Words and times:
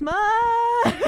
Smut. 0.00 0.14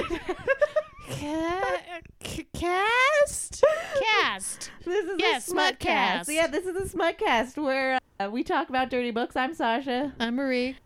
C- 2.23 2.47
cast? 2.53 3.65
Cast. 4.03 4.71
This 4.85 5.07
is 5.07 5.17
Yes, 5.19 5.49
a 5.49 5.55
Smutcast. 5.55 5.79
Smutcast. 5.79 6.29
Yeah, 6.29 6.47
this 6.49 6.67
is 6.67 6.77
a 6.77 6.95
Smutcast 6.95 7.57
where 7.57 7.99
uh, 8.21 8.29
we 8.31 8.45
talk 8.45 8.69
about 8.69 8.91
dirty 8.91 9.11
books. 9.11 9.35
I'm 9.35 9.55
Sasha. 9.55 10.13
I'm 10.21 10.37
Marie. 10.37 10.77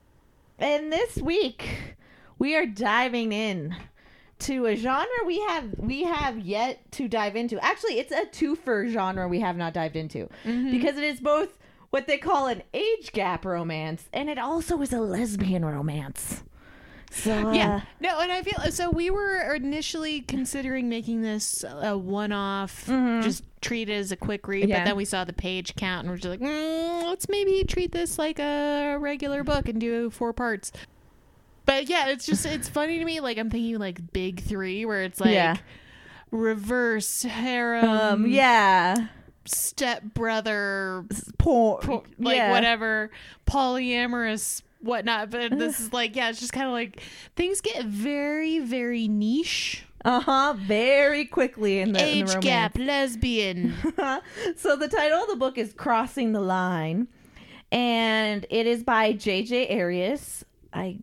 And 0.56 0.92
this 0.92 1.16
week 1.16 1.96
we 2.38 2.54
are 2.54 2.64
diving 2.64 3.32
in 3.32 3.74
to 4.38 4.66
a 4.66 4.76
genre 4.76 5.08
we 5.26 5.40
have 5.40 5.74
we 5.76 6.04
have 6.04 6.38
yet 6.38 6.88
to 6.92 7.08
dive 7.08 7.34
into. 7.34 7.58
Actually, 7.58 7.98
it's 7.98 8.12
a 8.12 8.26
twofer 8.26 8.88
genre 8.88 9.26
we 9.26 9.40
have 9.40 9.56
not 9.56 9.72
dived 9.74 9.96
into 9.96 10.28
because 10.44 10.96
it 10.96 11.02
is 11.02 11.18
both 11.18 11.58
what 11.90 12.06
they 12.06 12.18
call 12.18 12.46
an 12.46 12.62
age 12.72 13.10
gap 13.12 13.44
romance 13.44 14.08
and 14.12 14.30
it 14.30 14.38
also 14.38 14.80
is 14.80 14.92
a 14.92 15.00
lesbian 15.00 15.64
romance. 15.64 16.44
So 17.10 17.32
uh, 17.48 17.52
Yeah. 17.52 17.80
No, 18.00 18.20
and 18.20 18.30
I 18.32 18.42
feel 18.42 18.58
so. 18.72 18.90
We 18.90 19.10
were 19.10 19.54
initially 19.54 20.20
considering 20.22 20.88
making 20.88 21.22
this 21.22 21.64
a 21.64 21.96
one-off, 21.96 22.86
just 22.86 23.44
treat 23.60 23.88
it 23.88 23.94
as 23.94 24.12
a 24.12 24.16
quick 24.16 24.46
read. 24.48 24.68
Yeah. 24.68 24.80
But 24.80 24.84
then 24.90 24.96
we 24.96 25.04
saw 25.04 25.24
the 25.24 25.32
page 25.32 25.74
count, 25.76 26.00
and 26.04 26.10
we're 26.10 26.16
just 26.18 26.28
like, 26.28 26.40
mm, 26.40 27.02
let's 27.04 27.28
maybe 27.28 27.64
treat 27.64 27.92
this 27.92 28.18
like 28.18 28.38
a 28.38 28.96
regular 28.98 29.44
book 29.44 29.68
and 29.68 29.80
do 29.80 30.10
four 30.10 30.32
parts. 30.32 30.72
But 31.64 31.88
yeah, 31.88 32.08
it's 32.08 32.26
just 32.26 32.44
it's 32.46 32.68
funny 32.68 32.98
to 32.98 33.04
me. 33.04 33.20
Like 33.20 33.38
I'm 33.38 33.50
thinking 33.50 33.78
like 33.78 34.12
big 34.12 34.40
three, 34.40 34.84
where 34.84 35.02
it's 35.02 35.20
like 35.20 35.30
Yeah. 35.32 35.56
reverse 36.30 37.22
harem, 37.22 37.84
um 37.88 38.26
yeah. 38.26 39.08
step 39.46 40.02
brother, 40.02 41.04
Poor, 41.38 41.80
like 42.18 42.36
yeah. 42.36 42.50
whatever 42.50 43.10
polyamorous 43.46 44.62
whatnot 44.86 45.30
but 45.30 45.58
this 45.58 45.80
is 45.80 45.92
like 45.92 46.14
yeah 46.16 46.30
it's 46.30 46.40
just 46.40 46.52
kind 46.52 46.66
of 46.66 46.72
like 46.72 47.02
things 47.34 47.60
get 47.60 47.84
very 47.84 48.58
very 48.60 49.08
niche 49.08 49.84
Uh-huh, 50.04 50.54
very 50.56 51.24
quickly 51.24 51.80
in 51.80 51.92
the, 51.92 51.98
in 51.98 52.24
the 52.26 52.32
age 52.36 52.40
gap 52.40 52.78
lesbian 52.78 53.74
so 54.56 54.76
the 54.76 54.88
title 54.88 55.18
of 55.22 55.28
the 55.28 55.36
book 55.36 55.58
is 55.58 55.72
Crossing 55.72 56.32
the 56.32 56.40
Line, 56.40 57.08
and 57.72 58.46
it 58.50 58.66
is 58.66 58.84
by 58.84 59.12
J.J. 59.12 59.76
Arias. 59.80 60.44
I 60.72 60.98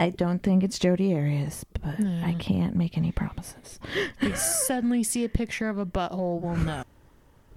I 0.00 0.10
don't 0.10 0.42
think 0.42 0.62
it's 0.64 0.78
Jodi 0.78 1.14
Arias, 1.14 1.64
but 1.80 1.98
I 2.04 2.34
can't 2.38 2.74
make 2.74 2.98
any 2.98 3.12
promises. 3.12 3.78
we 4.22 4.34
suddenly 4.34 5.02
see 5.04 5.24
a 5.24 5.28
picture 5.28 5.68
of 5.68 5.78
a 5.78 5.86
butthole 5.86 6.40
we'll 6.40 6.56
know 6.56 6.82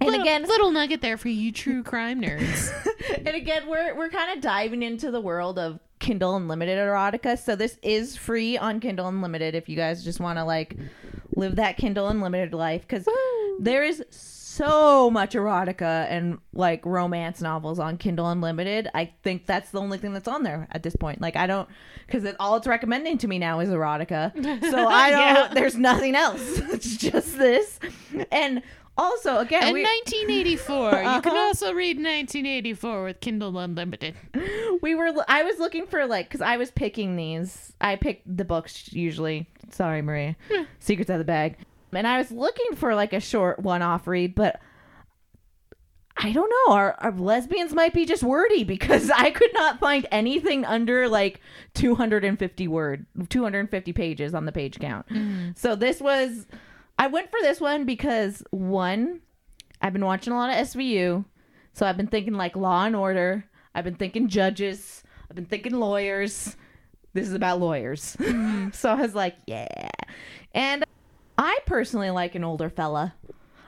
And 0.00 0.08
little, 0.08 0.22
again, 0.22 0.42
little 0.44 0.70
nugget 0.70 1.02
there 1.02 1.18
for 1.18 1.28
you 1.28 1.52
true 1.52 1.82
crime 1.82 2.22
nerds 2.22 2.72
and 3.16 3.28
again, 3.28 3.68
we're 3.68 3.94
we're 3.94 4.10
kind 4.10 4.36
of 4.36 4.42
diving 4.42 4.82
into 4.82 5.10
the 5.10 5.20
world 5.20 5.58
of 5.58 5.80
Kindle 5.98 6.36
Unlimited 6.36 6.78
erotica. 6.78 7.38
So 7.38 7.56
this 7.56 7.78
is 7.82 8.16
free 8.16 8.56
on 8.56 8.80
Kindle 8.80 9.08
Unlimited 9.08 9.54
if 9.54 9.68
you 9.68 9.76
guys 9.76 10.02
just 10.02 10.20
want 10.20 10.38
to 10.38 10.44
like 10.44 10.76
live 11.36 11.56
that 11.56 11.76
Kindle 11.76 12.08
Unlimited 12.08 12.54
life 12.54 12.82
because 12.82 13.06
there 13.60 13.84
is 13.84 14.04
so 14.10 15.10
much 15.10 15.34
erotica 15.34 16.06
and 16.10 16.38
like 16.52 16.84
romance 16.84 17.40
novels 17.40 17.78
on 17.78 17.96
Kindle 17.96 18.28
Unlimited. 18.28 18.88
I 18.94 19.12
think 19.22 19.46
that's 19.46 19.70
the 19.70 19.80
only 19.80 19.98
thing 19.98 20.12
that's 20.12 20.28
on 20.28 20.42
there 20.42 20.66
at 20.72 20.82
this 20.82 20.96
point. 20.96 21.20
Like 21.20 21.36
I 21.36 21.46
don't 21.46 21.68
because 22.06 22.24
it, 22.24 22.36
all 22.40 22.56
it's 22.56 22.66
recommending 22.66 23.18
to 23.18 23.28
me 23.28 23.38
now 23.38 23.60
is 23.60 23.68
erotica. 23.68 24.32
So 24.70 24.88
I 24.88 25.10
don't. 25.10 25.20
Yeah. 25.20 25.54
There's 25.54 25.76
nothing 25.76 26.14
else. 26.14 26.40
it's 26.58 26.96
just 26.96 27.38
this. 27.38 27.78
And 28.32 28.62
also, 28.96 29.38
again, 29.38 29.62
and 29.62 29.72
we, 29.72 29.82
1984 29.82 30.90
you 30.90 30.90
can 30.90 31.06
uh-huh. 31.06 31.30
also 31.30 31.72
read 31.72 31.96
1984 31.96 33.04
with 33.04 33.20
kindle 33.20 33.58
unlimited. 33.58 34.14
We 34.82 34.94
were 34.94 35.12
i 35.28 35.42
was 35.42 35.58
looking 35.58 35.86
for 35.86 36.06
like 36.06 36.28
because 36.28 36.40
i 36.40 36.56
was 36.56 36.70
picking 36.70 37.16
these. 37.16 37.72
I 37.80 37.96
picked 37.96 38.36
the 38.36 38.44
books 38.44 38.92
usually. 38.92 39.48
Sorry 39.70 40.00
maria. 40.00 40.36
Secrets 40.78 41.10
out 41.10 41.14
of 41.14 41.18
the 41.18 41.24
bag. 41.24 41.56
And 41.92 42.06
i 42.06 42.18
was 42.18 42.30
looking 42.30 42.76
for 42.76 42.94
like 42.94 43.12
a 43.12 43.20
short 43.20 43.58
one-off 43.58 44.06
read 44.06 44.34
but 44.34 44.60
i 46.16 46.32
don't 46.32 46.50
know. 46.50 46.74
Our, 46.74 46.94
our 47.00 47.12
lesbians 47.12 47.74
might 47.74 47.92
be 47.92 48.06
just 48.06 48.22
wordy 48.22 48.64
because 48.64 49.10
i 49.16 49.30
could 49.30 49.52
not 49.54 49.80
find 49.80 50.06
anything 50.10 50.64
under 50.64 51.08
like 51.08 51.40
250 51.74 52.68
word 52.68 53.06
250 53.28 53.92
pages 53.92 54.34
on 54.34 54.46
the 54.46 54.52
page 54.52 54.78
count. 54.78 55.06
Mm. 55.08 55.58
So 55.58 55.74
this 55.76 56.00
was 56.00 56.46
i 57.00 57.08
went 57.08 57.28
for 57.30 57.40
this 57.42 57.60
one 57.60 57.84
because 57.84 58.44
one 58.50 59.20
i've 59.82 59.92
been 59.92 60.04
watching 60.04 60.32
a 60.32 60.36
lot 60.36 60.50
of 60.50 60.66
svu 60.68 61.24
so 61.72 61.86
I've 61.86 61.96
been 61.96 62.08
thinking 62.08 62.34
like 62.34 62.56
Law 62.56 62.84
and 62.84 62.96
Order. 62.96 63.44
I've 63.74 63.84
been 63.84 63.94
thinking 63.94 64.28
judges. 64.28 65.02
I've 65.28 65.36
been 65.36 65.46
thinking 65.46 65.72
lawyers. 65.72 66.56
This 67.12 67.28
is 67.28 67.34
about 67.34 67.60
lawyers. 67.60 68.16
Mm-hmm. 68.18 68.70
so 68.72 68.90
I 68.90 68.96
was 68.96 69.14
like, 69.14 69.36
yeah. 69.46 69.88
And 70.52 70.84
I 71.38 71.58
personally 71.66 72.10
like 72.10 72.34
an 72.34 72.44
older 72.44 72.68
fella. 72.68 73.14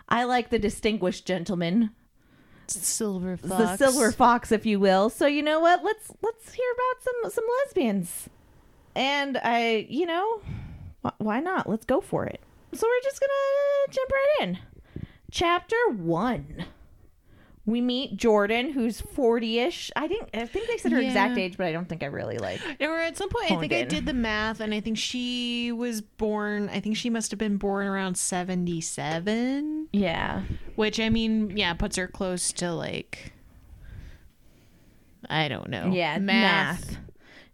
I 0.09 0.25
like 0.25 0.51
the 0.51 0.59
distinguished 0.59 1.27
gentleman, 1.27 1.91
silver 2.67 3.39
fox 3.39 3.57
the 3.57 3.77
silver 3.77 4.13
fox, 4.13 4.53
if 4.53 4.67
you 4.67 4.79
will. 4.79 5.09
So 5.09 5.27
you 5.27 5.43
know 5.43 5.59
what? 5.59 5.83
Let's 5.83 6.11
let's 6.21 6.53
hear 6.53 6.67
about 6.75 7.03
some 7.03 7.31
some 7.31 7.45
lesbians. 7.65 8.29
And 8.95 9.39
I, 9.43 9.87
you 9.89 10.05
know, 10.05 10.43
wh- 11.03 11.19
why 11.19 11.41
not? 11.41 11.67
Let's 11.67 11.87
go 11.87 12.03
for 12.03 12.27
it. 12.27 12.43
So 12.75 12.87
we're 12.87 13.03
just 13.03 13.21
gonna 13.21 13.91
jump 13.91 14.11
right 14.11 14.37
in. 14.41 14.59
Chapter 15.31 15.77
one. 15.91 16.65
We 17.65 17.81
meet 17.81 18.17
Jordan, 18.17 18.73
who's 18.73 19.01
forty-ish. 19.01 19.93
I 19.95 20.09
think 20.09 20.29
I 20.35 20.47
think 20.47 20.67
they 20.67 20.79
said 20.79 20.91
her 20.91 20.99
exact 20.99 21.39
age, 21.39 21.57
but 21.57 21.67
I 21.67 21.73
don't 21.73 21.89
think 21.89 22.03
I 22.03 22.07
really 22.07 22.39
like. 22.39 22.61
Or 22.81 22.99
at 22.99 23.17
some 23.17 23.29
point, 23.29 23.53
I 23.53 23.61
think 23.61 23.73
I 23.73 23.77
Honed 23.77 23.93
in. 23.93 23.99
did 23.99 24.07
the 24.07 24.15
math, 24.15 24.59
and 24.59 24.75
I 24.75 24.81
think 24.81 24.99
she 24.99 25.71
was 25.71 26.01
born. 26.01 26.69
I 26.71 26.81
think 26.81 26.97
she 26.97 27.09
must 27.09 27.31
have 27.31 27.39
been 27.39 27.59
born 27.59 27.87
around 27.87 28.17
seventy-seven. 28.17 29.89
Yeah, 29.93 30.43
Which 30.75 30.99
I 30.99 31.09
mean, 31.09 31.57
yeah, 31.57 31.75
puts 31.75 31.95
her 31.97 32.09
close 32.09 32.53
to 32.55 32.73
like 32.73 33.33
I 35.31 35.47
don't 35.47 35.69
know. 35.71 35.93
yeah, 35.93 36.19
math. 36.19 36.97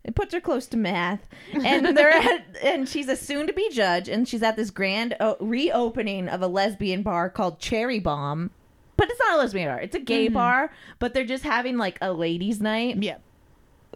It 0.09 0.15
puts 0.15 0.33
her 0.33 0.41
close 0.41 0.67
to 0.69 0.79
math, 0.79 1.29
and 1.53 1.95
they're 1.95 2.09
at, 2.09 2.47
and 2.63 2.89
she's 2.89 3.09
a 3.09 3.15
soon-to-be 3.15 3.69
judge, 3.69 4.09
and 4.09 4.27
she's 4.27 4.43
at 4.43 4.57
this 4.57 4.71
grand 4.71 5.15
o- 5.21 5.37
reopening 5.39 6.31
of 6.31 6.41
a 6.41 6.47
lesbian 6.47 7.03
bar 7.03 7.29
called 7.29 7.59
Cherry 7.59 7.99
Bomb, 7.99 8.51
but 8.97 9.11
it's 9.11 9.21
not 9.21 9.35
a 9.35 9.37
lesbian 9.37 9.69
bar; 9.69 9.79
it's 9.83 9.95
a 9.95 10.01
gay 10.01 10.25
mm-hmm. 10.25 10.35
bar. 10.35 10.73
But 10.99 11.13
they're 11.13 11.27
just 11.27 11.45
having 11.45 11.77
like 11.77 11.99
a 12.01 12.15
ladies' 12.15 12.59
night, 12.59 13.03
Yeah. 13.03 13.19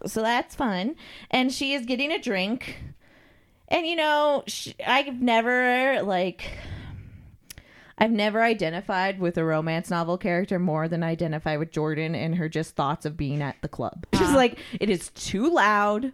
so 0.04 0.20
that's 0.20 0.54
fun. 0.54 0.96
And 1.30 1.50
she 1.50 1.72
is 1.72 1.86
getting 1.86 2.12
a 2.12 2.18
drink, 2.18 2.82
and 3.68 3.86
you 3.86 3.96
know, 3.96 4.44
sh 4.46 4.68
I've 4.86 5.22
never 5.22 6.02
like. 6.02 6.44
I've 7.98 8.10
never 8.10 8.42
identified 8.42 9.20
with 9.20 9.36
a 9.36 9.44
romance 9.44 9.90
novel 9.90 10.18
character 10.18 10.58
more 10.58 10.88
than 10.88 11.02
I 11.02 11.10
identify 11.10 11.56
with 11.56 11.70
Jordan 11.70 12.14
and 12.14 12.36
her 12.36 12.48
just 12.48 12.74
thoughts 12.74 13.06
of 13.06 13.16
being 13.16 13.42
at 13.42 13.56
the 13.62 13.68
club. 13.68 14.06
She's 14.14 14.32
like, 14.32 14.58
it 14.80 14.90
is 14.90 15.10
too 15.10 15.52
loud. 15.52 16.12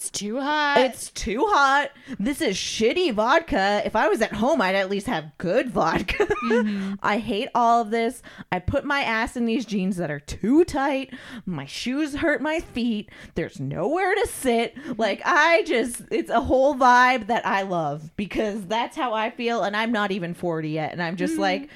It's 0.00 0.08
too 0.08 0.40
hot. 0.40 0.78
It's 0.78 1.10
too 1.10 1.44
hot. 1.46 1.90
This 2.18 2.40
is 2.40 2.56
shitty 2.56 3.12
vodka. 3.12 3.82
If 3.84 3.94
I 3.94 4.08
was 4.08 4.22
at 4.22 4.32
home, 4.32 4.62
I'd 4.62 4.74
at 4.74 4.88
least 4.88 5.06
have 5.08 5.36
good 5.36 5.68
vodka. 5.68 6.24
Mm-hmm. 6.24 6.94
I 7.02 7.18
hate 7.18 7.50
all 7.54 7.82
of 7.82 7.90
this. 7.90 8.22
I 8.50 8.60
put 8.60 8.86
my 8.86 9.02
ass 9.02 9.36
in 9.36 9.44
these 9.44 9.66
jeans 9.66 9.98
that 9.98 10.10
are 10.10 10.18
too 10.18 10.64
tight. 10.64 11.12
My 11.44 11.66
shoes 11.66 12.14
hurt 12.14 12.40
my 12.40 12.60
feet. 12.60 13.10
There's 13.34 13.60
nowhere 13.60 14.14
to 14.14 14.26
sit. 14.26 14.74
Mm-hmm. 14.74 14.92
Like, 14.96 15.20
I 15.26 15.64
just, 15.64 16.00
it's 16.10 16.30
a 16.30 16.40
whole 16.40 16.74
vibe 16.74 17.26
that 17.26 17.46
I 17.46 17.60
love 17.60 18.16
because 18.16 18.64
that's 18.64 18.96
how 18.96 19.12
I 19.12 19.28
feel. 19.28 19.64
And 19.64 19.76
I'm 19.76 19.92
not 19.92 20.12
even 20.12 20.32
40 20.32 20.70
yet. 20.70 20.92
And 20.92 21.02
I'm 21.02 21.16
just 21.16 21.34
mm-hmm. 21.34 21.42
like, 21.42 21.68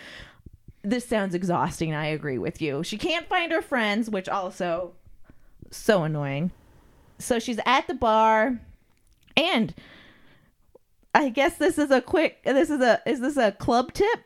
this 0.83 1.07
sounds 1.07 1.35
exhausting. 1.35 1.95
I 1.95 2.07
agree 2.07 2.39
with 2.39 2.63
you. 2.63 2.85
She 2.85 2.97
can't 2.97 3.29
find 3.29 3.53
her 3.53 3.61
friends, 3.61 4.09
which 4.09 4.31
also 4.31 4.95
so 5.71 6.05
annoying. 6.05 6.53
So 7.19 7.39
she's 7.39 7.59
at 7.65 7.87
the 7.87 7.95
bar 7.95 8.59
and 9.37 9.75
I 11.15 11.29
guess 11.29 11.57
this 11.57 11.79
is 11.79 11.91
a 11.91 12.01
quick 12.01 12.43
this 12.45 12.71
is 12.71 12.81
a 12.81 13.01
is 13.07 13.21
this 13.21 13.37
a 13.37 13.53
club 13.53 13.93
tip? 13.93 14.21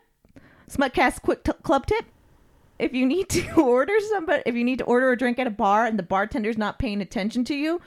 Smutcast 0.69 1.21
quick 1.21 1.43
t- 1.43 1.51
club 1.63 1.85
tip. 1.85 2.05
If 2.79 2.93
you 2.93 3.05
need 3.05 3.29
to 3.29 3.61
order 3.61 3.93
somebody 4.09 4.43
if 4.45 4.55
you 4.55 4.63
need 4.63 4.79
to 4.79 4.85
order 4.85 5.11
a 5.11 5.17
drink 5.17 5.39
at 5.39 5.47
a 5.47 5.51
bar 5.51 5.85
and 5.85 5.97
the 5.99 6.03
bartender's 6.03 6.57
not 6.57 6.79
paying 6.79 7.01
attention 7.01 7.43
to 7.45 7.55
you, 7.55 7.81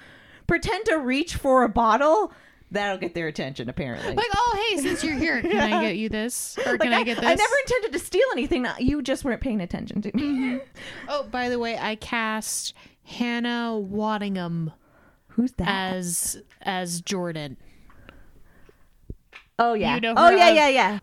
pretend 0.47 0.85
to 0.87 0.97
reach 0.99 1.35
for 1.37 1.63
a 1.65 1.69
bottle. 1.69 2.33
That'll 2.71 2.97
get 2.97 3.15
their 3.15 3.27
attention 3.29 3.69
apparently. 3.69 4.15
like, 4.15 4.27
oh 4.35 4.67
hey, 4.71 4.79
since 4.81 5.05
you're 5.05 5.17
here, 5.19 5.43
can 5.43 5.59
I 5.73 5.83
get 5.83 5.97
you 5.97 6.09
this? 6.09 6.57
Or 6.67 6.79
can 6.79 6.91
Like, 6.91 7.01
I, 7.01 7.03
get 7.05 7.17
this? 7.17 7.27
I 7.27 7.35
never 7.35 7.55
intended 7.67 7.93
to 7.93 7.99
steal 7.99 8.25
anything. 8.33 8.67
You 8.79 9.03
just 9.03 9.25
weren't 9.25 9.43
paying 9.43 9.61
attention 9.61 10.01
to 10.01 10.17
me. 10.17 10.23
Mm-hmm. 10.23 10.59
Oh, 11.09 11.25
by 11.25 11.51
the 11.51 11.59
way, 11.59 11.77
I 11.77 11.97
cast 11.97 12.73
Hannah 13.05 13.79
Waddingham 13.79 14.73
Who's 15.35 15.53
that? 15.53 15.69
as 15.69 16.43
as 16.63 17.01
Jordan. 17.01 17.57
oh 19.59 19.75
yeah. 19.75 19.95
you 19.95 20.01
know 20.01 20.15
oh 20.17 20.31
yeah, 20.31 20.51
yeah, 20.51 20.69
yeah. 20.69 20.99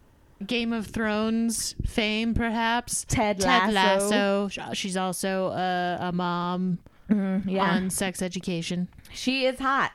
Game 0.45 0.71
of 0.71 0.87
Thrones 0.87 1.75
fame, 1.85 2.33
perhaps. 2.33 3.05
Ted 3.07 3.39
Ted 3.41 3.73
Lasso. 3.73 4.43
Lasso. 4.55 4.73
She's 4.73 4.95
also 4.95 5.47
a, 5.47 5.97
a 6.01 6.11
mom 6.11 6.79
Mm, 7.09 7.43
yeah. 7.49 7.63
on 7.71 7.89
sex 7.89 8.21
education. 8.21 8.87
She 9.11 9.45
is 9.45 9.57
hot. 9.59 9.91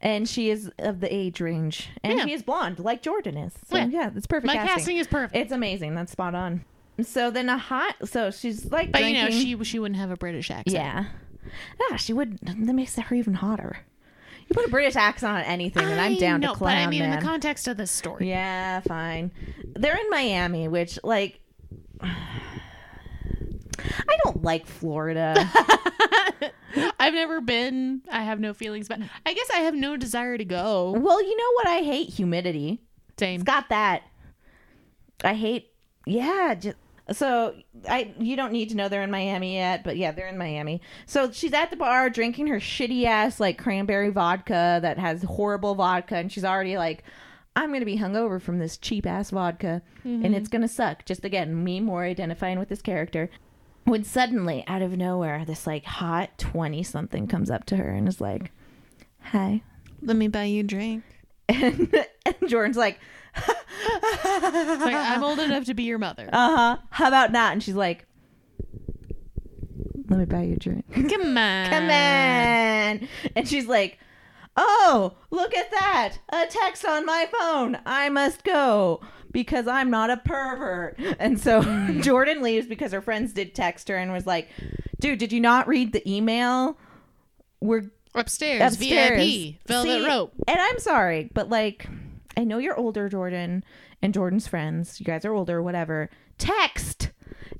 and 0.00 0.28
she 0.28 0.50
is 0.50 0.70
of 0.80 1.00
the 1.00 1.12
age 1.14 1.40
range, 1.40 1.88
and 2.04 2.18
Yeah. 2.18 2.24
she 2.26 2.32
is 2.34 2.42
blonde 2.42 2.78
like 2.78 3.00
Jordan 3.02 3.38
is. 3.38 3.54
So 3.70 3.78
Yeah. 3.78 3.86
yeah, 3.86 4.10
it's 4.14 4.26
perfect 4.26 4.48
My 4.48 4.54
casting. 4.56 4.74
casting 4.76 4.96
is 4.98 5.06
perfect. 5.06 5.34
It's 5.34 5.50
amazing. 5.50 5.94
That's 5.94 6.12
spot 6.12 6.34
on. 6.34 6.64
So 7.02 7.30
then 7.30 7.48
a 7.48 7.56
hot. 7.56 7.94
So 8.06 8.30
she's 8.30 8.70
like, 8.70 8.92
but 8.92 9.02
you 9.02 9.14
know, 9.14 9.30
she 9.30 9.56
she 9.64 9.78
wouldn't 9.78 9.98
have 9.98 10.10
a 10.10 10.16
British 10.16 10.50
accent. 10.50 10.74
Yeah. 10.74 11.06
Ah, 11.90 11.96
she 11.96 12.12
would. 12.12 12.38
That 12.42 12.74
makes 12.74 12.96
her 12.96 13.14
even 13.14 13.34
hotter. 13.34 13.78
You 14.48 14.54
put 14.54 14.66
a 14.66 14.70
British 14.70 14.96
accent 14.96 15.32
on 15.32 15.42
anything, 15.44 15.84
and 15.84 16.00
I'm 16.00 16.18
down 16.18 16.40
know, 16.40 16.52
to 16.52 16.58
clown, 16.58 16.76
But 16.76 16.82
I 16.82 16.86
mean, 16.90 17.00
man. 17.00 17.12
in 17.12 17.18
the 17.18 17.24
context 17.24 17.68
of 17.68 17.76
the 17.76 17.86
story, 17.86 18.28
yeah, 18.28 18.80
fine. 18.80 19.30
They're 19.76 19.96
in 19.96 20.10
Miami, 20.10 20.68
which 20.68 20.98
like. 21.04 21.40
I 22.00 22.12
don't 24.24 24.42
like 24.42 24.66
Florida. 24.66 25.34
I've 27.00 27.14
never 27.14 27.40
been. 27.40 28.02
I 28.10 28.22
have 28.22 28.40
no 28.40 28.54
feelings, 28.54 28.88
but 28.88 29.00
I 29.26 29.34
guess 29.34 29.48
I 29.54 29.60
have 29.60 29.74
no 29.74 29.96
desire 29.96 30.38
to 30.38 30.44
go. 30.44 30.92
well, 30.92 31.22
you 31.22 31.36
know 31.36 31.52
what? 31.54 31.66
I 31.68 31.82
hate 31.82 32.10
humidity. 32.10 32.80
Same. 33.18 33.36
It's 33.40 33.44
got 33.44 33.68
that. 33.70 34.02
I 35.24 35.34
hate. 35.34 35.70
Yeah. 36.06 36.54
Just, 36.54 36.76
so 37.10 37.54
I 37.88 38.14
you 38.18 38.36
don't 38.36 38.52
need 38.52 38.68
to 38.70 38.76
know 38.76 38.88
they're 38.88 39.02
in 39.02 39.10
Miami 39.10 39.54
yet, 39.54 39.82
but 39.82 39.96
yeah, 39.96 40.12
they're 40.12 40.28
in 40.28 40.38
Miami. 40.38 40.80
So 41.06 41.32
she's 41.32 41.52
at 41.52 41.70
the 41.70 41.76
bar 41.76 42.08
drinking 42.10 42.46
her 42.46 42.60
shitty 42.60 43.04
ass 43.04 43.40
like 43.40 43.58
cranberry 43.58 44.10
vodka 44.10 44.78
that 44.82 44.98
has 44.98 45.22
horrible 45.22 45.74
vodka, 45.74 46.16
and 46.16 46.30
she's 46.30 46.44
already 46.44 46.76
like, 46.76 47.02
I'm 47.56 47.72
gonna 47.72 47.84
be 47.84 47.98
hungover 47.98 48.40
from 48.40 48.58
this 48.58 48.76
cheap 48.76 49.06
ass 49.06 49.30
vodka, 49.30 49.82
and 50.04 50.26
it's 50.26 50.48
mm-hmm. 50.48 50.52
gonna 50.52 50.68
suck. 50.68 51.04
Just 51.04 51.24
again, 51.24 51.64
me 51.64 51.80
more 51.80 52.04
identifying 52.04 52.58
with 52.58 52.68
this 52.68 52.82
character. 52.82 53.30
When 53.84 54.04
suddenly, 54.04 54.62
out 54.68 54.82
of 54.82 54.96
nowhere, 54.96 55.44
this 55.44 55.66
like 55.66 55.84
hot 55.84 56.38
twenty 56.38 56.84
something 56.84 57.26
comes 57.26 57.50
up 57.50 57.64
to 57.66 57.76
her 57.76 57.90
and 57.90 58.06
is 58.06 58.20
like, 58.20 58.52
"Hi," 59.20 59.62
Let 60.00 60.16
me 60.16 60.28
buy 60.28 60.44
you 60.44 60.60
a 60.60 60.64
drink. 60.64 61.04
and, 61.48 62.06
and 62.24 62.36
Jordan's 62.48 62.76
like. 62.76 62.98
Like, 63.34 64.94
I'm 64.94 65.22
old 65.22 65.38
enough 65.38 65.64
to 65.64 65.74
be 65.74 65.82
your 65.84 65.98
mother. 65.98 66.28
uh 66.32 66.56
huh. 66.56 66.76
How 66.90 67.08
about 67.08 67.32
not? 67.32 67.52
And 67.52 67.62
she's 67.62 67.74
like, 67.74 68.06
let 70.08 70.18
me 70.18 70.24
buy 70.24 70.42
you 70.42 70.54
a 70.54 70.56
drink. 70.56 70.84
Come 70.94 71.36
on. 71.38 71.70
Come 71.70 71.84
on. 71.84 73.08
And 73.36 73.48
she's 73.48 73.66
like, 73.66 73.98
oh, 74.56 75.14
look 75.30 75.54
at 75.54 75.70
that. 75.70 76.14
A 76.32 76.46
text 76.48 76.84
on 76.84 77.06
my 77.06 77.26
phone. 77.38 77.78
I 77.86 78.08
must 78.08 78.44
go 78.44 79.00
because 79.30 79.66
I'm 79.66 79.90
not 79.90 80.10
a 80.10 80.18
pervert. 80.18 80.98
And 81.18 81.40
so 81.40 81.62
Jordan 82.00 82.42
leaves 82.42 82.66
because 82.66 82.92
her 82.92 83.00
friends 83.00 83.32
did 83.32 83.54
text 83.54 83.88
her 83.88 83.96
and 83.96 84.12
was 84.12 84.26
like, 84.26 84.48
dude, 85.00 85.18
did 85.18 85.32
you 85.32 85.40
not 85.40 85.66
read 85.68 85.92
the 85.92 86.08
email? 86.10 86.76
We're 87.60 87.90
Upstairs, 88.14 88.74
upstairs. 88.74 89.24
VIP, 89.24 89.54
velvet 89.66 89.88
See, 90.02 90.06
rope. 90.06 90.32
And 90.46 90.58
I'm 90.60 90.78
sorry, 90.78 91.30
but 91.32 91.48
like, 91.48 91.86
I 92.36 92.44
know 92.44 92.58
you're 92.58 92.76
older, 92.78 93.08
Jordan, 93.08 93.62
and 94.00 94.14
Jordan's 94.14 94.46
friends. 94.48 95.00
You 95.00 95.04
guys 95.06 95.24
are 95.24 95.32
older, 95.34 95.62
whatever. 95.62 96.08
Text. 96.38 97.10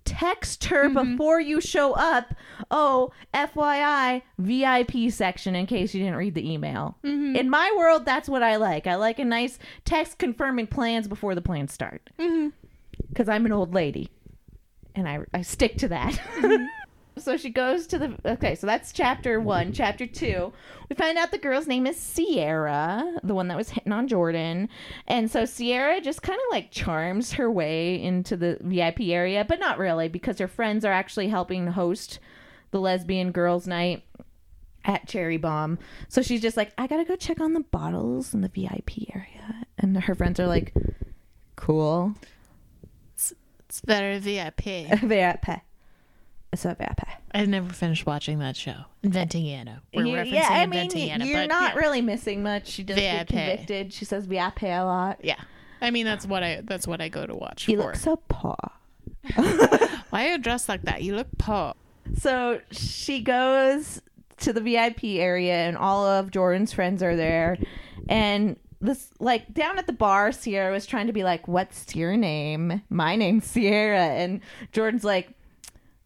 Text 0.05 0.65
her 0.65 0.89
Mm-hmm. 0.89 1.13
before 1.13 1.41
you 1.41 1.61
show 1.61 1.93
up. 1.93 2.35
Oh, 2.71 3.11
FYI, 3.35 4.23
VIP 4.39 5.11
section 5.13 5.55
in 5.55 5.67
case 5.67 5.95
you 5.95 6.01
didn't 6.03 6.17
read 6.17 6.35
the 6.35 6.51
email. 6.51 6.97
Mm-hmm. 7.05 7.37
In 7.37 7.51
my 7.51 7.73
world, 7.77 8.05
that's 8.05 8.29
what 8.29 8.43
I 8.43 8.57
like. 8.57 8.87
I 8.87 8.97
like 8.97 9.19
a 9.19 9.25
nice 9.25 9.59
text 9.85 10.19
confirming 10.19 10.67
plans 10.69 11.07
before 11.09 11.35
the 11.35 11.43
plans 11.43 11.73
start. 11.73 12.11
Mm-hmm. 12.19 12.49
Because 13.09 13.29
I'm 13.29 13.47
an 13.47 13.53
old 13.53 13.75
lady. 13.75 14.11
And 14.95 15.09
I, 15.09 15.21
I 15.33 15.43
stick 15.43 15.77
to 15.79 15.89
that. 15.89 16.19
So 17.19 17.37
she 17.37 17.51
goes 17.51 17.87
to 17.89 17.99
the 17.99 18.17
okay 18.25 18.55
so 18.55 18.67
that's 18.67 18.93
chapter 18.93 19.39
one 19.39 19.73
chapter 19.73 20.07
two. 20.07 20.53
We 20.89 20.97
find 20.97 21.19
out 21.19 21.31
the 21.31 21.39
girl's 21.39 21.67
name 21.67 21.87
is 21.87 21.97
sierra 21.97 23.19
the 23.23 23.35
one 23.35 23.49
that 23.49 23.57
was 23.57 23.71
hitting 23.71 23.93
on 23.93 24.09
jordan. 24.09 24.69
And 25.07 25.31
so 25.31 25.45
sierra 25.45 26.01
just 26.01 26.23
kind 26.23 26.39
of 26.39 26.53
like 26.53 26.71
charms 26.71 27.33
her 27.35 27.51
way 27.51 28.03
into 28.03 28.37
the 28.37 28.59
vip 28.61 28.99
area 29.01 29.45
but 29.47 29.61
not 29.61 29.79
really 29.79 30.09
because 30.09 30.39
her 30.39 30.49
friends 30.49 30.85
are 30.85 30.93
actually 30.93 31.29
helping 31.29 31.67
host 31.69 32.19
the 32.71 32.81
lesbian 32.81 33.31
girls 33.31 33.67
night 33.67 34.05
at 34.85 35.07
cherry 35.07 35.37
bomb. 35.37 35.79
So 36.09 36.23
she's 36.23 36.41
just 36.41 36.57
like 36.57 36.73
i 36.79 36.87
gotta 36.87 37.05
go 37.05 37.17
check 37.17 37.41
on 37.41 37.53
the 37.53 37.61
bottles 37.61 38.33
in 38.33 38.41
the 38.41 38.49
vip 38.49 38.91
area. 39.15 39.67
And 39.79 39.97
her 40.05 40.15
friends 40.15 40.41
are 40.41 40.47
like 40.47 40.73
cool. 41.57 42.15
It's 43.15 43.81
better 43.81 44.19
VIP. 44.19 44.65
vip 45.01 45.47
it's 46.53 46.65
a 46.65 46.75
vip 46.75 47.01
I've 47.35 47.49
never 47.49 47.73
finished 47.73 48.05
watching 48.05 48.39
that 48.41 48.57
show. 48.57 48.75
Inventing 49.03 49.49
Anna. 49.49 49.83
We're 49.95 50.05
You- 50.07 50.15
referencing 50.17 50.33
yeah, 50.33 50.49
I 50.51 50.67
mean, 50.67 50.81
Inventing 50.81 51.11
Anna. 51.11 51.25
you're 51.25 51.41
but 51.41 51.49
not 51.49 51.75
yeah. 51.75 51.81
really 51.81 52.03
missing 52.03 52.43
much. 52.43 52.69
She 52.69 52.83
does 52.83 52.97
get 52.97 53.27
convicted. 53.29 53.93
She 53.93 54.05
says 54.05 54.27
VIP 54.27 54.65
a 54.65 54.83
lot. 54.85 55.19
Yeah. 55.23 55.41
I 55.81 55.91
mean, 55.91 56.05
that's 56.05 56.27
what 56.27 56.43
I 56.43 56.61
that's 56.63 56.87
what 56.87 57.01
I 57.01 57.09
go 57.09 57.27
to 57.27 57.35
watch 57.35 57.67
You 57.69 57.79
for. 57.79 57.85
look 57.87 57.97
so 57.97 58.17
poor. 58.29 58.57
Why 59.35 60.27
are 60.27 60.29
you 60.33 60.39
dressed 60.39 60.69
like 60.69 60.83
that? 60.83 61.03
You 61.03 61.17
look 61.17 61.29
poor. 61.39 61.75
So 62.19 62.61
she 62.71 63.21
goes 63.21 64.03
to 64.39 64.53
the 64.53 64.61
VIP 64.61 65.05
area, 65.05 65.55
and 65.55 65.77
all 65.77 66.05
of 66.05 66.31
Jordan's 66.31 66.73
friends 66.73 67.03
are 67.03 67.17
there. 67.17 67.57
And 68.09 68.57
this, 68.81 69.11
like, 69.21 69.55
down 69.55 69.79
at 69.79 69.87
the 69.87 69.93
bar, 69.93 70.33
Sierra 70.33 70.73
was 70.73 70.85
trying 70.87 71.07
to 71.07 71.13
be 71.13 71.23
like, 71.25 71.47
What's 71.49 71.95
your 71.95 72.17
name? 72.17 72.83
My 72.91 73.17
name's 73.17 73.47
Sierra. 73.47 74.01
And 74.01 74.41
Jordan's 74.73 75.05
like, 75.05 75.31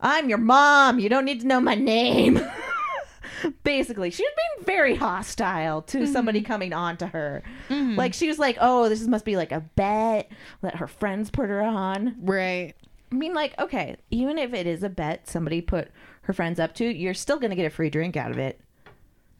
I'm 0.06 0.29
your 0.29 0.38
mom. 0.38 1.00
You 1.00 1.08
don't 1.08 1.25
need 1.25 1.41
to 1.41 1.49
know 1.49 1.61
my 1.61 1.75
name. 1.75 2.41
Basically, 3.64 4.11
she 4.11 4.23
was 4.23 4.32
being 4.37 4.64
very 4.64 4.94
hostile 4.94 5.82
to 5.82 5.99
mm-hmm. 5.99 6.12
somebody 6.12 6.43
coming 6.43 6.73
on 6.73 6.97
to 6.99 7.08
her. 7.08 7.43
Mm-hmm. 7.69 7.97
Like, 7.97 8.14
she 8.14 8.29
was 8.29 8.38
like, 8.38 8.56
Oh, 8.61 8.88
this 8.88 9.05
must 9.08 9.25
be 9.25 9.37
like 9.37 9.50
a 9.50 9.61
bet 9.75 10.31
that 10.62 10.76
her 10.76 10.87
friends 10.87 11.29
put 11.29 11.49
her 11.49 11.61
on. 11.61 12.14
Right. 12.20 12.75
I 13.11 13.14
mean, 13.17 13.35
like, 13.35 13.58
okay, 13.58 13.97
even 14.12 14.38
if 14.38 14.55
it 14.55 14.69
is 14.69 14.85
a 14.85 14.88
bet 14.88 15.29
somebody 15.29 15.61
put 15.61 15.91
her 16.23 16.32
friends 16.32 16.61
up 16.61 16.76
to, 16.76 16.85
you're 16.85 17.12
still 17.12 17.41
gonna 17.41 17.56
get 17.56 17.67
a 17.67 17.70
free 17.70 17.91
drink 17.91 18.17
out 18.17 18.31
of 18.31 18.38
it. 18.38 18.61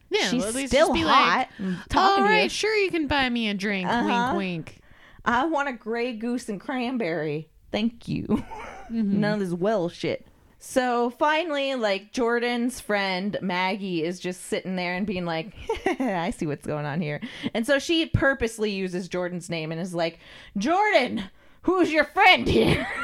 Yeah. 0.09 0.27
She's 0.29 0.41
well, 0.41 0.49
at 0.49 0.55
least 0.55 0.73
still 0.73 0.91
be 0.91 1.01
hot. 1.01 1.47
Like, 1.59 1.77
talking 1.87 2.25
you. 2.25 2.29
right, 2.29 2.51
sure 2.51 2.75
you 2.75 2.91
can 2.91 3.07
buy 3.07 3.29
me 3.29 3.47
a 3.47 3.53
drink. 3.53 3.87
Uh-huh. 3.87 4.33
Wink, 4.35 4.37
wink. 4.37 4.81
I 5.23 5.45
want 5.45 5.69
a 5.69 5.73
gray 5.73 6.11
goose 6.11 6.49
and 6.49 6.59
cranberry. 6.59 7.47
Thank 7.71 8.09
you. 8.09 8.43
Mm-hmm. 8.87 9.19
None 9.19 9.33
of 9.33 9.39
this 9.41 9.51
well 9.51 9.89
shit. 9.89 10.25
So 10.59 11.11
finally, 11.11 11.75
like 11.75 12.11
Jordan's 12.11 12.79
friend 12.79 13.37
Maggie 13.41 14.03
is 14.03 14.19
just 14.19 14.45
sitting 14.45 14.75
there 14.75 14.95
and 14.95 15.05
being 15.05 15.25
like, 15.25 15.53
I 15.99 16.31
see 16.31 16.47
what's 16.47 16.65
going 16.65 16.85
on 16.85 17.01
here. 17.01 17.21
And 17.53 17.65
so 17.65 17.79
she 17.79 18.07
purposely 18.07 18.71
uses 18.71 19.07
Jordan's 19.07 19.49
name 19.49 19.71
and 19.71 19.79
is 19.79 19.93
like, 19.93 20.19
Jordan, 20.57 21.25
who's 21.61 21.91
your 21.91 22.05
friend 22.05 22.47
here? 22.47 22.87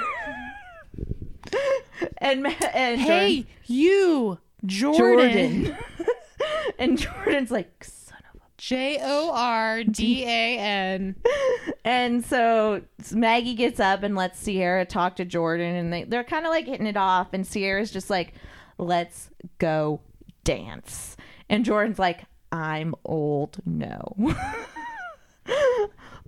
and 2.18 2.44
Ma- 2.44 2.54
and 2.74 3.00
Hey, 3.00 3.46
you, 3.66 4.40
Jordan, 4.66 4.98
Jordan. 4.98 5.66
Jordan. 5.66 5.78
and 6.80 6.98
Jordan's 6.98 7.52
like, 7.52 7.84
son 7.84 7.88
of 7.88 7.94
a 7.94 8.03
J 8.66 8.98
O 9.02 9.30
R 9.34 9.84
D 9.84 10.24
A 10.24 10.58
N. 10.58 11.16
And 11.86 12.24
so 12.26 12.82
Maggie 13.12 13.56
gets 13.56 13.82
up 13.82 14.04
and 14.04 14.16
lets 14.16 14.40
Sierra 14.40 14.86
talk 14.86 15.18
to 15.18 15.26
Jordan, 15.26 15.76
and 15.76 15.92
they, 15.92 16.06
they're 16.06 16.24
kind 16.24 16.46
of 16.46 16.50
like 16.50 16.66
hitting 16.66 16.88
it 16.88 16.96
off. 16.96 17.34
And 17.34 17.46
Sierra's 17.46 17.92
just 17.92 18.10
like, 18.10 18.34
let's 18.78 19.30
go 19.58 20.00
dance. 20.46 21.18
And 21.50 21.66
Jordan's 21.66 22.00
like, 22.00 22.22
I'm 22.54 22.96
old, 23.04 23.58
no. 23.66 24.16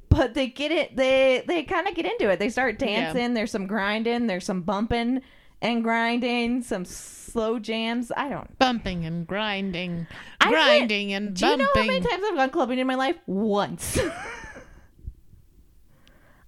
but 0.09 0.33
they 0.33 0.47
get 0.47 0.73
it, 0.73 0.97
they, 0.97 1.41
they 1.47 1.63
kind 1.63 1.87
of 1.87 1.95
get 1.95 2.05
into 2.05 2.29
it. 2.29 2.37
They 2.37 2.49
start 2.49 2.77
dancing. 2.77 3.33
There's 3.33 3.51
some 3.51 3.67
grinding, 3.67 4.27
there's 4.27 4.45
some 4.45 4.61
bumping 4.61 5.21
and 5.65 5.83
grinding, 5.83 6.61
some 6.63 6.85
slow 6.85 7.59
jams. 7.59 8.11
I 8.15 8.29
don't 8.29 8.57
Bumping 8.59 9.05
and 9.05 9.25
grinding. 9.27 10.07
I 10.39 10.45
went- 10.49 10.55
grinding 10.55 11.13
and 11.13 11.35
Do 11.35 11.45
you 11.47 11.57
know 11.57 11.67
how 11.73 11.83
many 11.83 11.99
times 12.01 12.23
I've 12.25 12.35
gone 12.35 12.49
clubbing 12.49 12.79
in 12.79 12.87
my 12.87 12.95
life? 12.95 13.17
Once. 13.25 13.99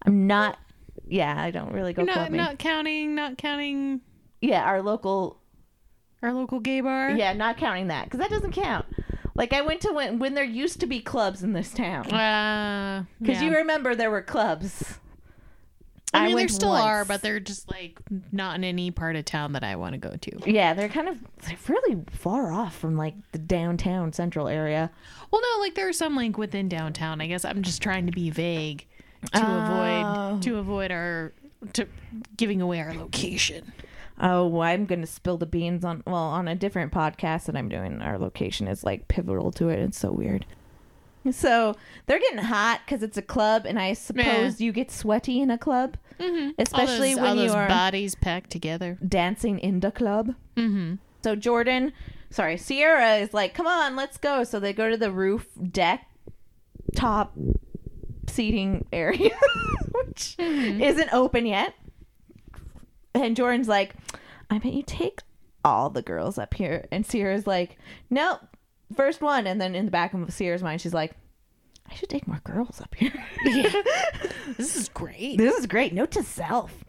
I'm 0.04 0.28
not. 0.28 0.58
Yeah, 1.08 1.36
I 1.42 1.52
don't 1.52 1.72
really 1.74 1.94
go 1.94 2.04
not, 2.04 2.14
clubbing. 2.16 2.38
not 2.38 2.60
counting, 2.60 3.16
not 3.16 3.38
counting 3.38 4.02
yeah, 4.42 4.64
our 4.64 4.82
local. 4.82 5.40
our 6.22 6.34
local 6.34 6.60
gay 6.60 6.82
bar. 6.82 7.12
Yeah, 7.12 7.34
not 7.34 7.58
counting 7.58 7.88
that 7.88 8.06
because 8.06 8.20
that 8.20 8.30
doesn't 8.30 8.52
count. 8.54 8.86
Like 9.36 9.54
I 9.54 9.62
went 9.62 9.82
to 9.82 9.94
when 9.94 10.20
when 10.20 10.34
there 10.34 10.44
used 10.44 10.80
to 10.82 10.88
be 10.88 11.00
clubs 11.00 11.44
in 11.44 11.54
this 11.54 11.72
town 11.72 12.12
Uh, 12.12 13.04
because 13.20 13.42
yeah. 13.42 13.50
you 13.50 13.56
remember 13.56 13.96
there 13.96 14.12
were 14.12 14.22
clubs. 14.22 15.00
I 16.14 16.28
mean, 16.28 16.38
there 16.38 16.48
still 16.48 16.72
are, 16.72 17.04
but 17.06 17.22
they're 17.22 17.40
just 17.40 17.70
like 17.70 18.00
not 18.32 18.56
in 18.56 18.64
any 18.64 18.92
part 18.92 19.16
of 19.16 19.26
town 19.26 19.54
that 19.54 19.64
I 19.64 19.76
want 19.76 19.94
to 19.94 19.98
go 20.00 20.16
to. 20.16 20.52
Yeah, 20.52 20.74
they're 20.74 20.90
kind 20.90 21.10
of 21.10 21.20
they're 21.46 21.58
really 21.68 22.02
far 22.12 22.52
off 22.52 22.78
from 22.78 22.96
like 22.96 23.14
the 23.34 23.38
downtown 23.38 24.14
central 24.14 24.48
area. 24.48 24.90
Well, 25.32 25.42
no, 25.42 25.62
like 25.62 25.76
there 25.76 25.88
are 25.88 25.94
some 25.94 26.16
like 26.16 26.38
within 26.38 26.70
downtown. 26.70 27.20
I 27.22 27.28
guess 27.28 27.44
I'm 27.46 27.62
just 27.62 27.82
trying 27.82 28.06
to 28.06 28.12
be 28.12 28.30
vague 28.30 28.88
to 29.34 29.42
Oh. 29.46 30.24
avoid 30.32 30.42
to 30.44 30.58
avoid 30.58 30.92
our 30.92 31.34
to 31.74 31.88
giving 32.38 32.62
away 32.62 32.80
our 32.82 32.94
location. 32.94 33.74
Oh, 34.20 34.62
I'm 34.62 34.86
going 34.86 35.02
to 35.02 35.08
spill 35.08 35.38
the 35.38 35.46
beans 35.46 35.86
on 35.86 36.02
well 36.08 36.16
on 36.16 36.48
a 36.48 36.56
different 36.56 36.92
podcast 36.92 37.46
that 37.46 37.56
I'm 37.58 37.70
doing. 37.70 38.02
Our 38.02 38.18
location 38.18 38.68
is 38.68 38.84
like 38.84 39.08
pivotal 39.08 39.52
to 39.54 39.70
it. 39.70 39.78
It's 39.80 40.00
so 40.00 40.12
weird. 40.12 40.46
So 41.32 41.76
they're 42.06 42.20
getting 42.20 42.38
hot 42.40 42.82
because 42.86 43.04
it's 43.04 43.18
a 43.18 43.22
club, 43.22 43.66
and 43.66 43.80
I 43.80 43.94
suppose 43.94 44.60
you 44.62 44.72
get 44.72 44.92
sweaty 44.92 45.40
in 45.42 45.50
a 45.52 45.58
club, 45.58 45.98
Mm-hmm. 46.20 46.52
especially 46.58 47.14
all 47.14 47.18
those, 47.18 47.22
when 47.22 47.38
all 47.40 47.44
you 47.46 47.52
are 47.54 47.68
bodies 47.68 48.16
packed 48.16 48.50
together. 48.50 48.98
dancing 49.08 49.60
in 49.60 49.82
the 49.82 49.92
club. 49.92 50.34
Mm-hmm. 50.56 50.96
So 51.24 51.36
Jordan, 51.36 51.94
sorry, 52.32 52.58
Sierra 52.58 53.18
is 53.18 53.34
like, 53.34 53.54
"Come 53.54 53.68
on, 53.68 53.96
let's 53.96 54.18
go." 54.18 54.44
So 54.44 54.60
they 54.60 54.74
go 54.74 54.90
to 54.90 54.98
the 54.98 55.12
roof 55.12 55.48
deck, 55.72 56.08
top 56.96 57.34
seating 58.28 58.86
area, 58.92 59.30
which 59.92 60.36
isn't 60.40 61.14
open 61.14 61.46
yet. 61.46 61.74
And 63.14 63.36
Jordan's 63.36 63.68
like, 63.68 63.96
"I 64.50 64.58
bet 64.60 64.74
you 64.74 64.84
take 64.84 65.20
all 65.64 65.90
the 65.90 66.02
girls 66.02 66.38
up 66.38 66.54
here." 66.54 66.88
And 66.92 67.06
Sierra's 67.06 67.46
like, 67.48 67.78
"Nope, 68.10 68.40
first 68.96 69.22
one." 69.22 69.48
And 69.48 69.60
then 69.60 69.76
in 69.76 69.86
the 69.86 69.92
back 69.92 70.14
of 70.14 70.32
Sierra's 70.34 70.64
mind, 70.64 70.82
she's 70.82 70.94
like, 70.94 71.14
"I 71.90 71.94
should 71.96 72.10
take 72.10 72.28
more 72.28 72.42
girls 72.44 72.82
up 72.82 72.94
here." 72.96 73.14
This 74.58 74.76
is 74.78 74.90
great. 74.90 75.38
this 75.38 75.56
is 75.58 75.66
great. 75.68 75.94
Note 75.94 76.12
to 76.12 76.24
self. 76.24 76.84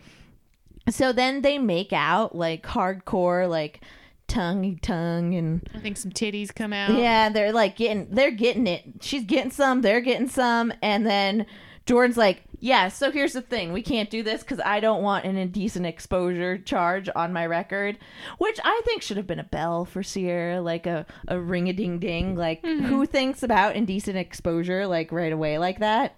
So 0.88 1.12
then 1.12 1.42
they 1.42 1.58
make 1.58 1.92
out 1.92 2.34
like 2.34 2.62
hardcore, 2.62 3.48
like 3.48 3.82
tongue 4.28 4.78
tongue 4.80 5.34
and 5.34 5.68
I 5.74 5.78
think 5.78 5.96
some 5.96 6.12
titties 6.12 6.54
come 6.54 6.72
out. 6.72 6.92
yeah, 6.96 7.30
they're 7.30 7.52
like 7.52 7.76
getting 7.76 8.08
they're 8.10 8.30
getting 8.30 8.66
it. 8.66 8.84
She's 9.00 9.24
getting 9.24 9.50
some, 9.50 9.82
they're 9.82 10.00
getting 10.00 10.28
some, 10.28 10.72
and 10.82 11.04
then 11.06 11.46
Jordan's 11.88 12.18
like, 12.18 12.42
Yeah, 12.60 12.88
so 12.88 13.10
here's 13.10 13.32
the 13.32 13.40
thing. 13.40 13.72
We 13.72 13.80
can't 13.80 14.10
do 14.10 14.22
this 14.22 14.42
because 14.42 14.60
I 14.62 14.78
don't 14.78 15.02
want 15.02 15.24
an 15.24 15.38
indecent 15.38 15.86
exposure 15.86 16.58
charge 16.58 17.08
on 17.16 17.32
my 17.32 17.46
record. 17.46 17.96
Which 18.36 18.60
I 18.62 18.82
think 18.84 19.00
should 19.00 19.16
have 19.16 19.26
been 19.26 19.38
a 19.38 19.44
bell 19.44 19.86
for 19.86 20.02
Sierra, 20.02 20.60
like 20.60 20.86
a, 20.86 21.06
a 21.28 21.40
ring 21.40 21.70
a 21.70 21.72
ding 21.72 21.98
ding. 21.98 22.36
Like 22.36 22.62
mm-hmm. 22.62 22.84
who 22.84 23.06
thinks 23.06 23.42
about 23.42 23.74
indecent 23.74 24.18
exposure 24.18 24.86
like 24.86 25.10
right 25.12 25.32
away 25.32 25.58
like 25.58 25.78
that? 25.78 26.14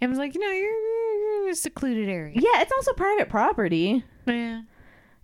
It 0.00 0.08
was 0.08 0.18
like, 0.18 0.34
you 0.34 0.40
know, 0.40 0.50
you're, 0.50 0.64
you're 0.64 1.44
in 1.44 1.52
a 1.52 1.54
secluded 1.54 2.08
area. 2.08 2.34
Yeah, 2.34 2.60
it's 2.60 2.72
also 2.72 2.92
private 2.92 3.28
property. 3.28 4.04
Yeah. 4.26 4.62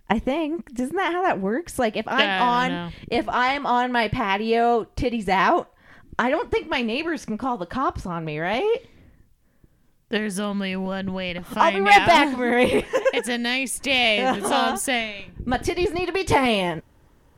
I 0.09 0.19
think. 0.19 0.69
Isn't 0.79 0.95
that 0.95 1.11
how 1.11 1.23
that 1.23 1.41
works? 1.41 1.77
Like 1.77 1.97
if 1.97 2.07
I'm 2.07 2.19
don't 2.19 2.47
on 2.47 2.93
if 3.11 3.27
I'm 3.27 3.65
on 3.65 3.91
my 3.91 4.07
patio, 4.07 4.85
titties 4.95 5.27
out, 5.27 5.73
I 6.17 6.29
don't 6.29 6.49
think 6.49 6.69
my 6.69 6.81
neighbors 6.81 7.25
can 7.25 7.37
call 7.37 7.57
the 7.57 7.65
cops 7.65 8.05
on 8.05 8.23
me, 8.23 8.39
right? 8.39 8.85
There's 10.09 10.39
only 10.39 10.75
one 10.75 11.13
way 11.13 11.33
to 11.33 11.41
find 11.43 11.57
out. 11.57 11.65
I'll 11.65 11.73
be 11.73 11.81
right 11.81 12.01
out. 12.01 12.07
back, 12.07 12.37
Marie. 12.37 12.85
It's 13.13 13.27
a 13.27 13.37
nice 13.39 13.79
day. 13.79 14.19
That's 14.21 14.45
all. 14.45 14.53
I'm 14.71 14.77
saying. 14.91 15.31
my 15.45 15.57
titties 15.57 15.93
need 15.93 16.05
to 16.05 16.11
be 16.11 16.23
tan. 16.23 16.83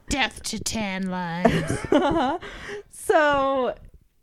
Death 0.09 0.43
to 0.43 0.59
tan 0.59 1.09
lines. 1.09 1.79
so 2.89 3.73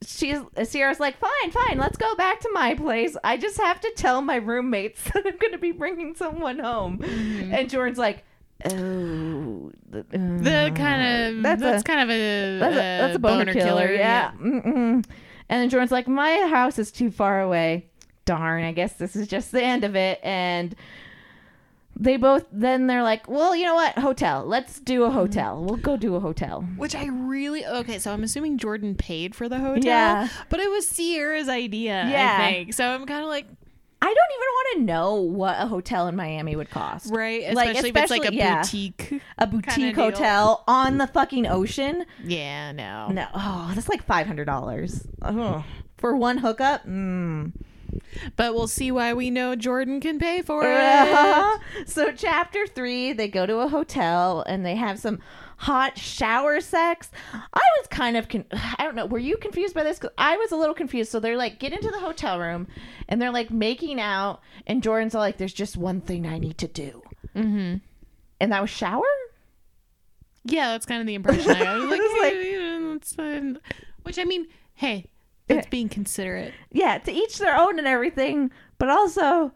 she's 0.05 0.39
Sierra's 0.65 1.01
like, 1.01 1.17
fine, 1.19 1.51
fine, 1.51 1.79
let's 1.79 1.97
go 1.97 2.15
back 2.17 2.41
to 2.41 2.51
my 2.53 2.75
place. 2.75 3.17
I 3.25 3.37
just 3.39 3.59
have 3.59 3.81
to 3.81 3.93
tell 3.97 4.21
my 4.23 4.37
roommates 4.37 5.03
that 5.13 5.27
I'm 5.27 5.37
gonna 5.39 5.59
be 5.59 5.73
bringing 5.73 6.15
someone 6.15 6.59
home. 6.59 6.99
Mm-hmm. 6.99 7.55
And 7.55 7.71
Jordan's 7.71 7.99
like, 7.99 8.25
oh, 8.67 9.73
the, 9.91 10.01
uh, 10.01 10.05
the 10.13 10.73
kind 10.75 11.37
of 11.37 11.43
That's 11.43 11.63
that's, 11.63 11.81
a- 11.83 11.85
kind 11.85 12.01
of 12.01 12.11
a, 12.11 12.59
That's 12.59 12.75
a, 12.75 12.77
that's 12.79 13.17
a 13.17 13.19
boner, 13.19 13.53
killer. 13.53 13.91
Yeah. 13.93 14.33
Mm-mm. 14.33 15.05
And 15.51 15.63
then 15.63 15.71
Jordan's 15.71 15.93
like, 15.93 16.07
my 16.07 16.47
house 16.51 16.79
is 16.79 16.93
too 16.93 17.11
far 17.11 17.41
away. 17.41 17.88
Darn, 18.29 18.63
I 18.63 18.73
guess 18.73 18.93
this 18.93 19.17
is 19.17 19.27
just 19.27 19.53
the 19.53 19.63
end 19.63 19.85
of 19.85 19.97
it. 19.97 20.21
And 20.23 20.75
they 21.97 22.19
both, 22.19 22.45
then 22.53 22.87
they're 22.87 23.03
like, 23.03 23.27
well, 23.27 23.57
you 23.57 23.65
know 23.65 23.75
what? 23.75 23.99
Hotel. 23.99 24.45
Let's 24.45 24.81
do 24.81 25.05
a 25.05 25.11
hotel. 25.11 25.65
We'll 25.65 25.79
go 25.79 25.97
do 25.97 26.15
a 26.15 26.21
hotel. 26.21 26.61
Which 26.77 26.95
I 26.95 27.07
really 27.07 27.65
okay. 27.65 27.99
So 27.99 28.13
I'm 28.13 28.23
assuming 28.23 28.59
Jordan 28.59 28.95
paid 28.97 29.35
for 29.35 29.49
the 29.49 29.59
hotel. 29.59 29.83
Yeah. 29.83 30.29
but 30.51 30.61
it 30.61 30.71
was 30.71 30.87
Sierra's 30.87 31.49
idea. 31.49 32.07
Yeah. 32.07 32.37
I 32.39 32.53
think 32.53 32.75
so. 32.75 32.87
I'm 32.87 33.07
kind 33.07 33.23
of 33.23 33.31
like 33.31 33.47
I 34.03 34.07
don't 34.07 34.15
even 34.15 34.49
want 34.53 34.77
to 34.77 34.83
know 34.85 35.15
what 35.23 35.57
a 35.59 35.67
hotel 35.67 36.07
in 36.07 36.15
Miami 36.15 36.55
would 36.55 36.69
cost. 36.71 37.11
right, 37.11 37.53
Like, 37.55 37.71
especially, 37.71 37.89
if 37.89 37.97
it's 37.97 38.11
like 38.11 38.27
a 38.27 38.35
yeah. 38.35 38.63
boutique. 38.63 39.23
A 39.39 39.47
boutique 39.47 39.95
deal. 39.97 40.05
hotel 40.05 40.65
on 40.69 40.99
the 40.99 41.07
fucking 41.07 41.47
ocean. 41.47 42.05
Yeah, 42.23 42.73
no. 42.73 43.09
No, 43.09 43.27
oh, 43.35 43.73
that's 43.75 43.89
like 43.89 44.05
five 44.05 44.27
hundred 44.27 44.45
dollars 44.45 45.07
for 45.97 46.15
one 46.15 46.37
hookup. 46.39 46.87
Mm. 46.87 47.53
But 48.37 48.55
we'll 48.55 48.69
see 48.69 48.91
why 48.91 49.15
we 49.15 49.31
know 49.31 49.55
Jordan 49.57 50.01
can 50.01 50.19
pay 50.19 50.43
for 50.43 50.63
it. 50.63 50.77
Uh-huh. 50.77 51.59
so 51.87 52.13
chapter 52.13 52.67
three, 52.67 53.13
they 53.13 53.29
go 53.29 53.47
to 53.47 53.59
a 53.59 53.69
hotel 53.69 54.43
and 54.47 54.65
they 54.65 54.75
have 54.77 54.99
some 54.99 55.21
hot 55.59 55.99
shower 55.99 56.61
sex. 56.61 57.11
I 57.35 57.61
was 57.79 57.87
kind 57.91 58.17
of, 58.17 58.29
con- 58.29 58.45
I 58.53 58.85
don't 58.85 58.95
know, 58.95 59.07
were 59.07 59.19
you 59.19 59.37
confused 59.37 59.75
by 59.75 59.83
this? 59.83 59.99
'Cause 59.99 60.11
I 60.19 60.37
was 60.37 60.53
a 60.53 60.57
little 60.57 60.75
confused. 60.75 61.11
So 61.11 61.19
they're 61.21 61.37
like, 61.37 61.59
get 61.59 61.73
into 61.73 61.91
the 61.91 61.99
hotel 61.99 62.39
room 62.39 62.69
and 63.09 63.21
they're 63.21 63.33
like 63.33 63.51
making 63.51 64.01
out, 64.01 64.41
and 64.67 64.83
Jordan's 64.83 65.15
all 65.15 65.21
like, 65.21 65.37
there's 65.39 65.53
just 65.55 65.77
one 65.77 66.01
thing 66.01 66.27
I 66.27 66.39
need 66.39 66.59
to 66.59 66.69
do, 66.69 67.03
Mm-hmm. 67.35 67.77
and 68.41 68.53
that 68.53 68.61
was 68.61 68.71
shower. 68.71 69.03
Yeah, 70.45 70.69
that's 70.71 70.87
kind 70.87 71.01
of 71.01 71.07
the 71.07 71.15
impression 71.15 71.51
I 71.51 71.59
got. 71.59 71.67
I 71.67 71.79
was 71.79 71.91
like, 71.91 72.01
It's 72.03 72.23
like- 72.23 72.35
"Yeah, 72.35 72.79
yeah, 72.79 72.93
that's 72.93 73.15
fine." 73.15 73.59
Which 74.03 74.19
I 74.19 74.25
mean, 74.25 74.47
hey, 74.75 75.07
that's 75.49 75.67
Yeah. 75.67 75.71
being 75.71 75.89
considerate. 75.89 76.53
Yeah, 76.71 76.99
to 76.99 77.11
each 77.13 77.39
their 77.39 77.57
own 77.57 77.79
and 77.79 77.89
everything, 77.89 78.51
but 78.79 78.89
also. 78.91 79.53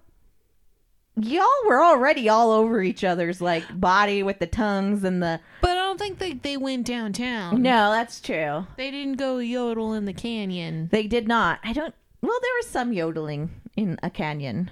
Y'all 1.20 1.44
were 1.66 1.82
already 1.82 2.26
all 2.30 2.50
over 2.52 2.80
each 2.82 3.04
other's 3.04 3.42
like 3.42 3.78
body 3.78 4.22
with 4.22 4.38
the 4.38 4.46
tongues 4.46 5.04
and 5.04 5.22
the 5.22 5.40
But 5.60 5.72
I 5.72 5.74
don't 5.74 5.98
think 5.98 6.18
they, 6.18 6.32
they 6.32 6.56
went 6.56 6.86
downtown. 6.86 7.60
no, 7.60 7.90
that's 7.90 8.18
true. 8.18 8.66
They 8.78 8.90
didn't 8.90 9.18
go 9.18 9.36
yodel 9.36 9.92
in 9.92 10.06
the 10.06 10.14
canyon. 10.14 10.88
They 10.90 11.06
did 11.06 11.28
not. 11.28 11.60
I 11.62 11.74
don't. 11.74 11.94
Well, 12.22 12.38
there 12.40 12.50
was 12.60 12.66
some 12.66 12.94
yodeling 12.94 13.50
in 13.76 13.98
a 14.02 14.08
canyon. 14.08 14.70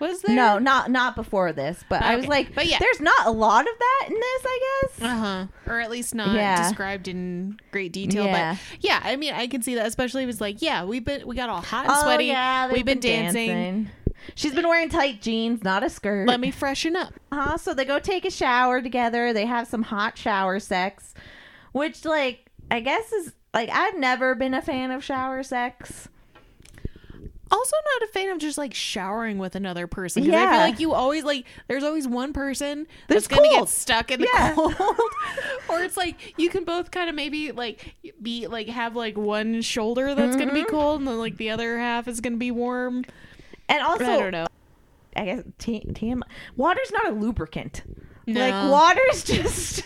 Was 0.00 0.22
there? 0.22 0.34
No, 0.36 0.58
not 0.58 0.90
not 0.90 1.16
before 1.16 1.52
this. 1.52 1.84
But 1.88 2.02
I 2.02 2.16
was 2.16 2.26
like, 2.26 2.54
But 2.54 2.66
yeah. 2.66 2.78
there's 2.78 3.00
not 3.00 3.26
a 3.26 3.30
lot 3.30 3.62
of 3.62 3.72
that 3.78 4.08
in 4.08 4.14
this. 4.14 4.42
I 4.46 4.60
guess. 4.82 5.02
Uh 5.02 5.16
huh. 5.18 5.46
Or 5.66 5.80
at 5.80 5.90
least 5.90 6.14
not 6.14 6.34
Yeah. 6.34 6.68
described 6.68 7.08
in 7.08 7.58
great 7.72 7.92
detail. 7.92 8.24
Yeah. 8.26 8.54
But 8.54 8.60
yeah, 8.80 9.00
I 9.02 9.16
mean, 9.16 9.34
I 9.34 9.46
can 9.46 9.62
see 9.62 9.74
that. 9.76 9.86
Especially 9.86 10.22
if 10.24 10.28
it's 10.30 10.40
like, 10.40 10.62
yeah, 10.62 10.84
we've 10.84 11.04
been 11.04 11.26
we 11.26 11.34
got 11.36 11.48
all 11.48 11.60
hot 11.62 11.84
and 11.86 11.94
oh 11.96 12.02
sweaty. 12.02 12.26
yeah, 12.26 12.70
we've 12.72 12.84
been, 12.84 13.00
dancing. 13.00 13.48
dancing. 13.48 13.90
She's 14.34 14.54
been 14.54 14.68
wearing 14.68 14.88
tight 14.88 15.22
jeans, 15.22 15.62
not 15.64 15.82
a 15.82 15.88
skirt. 15.88 16.26
Let 16.28 16.40
me 16.40 16.50
freshen 16.50 16.96
up. 16.96 17.14
Uh-huh. 17.32 17.56
So 17.56 17.72
they 17.72 17.84
go 17.84 17.98
take 17.98 18.24
a 18.24 18.30
shower 18.30 18.82
together. 18.82 19.32
They 19.32 19.46
have 19.46 19.66
some 19.68 19.82
hot 19.84 20.18
shower 20.18 20.58
sex, 20.60 21.14
which 21.72 22.04
like 22.04 22.50
I 22.70 22.80
guess 22.80 23.10
is 23.12 23.32
like 23.54 23.70
I've 23.70 23.96
never 23.98 24.34
been 24.34 24.54
a 24.54 24.60
fan 24.62 24.90
of 24.90 25.02
shower 25.02 25.42
sex. 25.42 26.08
Also, 27.50 27.76
not 28.00 28.08
a 28.08 28.12
fan 28.12 28.30
of 28.30 28.38
just 28.38 28.58
like 28.58 28.74
showering 28.74 29.38
with 29.38 29.54
another 29.54 29.86
person. 29.86 30.24
'cause 30.24 30.34
I 30.34 30.50
feel 30.50 30.60
like 30.60 30.80
you 30.80 30.92
always 30.92 31.24
like 31.24 31.46
there's 31.66 31.82
always 31.84 32.06
one 32.06 32.32
person 32.32 32.86
That's 33.08 33.26
that's, 33.26 33.40
gonna 33.40 33.48
get 33.50 33.68
stuck 33.68 34.10
in 34.10 34.20
the 34.20 34.28
Yeah. 34.32 34.54
cold, 34.54 34.74
or 35.70 35.82
it's 35.82 35.96
like 35.96 36.34
you 36.36 36.50
can 36.50 36.64
both 36.64 36.90
kind 36.90 37.08
of 37.08 37.14
maybe 37.14 37.52
like 37.52 37.94
be 38.20 38.46
like 38.46 38.68
have 38.68 38.94
like 38.96 39.16
one 39.16 39.62
shoulder 39.62 40.14
that's 40.14 40.36
gonna 40.36 40.52
be 40.52 40.60
Mm-hmm. 40.62 40.70
cold 40.70 41.00
and 41.00 41.08
then 41.08 41.18
like 41.18 41.36
the 41.38 41.50
other 41.50 41.78
half 41.78 42.06
is 42.08 42.20
gonna 42.20 42.36
be 42.36 42.50
warm. 42.50 43.04
And 43.68 43.82
also, 43.82 44.04
I 44.04 44.16
don't 44.18 44.32
know. 44.32 44.46
I 45.16 45.24
guess 45.24 45.42
T- 45.58 45.84
TM 45.90 46.20
water's 46.56 46.90
not 46.92 47.08
a 47.08 47.10
lubricant. 47.12 47.82
No. 48.26 48.40
Like 48.40 48.70
water's 48.70 49.24
just 49.24 49.84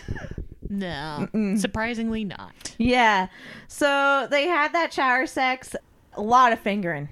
No, 0.69 1.27
surprisingly 1.57 2.23
not. 2.25 2.75
Yeah. 2.77 3.27
So 3.67 4.27
they 4.29 4.47
had 4.47 4.73
that 4.73 4.91
shower 4.93 5.27
sex. 5.27 5.75
A 6.15 6.21
lot 6.21 6.51
of 6.51 6.59
fingering. 6.59 7.09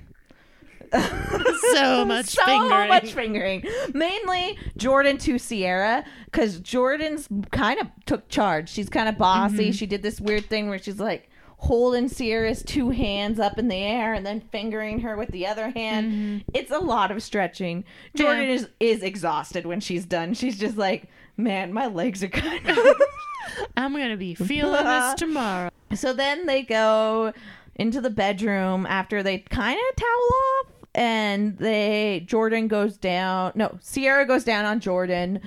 So 1.74 2.04
much 2.06 2.26
so 2.26 2.44
fingering. 2.44 2.90
much 2.90 3.14
fingering. 3.14 3.64
Mainly 3.94 4.58
Jordan 4.78 5.18
to 5.20 5.38
Sierra, 5.40 6.04
because 6.26 6.60
Jordan's 6.60 7.30
kind 7.52 7.80
of 7.80 7.88
took 8.06 8.28
charge. 8.30 8.68
She's 8.70 8.90
kind 8.90 9.08
of 9.08 9.18
bossy. 9.18 9.66
Mm-hmm. 9.66 9.72
She 9.72 9.86
did 9.86 10.02
this 10.04 10.20
weird 10.20 10.46
thing 10.48 10.70
where 10.70 10.80
she's 10.80 11.00
like 11.00 11.30
holding 11.58 12.10
Sierra's 12.10 12.62
two 12.64 12.90
hands 12.90 13.40
up 13.40 13.58
in 13.58 13.68
the 13.70 13.76
air 13.78 14.14
and 14.14 14.26
then 14.26 14.42
fingering 14.42 15.00
her 15.00 15.16
with 15.16 15.30
the 15.30 15.48
other 15.48 15.70
hand. 15.70 16.44
It's 16.54 16.72
a 16.72 16.80
lot 16.80 17.12
of 17.12 17.24
stretching. 17.24 17.86
Jordan 18.16 18.42
Mm-hmm. 18.44 18.50
Yeah. 18.50 18.56
is 18.90 18.98
is 18.98 19.04
exhausted 19.04 19.66
when 19.66 19.80
she's 19.80 20.06
done. 20.06 20.34
She's 20.34 20.60
just 20.60 20.76
like, 20.78 21.04
man, 21.38 21.72
my 21.72 21.88
legs 21.88 22.22
are 22.24 22.28
kind 22.30 22.68
of. 22.70 22.78
I'm 23.78 23.94
gonna 23.94 24.18
be 24.18 24.36
feeling 24.36 24.84
this 24.84 25.14
tomorrow. 25.16 25.70
So 25.94 26.12
then 26.14 26.48
they 26.48 26.64
go 26.64 27.32
into 27.76 28.02
the 28.02 28.10
bedroom 28.10 28.86
after 28.88 29.24
they 29.24 29.38
kind 29.40 29.80
of 29.90 29.96
towel 29.96 30.10
off 30.60 30.68
and 30.96 31.58
they 31.58 32.24
Jordan 32.28 32.68
goes 32.68 32.98
down. 32.98 33.52
No, 33.56 33.78
Sierra 33.82 34.26
goes 34.26 34.44
down 34.44 34.66
on 34.66 34.80
Jordan 34.80 35.40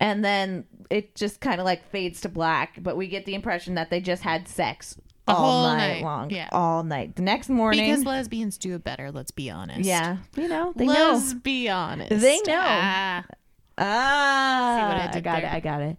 and 0.00 0.24
then 0.24 0.64
it 0.90 1.14
just 1.14 1.40
kind 1.40 1.60
of 1.60 1.64
like 1.64 1.88
fades 1.90 2.20
to 2.22 2.28
black, 2.28 2.78
but 2.82 2.96
we 2.96 3.08
get 3.08 3.24
the 3.24 3.34
impression 3.34 3.74
that 3.76 3.88
they 3.90 4.00
just 4.00 4.22
had 4.22 4.46
sex 4.48 4.96
The 5.26 5.32
all 5.32 5.74
night, 5.74 5.94
night, 5.94 6.02
long. 6.02 6.30
yeah. 6.30 6.48
All 6.52 6.82
night. 6.82 7.16
The 7.16 7.22
next 7.22 7.48
morning 7.48 7.86
Because 7.88 8.04
lesbians 8.04 8.58
do 8.58 8.74
it 8.74 8.84
better. 8.84 9.10
Let's 9.12 9.30
be 9.30 9.48
honest. 9.50 9.80
Yeah, 9.84 10.18
you 10.36 10.48
know, 10.48 10.72
they 10.76 10.86
know. 10.86 11.12
let's 11.14 11.32
be 11.34 11.68
honest. 11.68 12.10
They 12.20 12.40
know. 12.46 12.58
Ah. 12.60 13.24
Ah, 13.78 14.76
See 14.76 14.82
what 14.82 15.14
I 15.14 15.18
I, 15.18 15.20
got 15.20 15.40
there? 15.40 15.50
it. 15.50 15.54
I 15.54 15.60
got 15.60 15.80
it. 15.82 15.96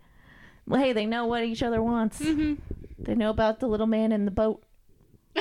Well, 0.68 0.80
hey, 0.82 0.94
they 0.94 1.06
know 1.08 1.26
what 1.26 1.44
each 1.44 1.64
other 1.64 1.82
wants. 1.82 2.20
Mm-hmm. 2.20 2.54
They 3.00 3.16
know 3.16 3.32
about 3.32 3.60
the 3.60 3.68
little 3.68 3.88
man 3.88 4.12
in 4.12 4.26
the 4.26 4.32
boat. 4.32 4.64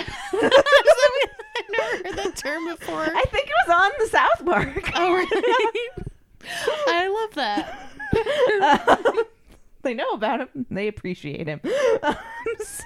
Heard 2.05 2.17
that 2.17 2.37
term 2.37 2.67
before. 2.69 3.03
I 3.05 3.25
think 3.31 3.47
it 3.49 3.55
was 3.67 3.77
on 3.77 3.91
the 3.99 4.07
South 4.07 4.45
Park. 4.45 4.91
Oh, 4.95 5.13
really? 5.13 6.07
I 6.89 7.09
love 7.09 7.35
that. 7.35 8.99
Um, 9.09 9.23
they 9.83 9.95
know 9.95 10.11
about 10.11 10.41
him. 10.41 10.67
They 10.71 10.89
appreciate 10.89 11.47
him. 11.47 11.61
Um, 12.03 12.17
so 12.65 12.85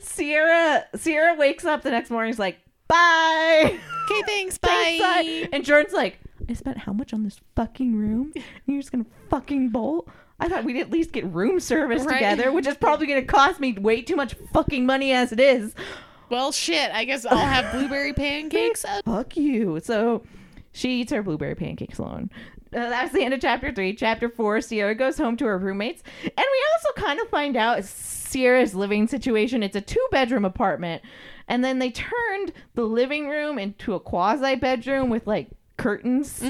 Sierra 0.00 0.84
Sierra 0.96 1.34
wakes 1.36 1.64
up 1.64 1.82
the 1.82 1.90
next 1.90 2.10
morning. 2.10 2.30
Is 2.30 2.38
like, 2.38 2.58
bye. 2.88 3.78
Okay, 4.10 4.22
thanks. 4.26 4.56
Thanks, 4.62 5.02
Bye. 5.02 5.22
bye. 5.22 5.48
And 5.52 5.64
Jordan's 5.64 5.92
like, 5.94 6.18
I 6.48 6.54
spent 6.54 6.78
how 6.78 6.92
much 6.92 7.12
on 7.12 7.22
this 7.24 7.40
fucking 7.54 7.94
room? 7.96 8.32
And 8.34 8.44
you're 8.66 8.80
just 8.80 8.92
gonna 8.92 9.06
fucking 9.30 9.70
bolt? 9.70 10.08
I 10.38 10.48
thought 10.48 10.64
we'd 10.64 10.80
at 10.80 10.90
least 10.90 11.12
get 11.12 11.24
room 11.32 11.60
service 11.60 12.04
Right. 12.04 12.14
together, 12.14 12.52
which 12.52 12.66
is 12.66 12.76
probably 12.76 13.06
gonna 13.06 13.22
cost 13.24 13.58
me 13.60 13.72
way 13.72 14.02
too 14.02 14.16
much 14.16 14.34
fucking 14.52 14.84
money 14.86 15.12
as 15.12 15.32
it 15.32 15.40
is. 15.40 15.74
Well, 16.30 16.52
shit. 16.52 16.90
I 16.92 17.04
guess 17.04 17.24
I'll 17.24 17.36
have 17.38 17.72
blueberry 17.72 18.12
pancakes. 18.14 18.84
Fuck 19.04 19.36
you. 19.36 19.80
So 19.80 20.22
she 20.72 21.00
eats 21.00 21.12
her 21.12 21.22
blueberry 21.22 21.54
pancakes 21.54 21.98
alone. 21.98 22.30
Uh, 22.74 22.90
that's 22.90 23.12
the 23.12 23.22
end 23.22 23.32
of 23.32 23.40
chapter 23.40 23.72
three. 23.72 23.94
Chapter 23.94 24.28
four, 24.28 24.60
Sierra 24.60 24.94
goes 24.94 25.16
home 25.18 25.36
to 25.38 25.44
her 25.46 25.58
roommates. 25.58 26.02
And 26.22 26.32
we 26.36 26.64
also 26.74 27.06
kind 27.06 27.20
of 27.20 27.28
find 27.28 27.56
out 27.56 27.84
Sierra's 27.84 28.74
living 28.74 29.06
situation. 29.06 29.62
It's 29.62 29.76
a 29.76 29.80
two 29.80 30.04
bedroom 30.10 30.44
apartment. 30.44 31.02
And 31.48 31.64
then 31.64 31.78
they 31.78 31.90
turned 31.90 32.52
the 32.74 32.82
living 32.84 33.28
room 33.28 33.58
into 33.58 33.94
a 33.94 34.00
quasi 34.00 34.56
bedroom 34.56 35.10
with 35.10 35.26
like 35.26 35.48
curtains. 35.76 36.42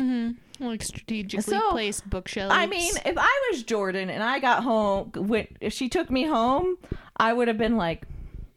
Like 0.59 0.83
strategically 0.83 1.43
So, 1.43 1.71
placed 1.71 2.09
bookshelves. 2.09 2.55
I 2.55 2.67
mean, 2.67 2.95
if 3.05 3.19
I 3.19 3.49
was 3.53 3.63
Jordan 3.63 4.09
and 4.09 4.23
I 4.23 4.39
got 4.39 4.63
home, 4.63 5.13
when, 5.15 5.47
if 5.61 5.75
she 5.75 5.91
took 5.91 6.11
me 6.11 6.25
home, 6.25 6.79
I 7.19 7.35
would 7.35 7.47
have 7.49 7.59
been 7.59 7.77
like, 7.77 8.07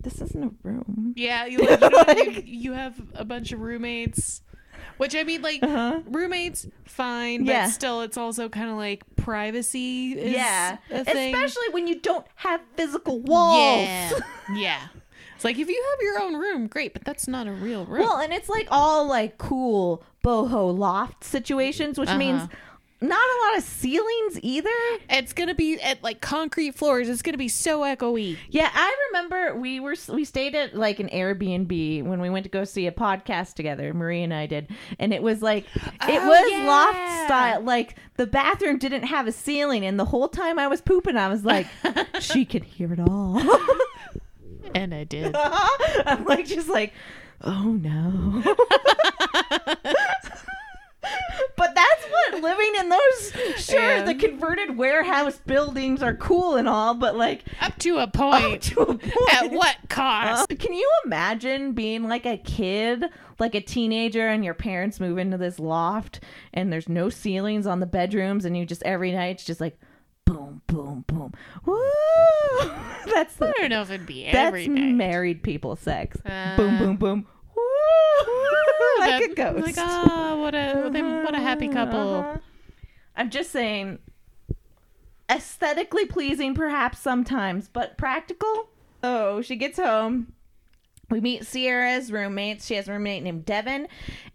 this 0.01 0.21
isn't 0.21 0.43
a 0.43 0.51
room. 0.67 1.13
yeah, 1.17 1.45
you, 1.45 1.59
like, 1.59 1.81
you, 1.81 1.89
know, 1.89 2.03
Like- 2.07 2.43
you 2.45 2.73
have 2.73 2.99
a 3.13 3.25
bunch 3.25 3.51
of 3.51 3.59
roommates. 3.59 4.41
Which 4.97 5.15
I 5.15 5.23
mean, 5.23 5.41
like 5.41 5.63
Uh-huh. 5.63 6.01
roommates, 6.07 6.67
fine, 6.83 7.45
but 7.45 7.67
still, 7.69 8.01
it's 8.01 8.17
also 8.17 8.49
kind 8.49 8.69
of 8.69 8.75
like 8.75 9.03
privacy. 9.15 10.11
Is 10.13 10.33
yeah. 10.33 10.77
a 10.91 11.05
thing. 11.05 11.33
Especially 11.33 11.69
when 11.71 11.87
you 11.87 11.99
don't 12.01 12.25
have 12.35 12.59
physical 12.75 13.19
walls. 13.21 13.87
Yeah, 13.87 14.19
yeah. 14.55 14.87
It's 15.35 15.45
like 15.45 15.57
if 15.57 15.69
you 15.69 15.85
have 15.91 16.01
your 16.01 16.21
own 16.21 16.35
room, 16.35 16.67
great, 16.67 16.91
but 16.91 17.05
that's 17.05 17.29
not 17.29 17.47
a 17.47 17.51
real 17.53 17.85
room. 17.85 18.01
Well, 18.01 18.17
and 18.19 18.33
it's 18.33 18.49
like 18.49 18.67
all 18.71 19.07
like 19.07 19.37
cool 19.37 20.03
boho 20.21 20.77
loft 20.77 21.23
situations, 21.23 21.97
which 21.97 22.13
means 22.15 22.41
Uh-huh. 22.43 22.55
Not 23.01 23.17
a 23.19 23.37
lot 23.47 23.57
of 23.57 23.63
ceilings 23.63 24.39
either. 24.43 24.69
it's 25.09 25.31
gonna 25.33 25.55
be 25.55 25.79
at 25.81 26.03
like 26.03 26.19
concrete 26.21 26.75
floors. 26.75 27.07
It's 27.09 27.21
gonna 27.21 27.37
be 27.37 27.47
so 27.47 27.81
echoey. 27.81 28.37
Yeah, 28.49 28.69
I 28.73 28.95
remember 29.07 29.55
we 29.59 29.79
were 29.79 29.95
we 30.11 30.25
stayed 30.25 30.53
at 30.55 30.75
like 30.75 30.99
an 30.99 31.07
Airbnb 31.09 32.03
when 32.03 32.19
we 32.19 32.29
went 32.29 32.43
to 32.43 32.49
go 32.49 32.63
see 32.65 32.87
a 32.87 32.91
podcast 32.91 33.53
together. 33.53 33.93
Marie 33.93 34.23
and 34.23 34.33
I 34.33 34.45
did, 34.47 34.67
and 34.99 35.13
it 35.13 35.23
was 35.23 35.41
like 35.41 35.65
it 35.75 36.21
Oh, 36.21 36.27
was 36.27 36.51
yeah. 36.51 36.65
loft 36.67 37.25
style. 37.25 37.61
Like 37.61 37.95
the 38.17 38.27
bathroom 38.27 38.77
didn't 38.77 39.03
have 39.03 39.27
a 39.27 39.31
ceiling, 39.31 39.85
and 39.85 39.97
the 39.99 40.05
whole 40.05 40.27
time 40.27 40.59
I 40.59 40.67
was 40.67 40.81
pooping, 40.81 41.15
I 41.17 41.29
was 41.29 41.45
like, 41.45 41.67
she 42.19 42.43
could 42.45 42.63
hear 42.63 42.91
it 42.93 42.99
all. 42.99 43.41
And 44.75 44.93
I 44.93 45.03
did. 45.03 45.35
I'm 46.05 46.25
like 46.25 46.45
just 46.45 46.69
like, 46.69 46.93
oh 47.41 47.71
no. 47.71 48.43
but 51.55 51.73
that's 51.75 52.03
what 52.05 52.41
living 52.43 52.71
in 52.79 52.89
those 52.89 53.63
sure 53.65 53.79
Yeah. 53.97 54.03
the 54.03 54.15
converted 54.15 54.77
warehouse 54.77 55.39
buildings 55.45 56.01
are 56.03 56.15
cool 56.15 56.55
and 56.55 56.67
all, 56.69 56.93
but 56.93 57.15
like 57.15 57.43
Up 57.61 57.77
to 57.79 57.97
a 57.97 58.07
point. 58.11 58.63
to 58.63 58.81
a 58.81 58.85
point. 58.97 59.33
At 59.33 59.51
what 59.51 59.77
cost? 59.89 60.51
Uh, 60.51 60.55
can 60.55 60.73
you 60.73 60.89
imagine 61.05 61.73
being 61.73 62.07
like 62.07 62.25
a 62.25 62.37
kid, 62.37 63.05
like 63.39 63.55
a 63.55 63.61
teenager, 63.61 64.27
and 64.27 64.43
your 64.45 64.53
parents 64.53 64.99
move 64.99 65.17
into 65.17 65.37
this 65.37 65.59
loft 65.59 66.19
and 66.53 66.71
there's 66.71 66.89
no 66.89 67.09
ceilings 67.09 67.65
on 67.67 67.79
the 67.79 67.85
bedrooms, 67.85 68.45
and 68.45 68.57
you 68.57 68.65
just 68.65 68.83
every 68.83 69.11
night 69.11 69.35
it's 69.35 69.45
just 69.45 69.61
like 69.61 69.77
boom, 70.25 70.61
boom, 70.67 71.03
boom. 71.07 71.33
Woo! 71.65 71.75
That's 73.13 73.33
the, 73.35 73.47
I 73.47 73.51
don't 73.61 73.69
know 73.69 73.81
if 73.81 73.89
it'd 73.89 74.05
be 74.05 74.25
that's 74.25 74.35
every 74.35 74.67
night. 74.67 74.93
married 74.93 75.41
people 75.41 75.75
sex. 75.75 76.17
Uh, 76.23 76.55
boom, 76.55 76.77
boom, 76.77 76.95
boom. 76.97 77.27
Woo! 78.99 79.05
like 79.07 79.23
a 79.23 79.27
That- 79.27 79.35
ghost. 79.35 79.65
Like, 79.67 79.75
oh, 79.77 80.41
what 80.41 80.55
a 80.55 80.73
what 80.83 80.95
a, 80.95 81.21
what 81.23 81.35
a 81.35 81.39
happy 81.39 81.67
couple. 81.67 82.15
Uh-huh. 82.15 82.37
I'm 83.15 83.29
just 83.29 83.51
saying, 83.51 83.99
aesthetically 85.29 86.05
pleasing 86.05 86.53
perhaps 86.55 86.99
sometimes, 86.99 87.67
but 87.67 87.97
practical. 87.97 88.69
Oh, 89.03 89.41
she 89.41 89.55
gets 89.55 89.77
home. 89.79 90.33
We 91.09 91.21
meet 91.21 91.45
Sierra's 91.45 92.11
roommates. 92.11 92.65
She 92.67 92.75
has 92.75 92.87
a 92.87 92.91
roommate 92.93 93.23
named 93.23 93.45
Devin 93.45 93.87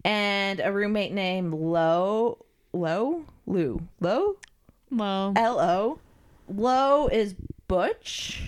and 0.05 0.61
a 0.61 0.73
roommate 0.73 1.13
named 1.13 1.55
Lo. 1.55 2.45
Lo? 2.73 3.25
Lou. 3.47 3.81
Lo? 4.01 4.37
Well, 4.91 5.33
L 5.37 5.61
O. 5.61 5.99
Lo 6.49 7.07
is 7.09 7.35
Butch. 7.69 8.43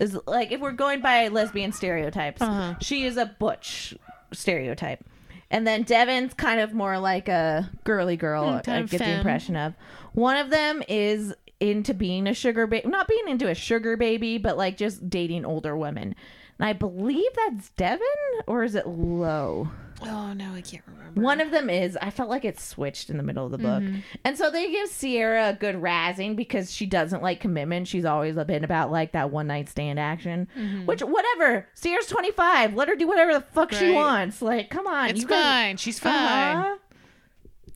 Is 0.00 0.16
like 0.26 0.52
if 0.52 0.60
we're 0.60 0.72
going 0.72 1.00
by 1.00 1.28
lesbian 1.28 1.72
stereotypes, 1.72 2.40
Uh-huh. 2.40 2.74
she 2.80 3.04
is 3.04 3.16
a 3.16 3.26
Butch 3.26 3.94
stereotype. 4.32 5.04
And 5.50 5.66
then 5.66 5.82
Devin's 5.82 6.32
kind 6.34 6.60
of 6.60 6.72
more 6.72 6.98
like 6.98 7.28
a 7.28 7.68
girly 7.84 8.16
girl. 8.16 8.44
Mm, 8.44 8.68
I 8.68 8.82
get 8.82 8.98
the 8.98 9.10
impression 9.10 9.56
of. 9.56 9.74
One 10.12 10.36
of 10.36 10.50
them 10.50 10.82
is 10.88 11.34
into 11.58 11.92
being 11.92 12.26
a 12.26 12.34
sugar 12.34 12.66
baby, 12.66 12.88
not 12.88 13.08
being 13.08 13.28
into 13.28 13.48
a 13.48 13.54
sugar 13.54 13.96
baby, 13.96 14.38
but 14.38 14.56
like 14.56 14.76
just 14.76 15.10
dating 15.10 15.44
older 15.44 15.76
women. 15.76 16.14
And 16.58 16.68
I 16.68 16.72
believe 16.72 17.30
that's 17.48 17.70
Devin, 17.70 18.06
or 18.46 18.64
is 18.64 18.74
it 18.74 18.86
Lo? 18.86 19.70
Oh 20.02 20.32
no, 20.32 20.54
I 20.54 20.60
can't 20.60 20.82
remember. 20.86 21.20
One 21.20 21.40
of 21.40 21.50
them 21.50 21.68
is. 21.68 21.98
I 22.00 22.10
felt 22.10 22.28
like 22.28 22.44
it 22.44 22.58
switched 22.60 23.10
in 23.10 23.16
the 23.16 23.22
middle 23.22 23.44
of 23.44 23.50
the 23.52 23.58
book. 23.58 23.82
Mm-hmm. 23.82 23.98
And 24.24 24.38
so 24.38 24.50
they 24.50 24.70
give 24.70 24.88
Sierra 24.88 25.50
a 25.50 25.52
good 25.52 25.76
razzing 25.76 26.36
because 26.36 26.72
she 26.72 26.86
doesn't 26.86 27.22
like 27.22 27.40
commitment. 27.40 27.88
She's 27.88 28.04
always 28.04 28.36
been 28.36 28.64
about 28.64 28.90
like 28.90 29.12
that 29.12 29.30
one 29.30 29.48
night 29.48 29.68
stand 29.68 29.98
action. 29.98 30.48
Which, 30.84 31.00
whatever. 31.00 31.66
Sierra's 31.74 32.06
25. 32.06 32.74
Let 32.74 32.88
her 32.88 32.96
do 32.96 33.06
whatever 33.08 33.34
the 33.34 33.40
fuck 33.40 33.72
she 33.72 33.92
wants. 33.92 34.40
Like, 34.40 34.70
come 34.70 34.86
on. 34.86 35.10
It's 35.10 35.24
guys- 35.24 35.42
fine. 35.42 35.76
She's 35.76 35.98
fine. 35.98 36.56
Uh-huh. 36.56 36.76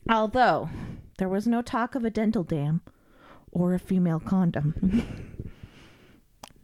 Although, 0.09 0.69
there 1.17 1.29
was 1.29 1.47
no 1.47 1.61
talk 1.61 1.95
of 1.95 2.03
a 2.05 2.09
dental 2.09 2.43
dam 2.43 2.81
or 3.51 3.73
a 3.73 3.79
female 3.79 4.19
condom. 4.19 5.11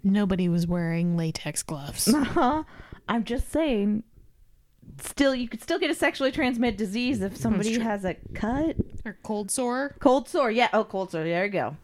Nobody 0.04 0.50
was 0.50 0.67
wearing 0.67 1.15
latex 1.17 1.63
gloves. 1.63 2.08
Uh-huh. 2.13 2.63
I'm 3.10 3.24
just 3.24 3.52
saying. 3.52 4.04
Still, 5.02 5.34
you 5.34 5.48
could 5.48 5.62
still 5.62 5.80
get 5.80 5.90
a 5.90 5.96
sexually 5.96 6.32
transmitted 6.32 6.78
disease 6.78 7.22
if 7.22 7.36
somebody 7.36 7.80
has 7.80 8.06
a 8.06 8.16
cut 8.34 8.76
or 9.06 9.18
cold 9.24 9.50
sore. 9.50 9.96
Cold 10.00 10.30
sore, 10.30 10.52
yeah. 10.52 10.70
Oh, 10.74 10.84
cold 10.84 11.12
sore. 11.12 11.24
There 11.24 11.46
you 11.46 11.52
go. 11.52 11.76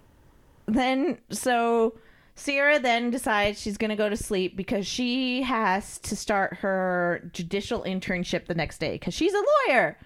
Then, 0.68 1.18
so 1.32 1.98
Sierra 2.36 2.80
then 2.80 3.10
decides 3.10 3.60
she's 3.60 3.78
going 3.78 3.90
to 3.90 3.96
go 3.96 4.10
to 4.10 4.16
sleep 4.16 4.56
because 4.56 4.86
she 4.86 5.42
has 5.42 5.98
to 6.00 6.16
start 6.16 6.58
her 6.58 7.28
judicial 7.34 7.82
internship 7.84 8.46
the 8.46 8.54
next 8.54 8.78
day 8.78 8.94
because 8.94 9.14
she's 9.14 9.34
a 9.34 9.44
lawyer 9.68 9.98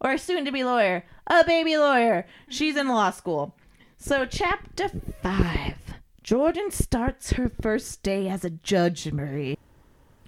or 0.00 0.12
a 0.12 0.18
soon 0.18 0.44
to 0.44 0.52
be 0.52 0.64
lawyer, 0.64 1.04
a 1.26 1.44
baby 1.44 1.78
lawyer. 1.78 2.26
She's 2.48 2.76
in 2.76 2.88
law 2.88 3.10
school. 3.10 3.54
So, 3.96 4.26
chapter 4.26 4.90
five 5.22 5.76
Jordan 6.22 6.70
starts 6.70 7.32
her 7.32 7.50
first 7.62 8.02
day 8.02 8.28
as 8.28 8.44
a 8.44 8.50
judge, 8.50 9.10
Marie. 9.10 9.56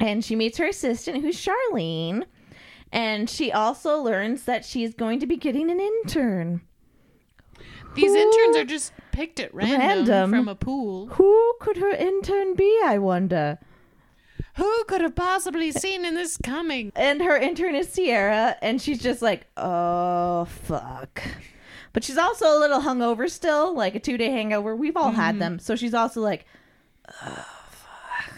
And 0.00 0.24
she 0.24 0.34
meets 0.34 0.58
her 0.58 0.66
assistant, 0.66 1.22
who's 1.22 1.36
Charlene. 1.36 2.24
And 2.90 3.30
she 3.30 3.52
also 3.52 3.98
learns 4.00 4.44
that 4.44 4.64
she's 4.64 4.94
going 4.94 5.20
to 5.20 5.26
be 5.26 5.36
getting 5.36 5.70
an 5.70 5.78
intern. 5.78 6.62
These 7.94 8.12
Who- 8.12 8.16
interns 8.16 8.56
are 8.56 8.64
just 8.64 8.92
picked 9.12 9.40
at 9.40 9.54
random, 9.54 9.80
Random. 9.80 10.30
from 10.30 10.48
a 10.48 10.54
pool. 10.54 11.08
Who 11.08 11.54
could 11.60 11.76
her 11.76 11.90
intern 11.90 12.54
be, 12.54 12.80
I 12.84 12.98
wonder? 12.98 13.58
Who 14.56 14.84
could 14.84 15.00
have 15.00 15.14
possibly 15.14 15.72
seen 15.72 16.04
in 16.04 16.14
this 16.14 16.36
coming? 16.36 16.92
And 16.96 17.22
her 17.22 17.36
intern 17.36 17.74
is 17.74 17.88
Sierra, 17.88 18.56
and 18.62 18.80
she's 18.80 19.00
just 19.00 19.22
like, 19.22 19.46
oh, 19.56 20.46
fuck. 20.46 21.22
But 21.92 22.04
she's 22.04 22.18
also 22.18 22.56
a 22.56 22.58
little 22.58 22.80
hungover 22.80 23.28
still, 23.30 23.74
like 23.74 23.94
a 23.94 24.00
two 24.00 24.16
day 24.16 24.30
hangover. 24.30 24.76
We've 24.76 24.96
all 24.96 25.12
had 25.12 25.32
mm-hmm. 25.32 25.38
them. 25.40 25.58
So 25.58 25.76
she's 25.76 25.94
also 25.94 26.20
like, 26.20 26.46
oh, 27.22 27.46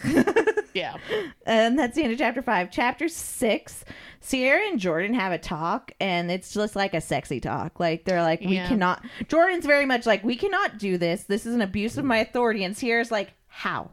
Yeah. 0.73 0.97
and 1.45 1.77
that's 1.77 1.95
the 1.95 2.03
end 2.03 2.13
of 2.13 2.17
chapter 2.19 2.41
five. 2.41 2.69
Chapter 2.71 3.07
six, 3.07 3.83
Sierra 4.19 4.67
and 4.67 4.79
Jordan 4.79 5.13
have 5.13 5.31
a 5.31 5.37
talk, 5.37 5.91
and 5.99 6.31
it's 6.31 6.53
just 6.53 6.75
like 6.75 6.93
a 6.93 7.01
sexy 7.01 7.39
talk. 7.39 7.79
Like 7.79 8.05
they're 8.05 8.21
like, 8.21 8.41
we 8.41 8.55
Yeah. 8.55 8.67
cannot. 8.67 9.03
Jordan's 9.27 9.65
very 9.65 9.85
much 9.85 10.05
like, 10.05 10.23
we 10.23 10.35
cannot 10.35 10.77
do 10.77 10.97
this. 10.97 11.23
This 11.23 11.45
is 11.45 11.53
an 11.55 11.61
abuse 11.61 11.97
of 11.97 12.05
my 12.05 12.17
authority. 12.17 12.63
And 12.63 12.75
Sierra's 12.75 13.11
like, 13.11 13.33
how? 13.47 13.91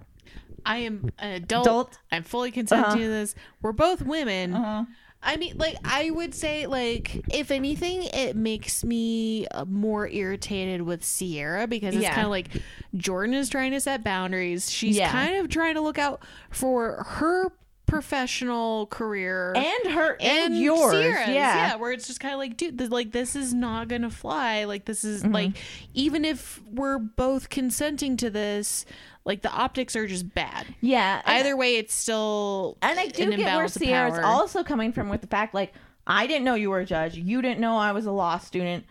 I 0.64 0.78
am 0.78 1.10
an 1.18 1.32
adult. 1.32 1.66
Adult. 1.66 1.98
I'm 2.12 2.22
fully 2.22 2.50
consenting 2.50 2.84
Uh-huh. 2.86 2.96
to 2.96 3.08
this. 3.08 3.34
We're 3.62 3.72
both 3.72 4.02
women. 4.02 4.54
Uh-huh. 4.54 4.84
I 5.22 5.36
mean, 5.36 5.58
like, 5.58 5.76
I 5.84 6.10
would 6.10 6.34
say, 6.34 6.66
like, 6.66 7.22
if 7.32 7.50
anything, 7.50 8.04
it 8.04 8.36
makes 8.36 8.82
me 8.82 9.46
uh, 9.48 9.66
more 9.66 10.08
irritated 10.08 10.80
with 10.82 11.04
Sierra 11.04 11.66
because 11.66 11.94
it's 11.94 12.02
Yeah. 12.04 12.14
kind 12.14 12.24
of 12.24 12.30
like 12.30 12.48
Jordan 12.96 13.34
is 13.34 13.48
trying 13.50 13.72
to 13.72 13.80
set 13.80 14.02
boundaries. 14.02 14.70
She's 14.70 14.96
Yeah. 14.96 15.12
kind 15.12 15.36
of 15.36 15.48
trying 15.50 15.74
to 15.74 15.82
look 15.82 15.98
out 15.98 16.22
for 16.50 17.04
her 17.06 17.52
professional 17.86 18.86
career 18.86 19.52
and 19.54 19.92
her 19.92 20.16
and, 20.20 20.56
yours. 20.56 20.92
Sierra's, 20.92 21.28
yeah. 21.28 21.74
where 21.76 21.92
it's 21.92 22.06
just 22.06 22.20
kind 22.20 22.32
of 22.32 22.38
like, 22.38 22.56
dude, 22.56 22.78
th- 22.78 22.90
like 22.90 23.10
this 23.12 23.36
is 23.36 23.52
not 23.52 23.88
gonna 23.88 24.08
fly. 24.10 24.64
Like 24.64 24.84
this 24.86 25.04
is 25.04 25.22
Mm-hmm. 25.22 25.34
like, 25.34 25.50
even 25.92 26.24
if 26.24 26.60
we're 26.70 26.98
both 26.98 27.48
consenting 27.50 28.16
to 28.18 28.30
this, 28.30 28.86
like 29.24 29.42
the 29.42 29.50
optics 29.50 29.96
are 29.96 30.06
just 30.06 30.34
bad. 30.34 30.66
Yeah. 30.80 31.22
Either 31.24 31.56
way, 31.56 31.76
it's 31.76 31.94
still 31.94 32.78
And 32.82 32.98
I 32.98 33.06
do 33.06 33.24
an 33.24 33.36
get 33.36 33.56
where 33.56 33.68
Sierra's 33.68 34.18
also 34.18 34.64
coming 34.64 34.92
from 34.92 35.08
with 35.08 35.20
the 35.20 35.26
fact 35.26 35.54
like 35.54 35.72
I 36.06 36.26
didn't 36.26 36.44
know 36.44 36.54
you 36.54 36.70
were 36.70 36.80
a 36.80 36.86
judge. 36.86 37.16
You 37.16 37.42
didn't 37.42 37.60
know 37.60 37.76
I 37.76 37.92
was 37.92 38.06
a 38.06 38.12
law 38.12 38.38
student. 38.38 38.84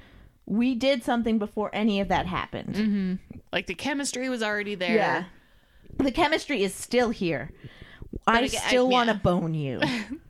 We 0.45 0.75
did 0.75 1.03
something 1.03 1.37
before 1.37 1.69
any 1.73 1.99
of 1.99 2.07
that 2.07 2.25
happened. 2.25 2.75
Mm-hmm. 2.75 3.39
like 3.51 3.67
the 3.67 3.75
chemistry 3.75 4.29
was 4.29 4.41
already 4.41 4.75
there. 4.75 4.95
Yeah. 4.95 5.23
The 5.97 6.11
chemistry 6.11 6.63
is 6.63 6.73
still 6.73 7.09
here. 7.09 7.51
I 8.25 8.41
again, 8.41 8.61
still 8.67 8.89
want 8.89 9.09
to 9.09 9.15
yeah. 9.15 9.21
bone 9.21 9.53
you. 9.53 9.81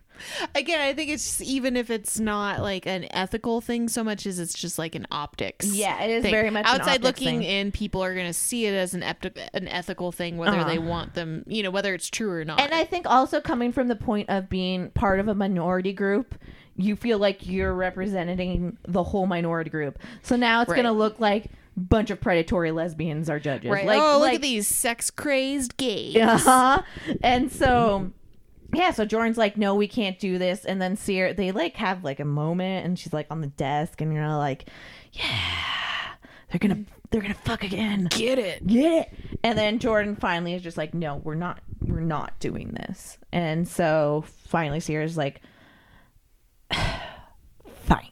Again, 0.56 0.80
I 0.82 0.94
think 0.94 1.10
it's 1.10 1.42
even 1.42 1.76
if 1.78 1.90
it's 1.90 2.20
not 2.20 2.62
like 2.62 2.86
an 2.86 3.08
ethical 3.12 3.62
thing 3.62 3.88
so 3.90 4.04
much 4.04 4.26
as 4.26 4.40
it's 4.40 4.54
just 4.54 4.78
like 4.80 4.96
an 4.96 5.08
optics. 5.12 5.66
Yeah, 5.68 6.02
it 6.04 6.10
is 6.12 6.24
thing. 6.24 6.32
very 6.32 6.50
much 6.50 6.66
outside 6.66 7.04
looking 7.04 7.40
thing. 7.40 7.44
in. 7.44 7.72
People 7.72 8.04
are 8.04 8.14
going 8.14 8.28
to 8.28 8.34
see 8.34 8.66
it 8.66 8.74
as 8.74 8.94
an 8.94 9.02
epti- 9.02 9.38
an 9.54 9.68
ethical 9.68 10.12
thing, 10.12 10.38
whether 10.38 10.58
Uh-huh. 10.58 10.70
they 10.70 10.80
want 10.80 11.14
them, 11.14 11.44
you 11.48 11.64
know, 11.64 11.72
whether 11.72 11.94
it's 11.94 12.10
true 12.10 12.32
or 12.32 12.44
not. 12.46 12.60
and 12.60 12.74
I 12.74 12.84
think 12.86 13.06
also 13.08 13.40
coming 13.42 13.72
from 13.72 13.88
the 13.88 13.96
point 13.96 14.30
of 14.30 14.50
being 14.50 14.90
part 14.92 15.20
of 15.20 15.28
a 15.28 15.36
minority 15.36 15.94
group, 15.94 16.36
you 16.76 16.96
feel 16.96 17.18
like 17.20 17.46
you're 17.48 17.74
representing 17.74 18.78
the 18.88 19.04
whole 19.04 19.26
minority 19.28 19.70
group. 19.70 20.00
So 20.22 20.36
now 20.36 20.62
it's 20.62 20.70
Right. 20.70 20.78
going 20.78 20.86
to 20.86 20.92
look 20.98 21.20
like 21.20 21.46
a 21.46 21.80
bunch 21.80 22.10
of 22.10 22.20
predatory 22.22 22.72
lesbians 22.72 23.30
are 23.30 23.40
judges. 23.40 23.70
right? 23.70 23.86
Like, 23.86 24.00
oh, 24.02 24.14
look 24.14 24.22
like, 24.22 24.36
at 24.36 24.42
these 24.42 24.68
sex 24.68 25.12
crazed 25.12 25.78
gays. 25.78 26.16
Uh-huh. 26.22 26.82
And 27.22 27.52
so 27.52 28.12
yeah, 28.74 28.92
so 28.92 29.06
Jordan's 29.06 29.38
like, 29.38 29.58
no, 29.58 29.76
we 29.76 29.88
can't 29.88 30.20
do 30.20 30.38
this. 30.38 30.66
And 30.66 30.82
then 30.82 30.96
Sierra, 30.96 31.34
they 31.34 31.52
like 31.52 31.76
have 31.78 32.04
like 32.04 32.20
a 32.20 32.26
moment, 32.26 32.86
and 32.86 32.98
she's 32.98 33.14
like 33.14 33.28
on 33.30 33.42
the 33.42 33.48
desk, 33.48 34.02
and 34.02 34.14
you're 34.14 34.28
like, 34.28 34.70
yeah, 35.14 36.14
they're 36.50 36.60
gonna, 36.60 36.84
they're 37.10 37.22
gonna 37.22 37.34
fuck 37.34 37.64
again. 37.64 38.06
Get 38.12 38.38
it? 38.40 38.66
Get 38.66 38.92
it. 38.92 39.40
And 39.44 39.58
then 39.58 39.80
Jordan 39.80 40.16
finally 40.16 40.54
is 40.54 40.62
just 40.62 40.78
like, 40.78 40.94
no, 40.94 41.16
we're 41.18 41.36
not, 41.36 41.62
we're 41.82 42.00
not 42.00 42.40
doing 42.40 42.70
this. 42.70 43.18
And 43.32 43.68
so 43.68 44.24
finally, 44.48 44.80
Sierra's 44.80 45.18
like, 45.18 45.42
fine, 47.84 48.12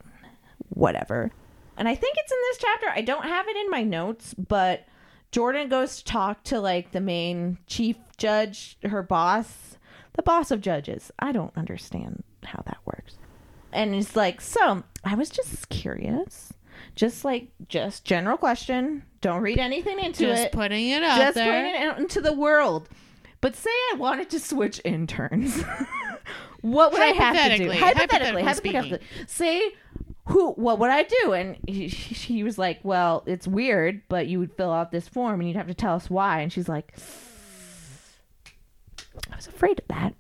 whatever. 0.70 1.32
And 1.78 1.88
I 1.88 1.94
think 1.94 2.16
it's 2.18 2.32
in 2.32 2.38
this 2.50 2.58
chapter. 2.58 2.88
I 2.90 3.02
don't 3.02 3.26
have 3.26 3.48
it 3.48 3.56
in 3.56 3.70
my 3.70 3.84
notes, 3.84 4.34
but 4.34 4.88
Jordan 5.32 5.70
goes 5.70 5.98
to 5.98 6.04
talk 6.06 6.44
to 6.46 6.60
like 6.60 6.92
the 6.92 7.02
main 7.02 7.60
chief 7.68 7.98
judge, 8.18 8.78
her 8.84 9.04
boss, 9.04 9.77
the 10.18 10.24
boss 10.24 10.52
of 10.52 10.60
judges. 10.60 11.12
I 11.20 11.32
don't 11.32 11.56
understand 11.56 12.24
how 12.44 12.62
that 12.66 12.80
works. 12.86 13.16
And 13.72 13.96
it's 13.96 14.16
like, 14.16 14.42
So 14.42 14.84
I 15.06 15.16
was 15.16 15.30
just 15.30 15.70
curious. 15.70 16.52
Just 16.96 17.24
like, 17.24 17.48
just 17.70 18.04
general 18.04 18.38
question. 18.38 19.04
Don't 19.22 19.42
read 19.42 19.60
anything 19.60 20.00
into 20.00 20.26
Just 20.26 20.46
it. 20.46 20.52
putting 20.52 20.90
it 20.90 21.04
out 21.04 21.18
just 21.18 21.36
there. 21.36 21.46
putting 21.64 21.82
it 21.82 21.88
out 21.88 22.00
into 22.00 22.20
the 22.22 22.34
world. 22.34 22.90
But 23.40 23.56
say 23.56 23.70
I 23.94 23.96
wanted 23.98 24.30
to 24.32 24.40
switch 24.40 24.82
interns. 24.84 25.64
what 26.62 26.92
would 26.92 27.02
I 27.02 27.08
have 27.08 27.52
to 27.52 27.58
do? 27.58 27.70
Hypothetically, 27.72 27.78
Hypothetically, 27.78 28.44
hypothetically. 28.44 29.08
Say 29.28 29.72
who 30.26 30.52
what 30.54 30.80
would 30.80 30.90
I 30.90 31.04
do? 31.04 31.34
And 31.34 31.58
he, 31.68 31.88
she 31.88 32.44
was 32.44 32.58
like, 32.58 32.80
"Well, 32.84 33.24
it's 33.26 33.48
weird, 33.48 34.02
but 34.10 34.28
you 34.28 34.40
would 34.40 34.54
fill 34.54 34.72
out 34.74 34.92
this 34.92 35.08
form 35.08 35.40
and 35.40 35.48
you'd 35.48 35.58
have 35.58 35.68
to 35.68 35.74
tell 35.74 35.96
us 35.96 36.10
why." 36.10 36.42
And 36.42 36.52
she's 36.52 36.68
like, 36.68 36.94
"I 39.32 39.36
was 39.36 39.48
afraid 39.48 39.80
of 39.80 39.88
that." 39.90 40.14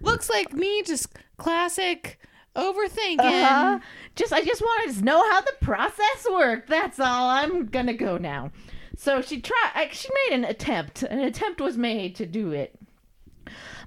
Looks 0.00 0.28
like 0.28 0.52
me, 0.52 0.82
just 0.82 1.08
classic 1.36 2.18
overthinking. 2.54 3.20
Uh-huh. 3.20 3.78
Just 4.14 4.32
I 4.32 4.42
just 4.42 4.62
wanted 4.62 4.96
to 4.96 5.04
know 5.04 5.22
how 5.30 5.40
the 5.40 5.54
process 5.60 6.26
worked. 6.30 6.68
That's 6.68 6.98
all. 6.98 7.28
I'm 7.28 7.66
gonna 7.66 7.94
go 7.94 8.16
now. 8.16 8.50
So 8.96 9.20
she 9.20 9.40
tried. 9.40 9.90
She 9.92 10.08
made 10.28 10.36
an 10.36 10.44
attempt. 10.44 11.02
An 11.02 11.20
attempt 11.20 11.60
was 11.60 11.76
made 11.76 12.14
to 12.16 12.26
do 12.26 12.52
it. 12.52 12.78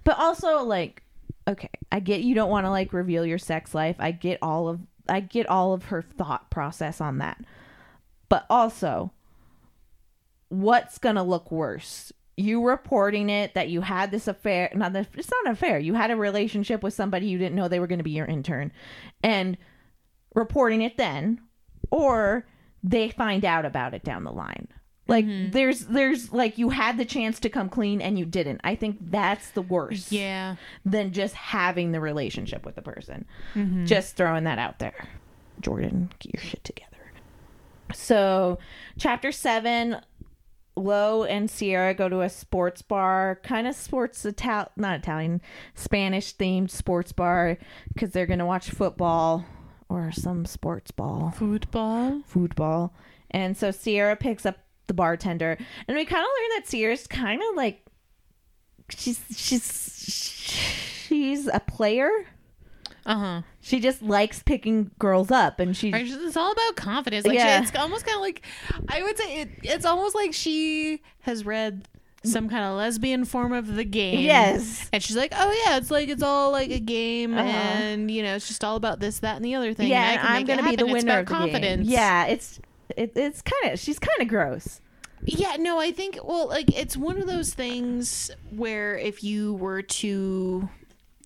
But 0.04 0.18
also, 0.18 0.63
like, 0.63 1.04
okay, 1.48 1.70
I 1.92 2.00
get 2.00 2.22
you 2.22 2.36
don't 2.36 2.52
want 2.52 2.65
to 2.65 2.70
like 2.70 2.94
reveal 2.94 3.26
your 3.26 3.39
sex 3.39 3.74
life. 3.74 3.96
I 4.00 4.12
get 4.12 4.38
all 4.42 4.68
of 4.68 4.80
I 5.08 5.20
get 5.20 5.48
all 5.48 5.74
of 5.74 5.86
her 5.86 6.02
thought 6.02 6.50
process 6.52 7.02
on 7.02 7.18
that. 7.18 7.44
But 8.30 8.46
also, 8.50 9.12
what's 10.50 11.00
gonna 11.00 11.24
look 11.24 11.52
worse? 11.52 12.13
You 12.39 12.65
reporting 12.65 13.30
it 13.30 13.54
that 13.54 13.69
you 13.69 13.82
had 13.82 14.12
this 14.12 14.28
affair, 14.28 14.71
not 14.73 14.93
that 14.93 15.08
it's 15.15 15.30
not 15.30 15.45
an 15.45 15.52
affair. 15.52 15.78
You 15.78 15.93
had 15.93 16.10
a 16.10 16.15
relationship 16.15 16.82
with 16.82 16.93
somebody 16.93 17.28
you 17.28 17.38
didn't 17.38 17.56
know 17.56 17.67
they 17.67 17.80
were 17.80 17.88
going 17.88 17.99
to 17.99 18.04
be 18.04 18.12
your 18.12 18.25
intern, 18.25 18.71
and 19.21 19.58
reporting 20.34 20.82
it 20.82 20.97
then, 20.97 21.41
or 21.91 22.47
they 22.84 23.10
find 23.10 23.43
out 23.43 23.65
about 23.65 23.93
it 23.93 24.04
down 24.04 24.23
the 24.23 24.32
line. 24.32 24.67
Like 25.10 25.25
mm-hmm. 25.25 25.52
there's 25.52 25.88
there's 25.88 26.32
like 26.32 26.58
you 26.58 26.69
had 26.69 26.97
the 26.97 27.06
chance 27.06 27.39
to 27.41 27.49
come 27.49 27.67
clean 27.67 27.99
and 27.99 28.17
you 28.17 28.25
didn't. 28.25 28.62
I 28.63 28.75
think 28.75 28.97
that's 29.02 29.52
the 29.52 29.62
worst 29.63 30.12
Yeah. 30.12 30.56
than 30.86 31.12
just 31.12 31.34
having 31.34 31.91
the 31.91 31.99
relationship 31.99 32.63
with 32.63 32.75
the 32.75 32.84
person. 32.84 33.25
Mm-hmm. 33.56 33.86
Just 33.86 34.15
throwing 34.15 34.43
that 34.43 34.60
out 34.60 34.78
there. 34.80 35.10
Jordan, 35.60 36.12
get 36.19 36.36
your 36.36 36.43
shit 36.43 36.63
together. 36.63 36.86
So, 37.91 38.60
chapter 38.99 39.32
seven, 39.32 39.97
Lo 40.80 41.24
and 41.24 41.50
Sierra 41.52 41.94
go 41.94 42.08
to 42.10 42.22
a 42.22 42.30
sports 42.30 42.82
bar, 42.82 43.39
kind 43.44 43.68
of 43.68 43.76
sports 43.76 44.26
Ital 44.26 44.72
not 44.76 45.00
Italian, 45.00 45.42
Spanish 45.76 46.36
themed 46.36 46.70
sports 46.72 47.12
bar 47.12 47.58
because 47.94 48.12
they're 48.12 48.26
gonna 48.26 48.46
watch 48.46 48.70
football 48.72 49.46
or 49.89 50.12
some 50.12 50.46
sports 50.46 50.92
ball 50.92 51.32
Football. 51.36 52.22
football. 52.26 52.94
And 53.32 53.56
so 53.58 53.72
Sierra 53.72 54.15
picks 54.15 54.46
up 54.46 54.58
the 54.88 54.94
bartender, 54.94 55.58
and 55.88 55.98
we 55.98 56.06
kind 56.06 56.24
of 56.24 56.28
learn 56.28 56.50
that 56.60 56.68
Sierra's 56.68 57.06
kind 57.08 57.42
of 57.50 57.56
like 57.56 57.86
she's 58.89 59.20
she's 59.36 59.62
she's 61.08 61.48
a 61.48 61.60
player. 61.60 62.10
Uh 63.05 63.15
huh. 63.17 63.41
She 63.62 63.79
just 63.79 64.01
likes 64.01 64.43
picking 64.43 64.91
girls 64.99 65.31
up, 65.31 65.59
and 65.59 65.75
she 65.75 65.89
It's 65.93 66.38
all 66.38 66.51
about 66.51 66.75
confidence. 66.75 67.25
Like 67.25 67.35
Yeah. 67.38 67.62
she, 67.62 67.67
it's 67.67 67.77
almost 67.77 68.05
kind 68.05 68.15
of 68.15 68.21
like 68.21 68.41
I 68.88 69.01
would 69.03 69.17
say 69.17 69.41
it, 69.41 69.49
it's 69.63 69.85
almost 69.85 70.15
like 70.15 70.33
she 70.33 71.01
has 71.21 71.45
read 71.45 71.88
some 72.23 72.49
kind 72.49 72.65
of 72.65 72.75
lesbian 72.77 73.23
form 73.23 73.53
of 73.53 73.75
the 73.75 73.85
game. 73.85 74.19
yes, 74.19 74.89
And 74.91 75.01
she's 75.01 75.15
like, 75.15 75.31
oh 75.35 75.63
yeah, 75.65 75.77
it's 75.77 75.89
like 75.89 76.09
it's 76.09 76.21
all 76.23 76.51
like 76.51 76.69
a 76.69 76.79
game, 76.79 77.33
Uh-huh. 77.38 77.47
and 77.47 78.12
you 78.12 78.21
know, 78.23 78.35
it's 78.35 78.47
just 78.47 78.63
all 78.63 78.75
about 78.75 78.99
this, 78.99 79.19
that, 79.19 79.38
and 79.38 79.45
the 79.45 79.55
other 79.55 79.73
thing. 79.73 79.88
yeah, 79.89 80.12
and 80.12 80.19
and 80.19 80.27
I 80.27 80.35
I'm 80.38 80.45
gonna 80.45 80.63
be 80.63 80.75
the 80.75 80.83
happen. 80.85 80.95
It's 80.97 81.05
winner 81.05 81.19
about 81.19 81.21
of 81.21 81.27
the 81.27 81.33
confidence. 81.33 81.83
game. 81.88 81.93
Yeah, 81.93 82.25
it's 82.25 82.59
it, 82.97 83.13
it's 83.15 83.41
kind 83.41 83.73
of 83.73 83.79
she's 83.79 83.99
kind 83.99 84.19
of 84.21 84.27
gross. 84.27 84.81
Yeah, 85.23 85.55
no, 85.59 85.79
I 85.79 85.91
think 85.91 86.17
well, 86.23 86.47
like 86.47 86.77
it's 86.77 86.95
one 86.97 87.17
of 87.19 87.27
those 87.27 87.53
things 87.53 88.31
where 88.51 88.97
if 88.97 89.23
you 89.23 89.53
were 89.53 89.81
to, 89.81 90.67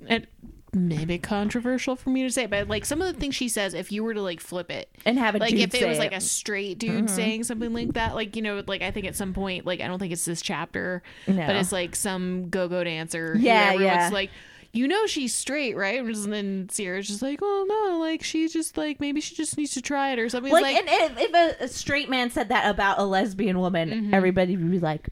it 0.07 0.27
maybe 0.75 1.17
controversial 1.17 1.95
for 1.95 2.09
me 2.09 2.23
to 2.23 2.31
say, 2.31 2.45
but 2.45 2.67
like 2.67 2.86
some 2.86 3.01
of 3.01 3.13
the 3.13 3.19
things 3.19 3.36
she 3.36 3.49
says, 3.49 3.73
if 3.73 3.91
you 3.91 4.03
were 4.03 4.13
to 4.13 4.21
like 4.21 4.39
flip 4.39 4.71
it, 4.71 4.89
And 5.05 5.17
have 5.19 5.36
a 5.36 5.38
like 5.39 5.53
if 5.53 5.73
it 5.73 5.88
was 5.88 5.97
like 5.99 6.07
it. 6.07 6.15
Mm-hmm. 6.15 6.17
a 6.17 6.21
straight 6.21 6.79
dude 6.79 7.09
saying 7.09 7.43
something 7.43 7.73
like 7.73 7.93
that, 7.93 8.15
like 8.15 8.36
you 8.36 8.41
know, 8.41 8.63
like 8.67 8.81
I 8.81 8.91
think 8.91 9.05
at 9.07 9.15
some 9.15 9.33
point, 9.33 9.65
like 9.65 9.81
I 9.81 9.88
don't 9.88 9.99
think 9.99 10.13
it's 10.13 10.25
this 10.25 10.41
chapter, 10.41 11.03
No. 11.27 11.45
but 11.45 11.55
it's 11.55 11.71
like 11.71 11.95
some 11.95 12.49
go-go 12.49 12.83
dancer, 12.83 13.36
Yeah, 13.39 13.73
yeah. 13.73 14.09
like. 14.12 14.29
You 14.75 14.88
know 14.88 15.05
she's 15.05 15.36
straight, 15.36 15.77
right? 15.77 16.03
And 16.03 16.33
then 16.33 16.67
Sierra's 16.67 17.07
just 17.07 17.21
like, 17.21 17.38
"Oh 17.43 17.65
no, 17.91 17.99
like 17.99 18.23
she's 18.23 18.51
just 18.51 18.75
like 18.75 18.99
maybe 18.99 19.21
she 19.21 19.36
just 19.36 19.55
needs 19.55 19.75
to 19.75 19.83
try 19.83 20.13
it 20.13 20.17
or 20.17 20.29
something." 20.29 20.51
Like, 20.51 20.63
like, 20.63 20.77
and 20.77 20.88
if, 20.89 21.29
if 21.29 21.31
a, 21.62 21.65
a 21.65 21.67
straight 21.67 22.09
man 22.09 22.31
said 22.31 22.49
that 22.49 22.67
about 22.67 22.97
a 22.97 23.03
lesbian 23.03 23.59
woman, 23.59 23.91
Mm-hmm. 23.91 24.13
everybody 24.15 24.57
would 24.57 24.71
be 24.71 24.79
like, 24.79 25.09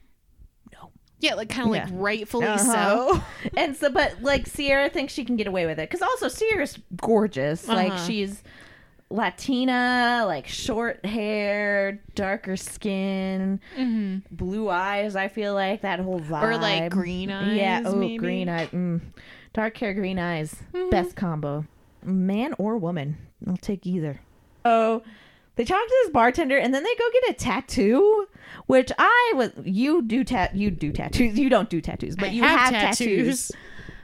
yeah, 1.22 1.36
like 1.36 1.50
kind 1.50 1.70
of 1.70 1.76
Yeah. 1.76 1.84
like 1.86 1.94
rightfully 1.96 2.46
Uh-huh. 2.48 2.58
so. 2.58 3.24
and 3.58 3.76
so 3.76 3.90
but 3.90 4.22
like 4.22 4.46
sierra 4.48 4.90
thinks 4.90 5.14
she 5.14 5.24
can 5.24 5.36
get 5.38 5.48
away 5.48 5.66
with 5.66 5.80
it 5.80 5.90
because 5.90 6.02
also 6.02 6.28
sierra's 6.28 6.78
gorgeous 6.98 7.68
like 7.68 7.92
Uh-huh. 7.94 8.06
she's 8.06 8.44
latina 9.10 10.24
like 10.26 10.48
short 10.48 11.06
hair 11.06 12.00
darker 12.16 12.56
skin 12.56 13.60
blue 14.32 14.70
eyes 14.70 15.16
i 15.16 15.28
feel 15.28 15.54
like 15.54 15.82
that 15.82 16.00
whole 16.00 16.20
vibe 16.20 16.42
Mm-hmm. 16.42 16.46
Or 16.46 16.58
like 16.58 16.92
green 16.92 17.30
eyes. 17.30 17.58
yeah 17.58 17.82
oh 17.86 17.96
maybe. 17.96 18.18
green 18.18 18.48
eye 18.50 18.68
mm. 18.68 19.02
dark 19.54 19.78
hair 19.78 19.94
green 19.94 20.18
eyes 20.18 20.56
Mm-hmm. 20.74 20.90
best 20.90 21.16
combo 21.16 21.66
man 22.04 22.54
or 22.58 22.78
woman 22.78 23.18
i'll 23.48 23.58
take 23.58 23.86
either 23.86 24.22
oh 24.66 25.04
they 25.62 25.66
talk 25.66 25.88
to 25.88 25.96
this 26.04 26.12
bartender 26.12 26.58
and 26.58 26.74
then 26.74 26.84
they 26.84 26.96
go 26.96 27.06
get 27.14 27.30
a 27.30 27.34
tattoo 27.34 28.28
which 28.66 28.92
i 28.98 29.34
was 29.36 29.52
you 29.64 30.02
do 30.02 30.24
tat 30.24 30.56
you 30.56 30.72
do 30.72 30.92
tattoos 30.92 31.38
you 31.38 31.50
don't 31.50 31.70
do 31.70 31.80
tattoos 31.80 32.16
but 32.16 32.30
I 32.30 32.32
you 32.32 32.42
have 32.42 32.60
have, 32.60 32.72
tattoos. 32.98 33.48
tattoos. 33.48 33.52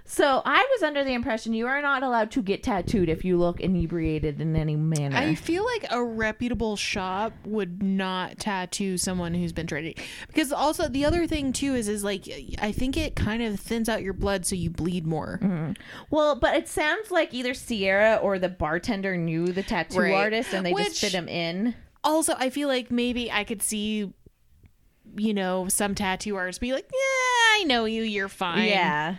So 0.09 0.41
I 0.45 0.65
was 0.73 0.83
under 0.83 1.03
the 1.03 1.13
impression 1.13 1.53
you 1.53 1.67
are 1.67 1.81
not 1.81 2.01
allowed 2.01 2.31
to 2.31 2.41
get 2.41 2.63
tattooed 2.63 3.09
if 3.09 3.25
you 3.25 3.37
look 3.37 3.59
inebriated 3.59 4.39
in 4.39 4.55
any 4.55 4.77
manner. 4.77 5.17
I 5.17 5.35
feel 5.35 5.65
like 5.65 5.85
a 5.91 6.01
reputable 6.01 6.77
shop 6.77 7.33
would 7.45 7.83
not 7.83 8.39
tattoo 8.39 8.97
someone 8.97 9.33
who's 9.33 9.51
been 9.51 9.65
drinking. 9.65 10.03
Because 10.27 10.53
also 10.53 10.87
the 10.87 11.03
other 11.03 11.27
thing 11.27 11.51
too 11.51 11.75
is 11.75 11.89
is 11.89 12.05
like 12.05 12.23
I 12.59 12.71
think 12.71 12.95
it 12.95 13.17
kind 13.17 13.43
of 13.43 13.59
thins 13.59 13.89
out 13.89 14.01
your 14.01 14.13
blood 14.13 14.45
so 14.45 14.55
you 14.55 14.69
bleed 14.69 15.05
more. 15.05 15.39
Mm-hmm. 15.43 15.73
well, 16.09 16.35
but 16.35 16.55
it 16.55 16.69
sounds 16.69 17.11
like 17.11 17.33
either 17.33 17.53
Sierra 17.53 18.15
or 18.15 18.39
the 18.39 18.49
bartender 18.49 19.17
knew 19.17 19.47
the 19.47 19.61
tattoo 19.63 19.99
Right. 19.99 20.13
artist 20.13 20.53
and 20.53 20.65
they 20.65 20.71
Which- 20.71 20.85
just 20.87 21.01
fit 21.01 21.11
him 21.13 21.27
in. 21.27 21.75
Also, 22.03 22.33
I 22.37 22.49
feel 22.49 22.69
like 22.69 22.89
maybe 22.91 23.29
I 23.29 23.43
could 23.43 23.61
see 23.61 24.13
you 25.17 25.33
know, 25.33 25.67
some 25.67 25.95
tattoo 25.95 26.35
artists 26.35 26.59
be 26.59 26.73
like, 26.73 26.85
"Yeah, 26.93 27.61
I 27.61 27.63
know 27.65 27.85
you, 27.85 28.03
you're 28.03 28.27
fine." 28.29 28.67
Yeah. 28.67 29.15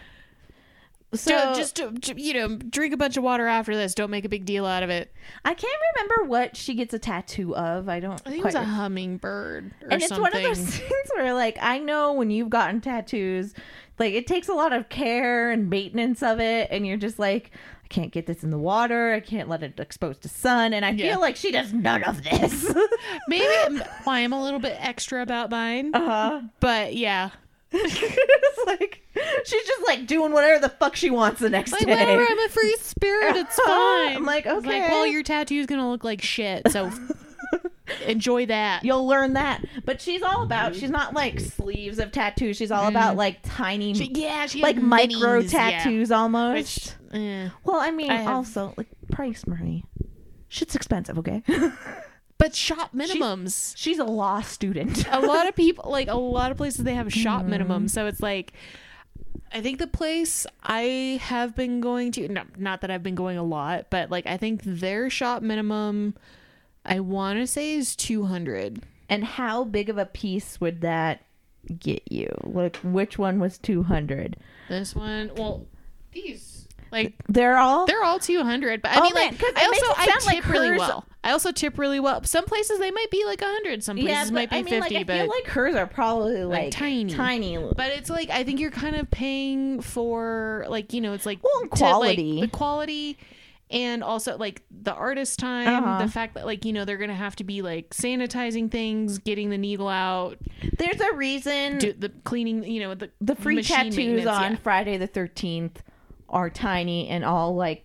So 1.14 1.30
So 1.30 1.54
just 1.54 1.80
uh, 1.80 1.90
you 2.16 2.34
know, 2.34 2.56
drink 2.56 2.92
a 2.92 2.96
bunch 2.98 3.16
of 3.16 3.22
water 3.22 3.46
after 3.46 3.74
this. 3.74 3.94
Don't 3.94 4.10
make 4.10 4.24
a 4.26 4.28
big 4.28 4.44
deal 4.44 4.66
out 4.66 4.82
of 4.82 4.90
it. 4.90 5.12
I 5.44 5.54
can't 5.54 5.76
remember 5.96 6.28
what 6.28 6.56
she 6.56 6.74
gets 6.74 6.92
a 6.92 6.98
tattoo 6.98 7.56
of. 7.56 7.88
I 7.88 7.98
don't. 7.98 8.20
I 8.26 8.30
think 8.30 8.42
quite 8.42 8.54
it 8.54 8.58
was 8.58 8.66
a 8.66 8.70
hummingbird 8.70 9.72
or 9.82 9.88
and 9.90 10.02
it's 10.02 10.10
one 10.18 10.36
of 10.36 10.42
those 10.42 10.58
things 10.64 11.10
where 11.14 11.32
like 11.34 11.56
i 11.62 11.78
know 11.78 12.12
when 12.12 12.30
you've 12.30 12.50
gotten 12.50 12.80
tattoos 12.80 13.54
like 13.98 14.12
it 14.14 14.26
takes 14.26 14.48
a 14.48 14.52
lot 14.52 14.72
of 14.72 14.88
care 14.88 15.50
and 15.50 15.68
maintenance 15.70 16.22
of 16.22 16.38
it 16.40 16.68
and 16.70 16.86
you're 16.86 16.96
just 16.96 17.18
like 17.18 17.50
i 17.84 17.86
can't 17.88 18.12
get 18.12 18.26
this 18.26 18.44
in 18.44 18.50
the 18.50 18.58
water 18.58 19.12
i 19.12 19.20
can't 19.20 19.48
let 19.48 19.62
it 19.62 19.78
expose 19.80 20.16
to 20.18 20.28
sun 20.28 20.72
and 20.72 20.84
i 20.84 20.90
Yeah. 20.90 21.12
feel 21.12 21.20
like 21.20 21.36
she 21.36 21.50
does 21.50 21.72
none 21.72 22.04
of 22.04 22.22
this 22.22 22.72
Maybe 23.28 23.44
I'm- 23.62 23.82
I'm 24.06 24.32
a 24.32 24.42
little 24.42 24.60
bit 24.60 24.76
extra 24.78 25.22
about 25.22 25.50
mine, 25.50 25.90
uh-huh 25.94 26.42
but 26.60 26.94
yeah, 26.94 27.30
it's 27.72 28.66
like 28.66 29.02
she's 29.44 29.66
just 29.66 29.86
like 29.86 30.06
doing 30.06 30.32
whatever 30.32 30.58
the 30.60 30.68
fuck 30.70 30.96
she 30.96 31.10
wants 31.10 31.40
the 31.40 31.50
next 31.50 31.72
like 31.72 31.84
day 31.86 31.92
whatever. 31.92 32.24
I'm 32.28 32.38
a 32.38 32.48
free 32.48 32.76
spirit. 32.80 33.36
It's 33.36 33.56
fine. 33.66 34.16
I'm 34.16 34.24
like, 34.24 34.46
okay. 34.46 34.80
like, 34.82 34.90
well, 34.90 35.06
your 35.06 35.22
tattoo's 35.22 35.66
gonna 35.66 35.90
look 35.90 36.04
like 36.04 36.22
shit, 36.22 36.62
so 36.70 36.90
enjoy 38.06 38.46
that. 38.46 38.84
You'll 38.84 39.06
learn 39.06 39.34
that, 39.34 39.64
but 39.84 40.00
she's 40.00 40.22
all 40.22 40.42
about. 40.42 40.74
She's 40.74 40.90
not 40.90 41.14
like 41.14 41.40
sleeves 41.40 41.98
of 41.98 42.12
tattoos. 42.12 42.56
She's 42.56 42.70
all 42.70 42.88
about 42.88 43.16
like 43.16 43.38
tiny, 43.42 43.94
She- 43.94 44.12
yeah, 44.14 44.46
she 44.46 44.62
like 44.62 44.76
micro 44.76 45.42
minis, 45.42 45.52
yeah. 45.52 45.70
tattoos 45.82 46.10
almost. 46.10 46.96
Which, 47.12 47.20
eh. 47.20 47.48
Well, 47.64 47.80
I 47.80 47.90
mean, 47.90 48.10
I 48.10 48.16
have- 48.16 48.34
also 48.34 48.74
like 48.76 48.88
price, 49.10 49.46
Marie. 49.46 49.84
Shit's 50.48 50.74
expensive, 50.74 51.18
okay? 51.18 51.42
But 52.38 52.54
shop 52.54 52.94
minimums. 52.94 53.74
She's 53.76 53.98
a 53.98 54.04
law 54.04 54.40
student. 54.40 55.04
a 55.10 55.20
lot 55.20 55.48
of 55.48 55.54
people 55.64 55.90
like 55.90 56.08
a 56.08 56.14
lot 56.16 56.50
of 56.50 56.56
places 56.56 56.84
they 56.84 56.94
have 56.94 57.06
a 57.06 57.10
shop 57.10 57.40
Mm-hmm. 57.42 57.50
minimum 57.50 57.88
so 57.88 58.06
it's 58.06 58.20
like 58.20 58.52
i 59.52 59.60
think 59.60 59.78
the 59.78 59.86
place 59.86 60.46
i 60.62 61.18
have 61.22 61.54
been 61.54 61.80
going 61.80 62.12
to 62.12 62.28
no, 62.28 62.42
not 62.56 62.80
that 62.82 62.90
i've 62.90 63.02
been 63.02 63.14
going 63.14 63.36
a 63.38 63.42
lot 63.42 63.86
but 63.90 64.10
like 64.10 64.26
i 64.26 64.36
think 64.36 64.62
their 64.64 65.08
shop 65.08 65.42
minimum 65.42 66.14
i 66.84 67.00
want 67.00 67.38
to 67.38 67.46
say 67.46 67.72
is 67.74 67.96
200 67.96 68.82
and 69.08 69.24
how 69.24 69.64
big 69.64 69.88
of 69.88 69.96
a 69.98 70.04
piece 70.06 70.60
would 70.60 70.80
that 70.82 71.22
get 71.78 72.02
you? 72.10 72.28
Like, 72.44 72.76
which 72.76 73.18
one 73.18 73.38
was 73.40 73.56
two 73.58 73.82
hundred? 73.84 74.36
this 74.68 74.94
one 74.94 75.30
well 75.36 75.66
these 76.12 76.57
like 76.92 77.14
They're 77.28 77.56
all. 77.56 77.86
they're 77.86 78.02
all 78.04 78.18
200 78.18 78.82
but 78.82 78.90
i 78.92 78.98
Oh, 78.98 79.02
mean 79.02 79.14
man, 79.14 79.32
like 79.32 79.42
i 79.56 79.64
also 79.66 79.86
i 80.00 80.06
sound 80.06 80.26
like 80.26 80.42
tip 80.44 80.52
really 80.52 80.68
hers- 80.68 80.78
well 80.78 81.04
i 81.24 81.30
also 81.32 81.50
tip 81.52 81.78
really 81.78 82.00
well 82.00 82.22
some 82.24 82.44
places 82.44 82.78
they 82.78 82.90
might 82.90 83.10
be 83.10 83.24
like 83.24 83.40
100 83.40 83.82
some 83.84 83.96
places 83.96 84.10
yeah, 84.10 84.24
but 84.24 84.32
might 84.32 84.50
be 84.50 84.56
I 84.56 84.62
mean, 84.62 84.80
50 84.82 84.94
like, 84.94 85.00
I 85.00 85.04
but 85.04 85.16
feel 85.22 85.28
like 85.28 85.46
hers 85.46 85.74
are 85.74 85.86
probably 85.86 86.44
like, 86.44 86.70
tiny. 86.72 87.12
tiny. 87.12 87.56
But 87.58 87.90
it's 87.92 88.08
like 88.10 88.30
I 88.30 88.44
think 88.44 88.60
you're 88.60 88.70
kind 88.70 88.96
of 88.96 89.10
paying 89.10 89.80
for 89.80 90.64
like 90.68 90.92
you 90.92 91.00
know 91.00 91.12
it's 91.12 91.26
like 91.26 91.42
Well, 91.42 91.52
and 91.62 91.70
to, 91.72 91.84
like, 91.84 91.90
quality. 91.92 92.40
the 92.40 92.48
quality, 92.48 93.18
and 93.70 94.02
also 94.02 94.36
like 94.38 94.62
the 94.70 94.94
artist 94.94 95.38
time, 95.38 95.84
Uh-huh. 95.84 96.02
the 96.04 96.10
fact 96.10 96.34
that 96.34 96.46
like 96.46 96.64
you 96.64 96.72
know 96.72 96.84
they're 96.84 96.96
gonna 96.96 97.14
have 97.14 97.36
to 97.36 97.44
be 97.44 97.60
like 97.62 97.90
sanitizing 97.90 98.70
things, 98.70 99.18
getting 99.18 99.50
the 99.50 99.58
needle 99.58 99.88
out, 99.88 100.38
There's 100.78 101.00
a 101.00 101.12
reason 101.14 101.78
do 101.78 101.92
the 101.92 102.08
cleaning, 102.24 102.64
you 102.64 102.80
know 102.80 102.94
the 102.94 103.10
the 103.20 103.34
free 103.34 103.62
tattoos 103.62 104.24
on 104.26 104.52
yeah. 104.52 104.56
Friday 104.58 104.96
the 104.96 105.06
thirteenth 105.08 105.82
are 106.28 106.50
tiny 106.50 107.08
and 107.08 107.24
all 107.24 107.54
like 107.54 107.84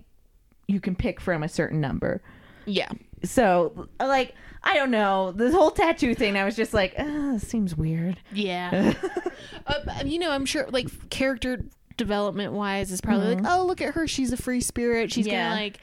you 0.67 0.79
can 0.79 0.95
pick 0.95 1.19
from 1.21 1.43
a 1.43 1.49
certain 1.49 1.79
number. 1.81 2.21
Yeah, 2.65 2.89
So, 3.23 3.89
like, 3.99 4.33
I 4.63 4.75
don't 4.75 4.91
know. 4.91 5.33
This 5.33 5.53
whole 5.53 5.71
tattoo 5.71 6.15
thing, 6.15 6.37
I 6.37 6.45
was 6.45 6.55
just 6.55 6.73
like, 6.73 6.95
seems 7.39 7.75
weird. 7.75 8.17
yeah. 8.33 8.93
uh, 9.67 9.79
you 10.05 10.19
know, 10.19 10.31
I'm 10.31 10.45
sure 10.45 10.67
like 10.69 11.09
character 11.09 11.63
development 11.97 12.53
wise 12.53 12.91
is 12.91 13.01
probably 13.01 13.35
like, 13.35 13.45
oh 13.45 13.65
look 13.65 13.81
at 13.81 13.93
her, 13.93 14.07
she's 14.07 14.31
a 14.33 14.37
free 14.37 14.61
spirit. 14.61 15.11
She's 15.11 15.25
Mm-hmm. 15.27 15.33
Yeah. 15.33 15.49
gonna 15.49 15.61
like 15.61 15.79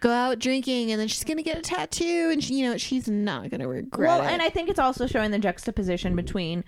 go 0.00 0.10
out 0.10 0.38
drinking 0.38 0.90
and 0.92 1.00
then 1.00 1.08
she's 1.08 1.24
gonna 1.24 1.42
get 1.42 1.56
a 1.56 1.62
tattoo 1.62 2.28
and 2.32 2.44
she, 2.44 2.54
you 2.54 2.68
know 2.68 2.76
she's 2.76 3.08
not 3.08 3.48
gonna 3.48 3.66
regret 3.68 4.08
Well, 4.08 4.22
it. 4.28 4.30
and 4.32 4.42
I 4.42 4.50
think 4.50 4.68
it's 4.68 4.78
also 4.78 5.06
showing 5.06 5.30
the 5.30 5.38
juxtaposition 5.38 6.14
between 6.16 6.64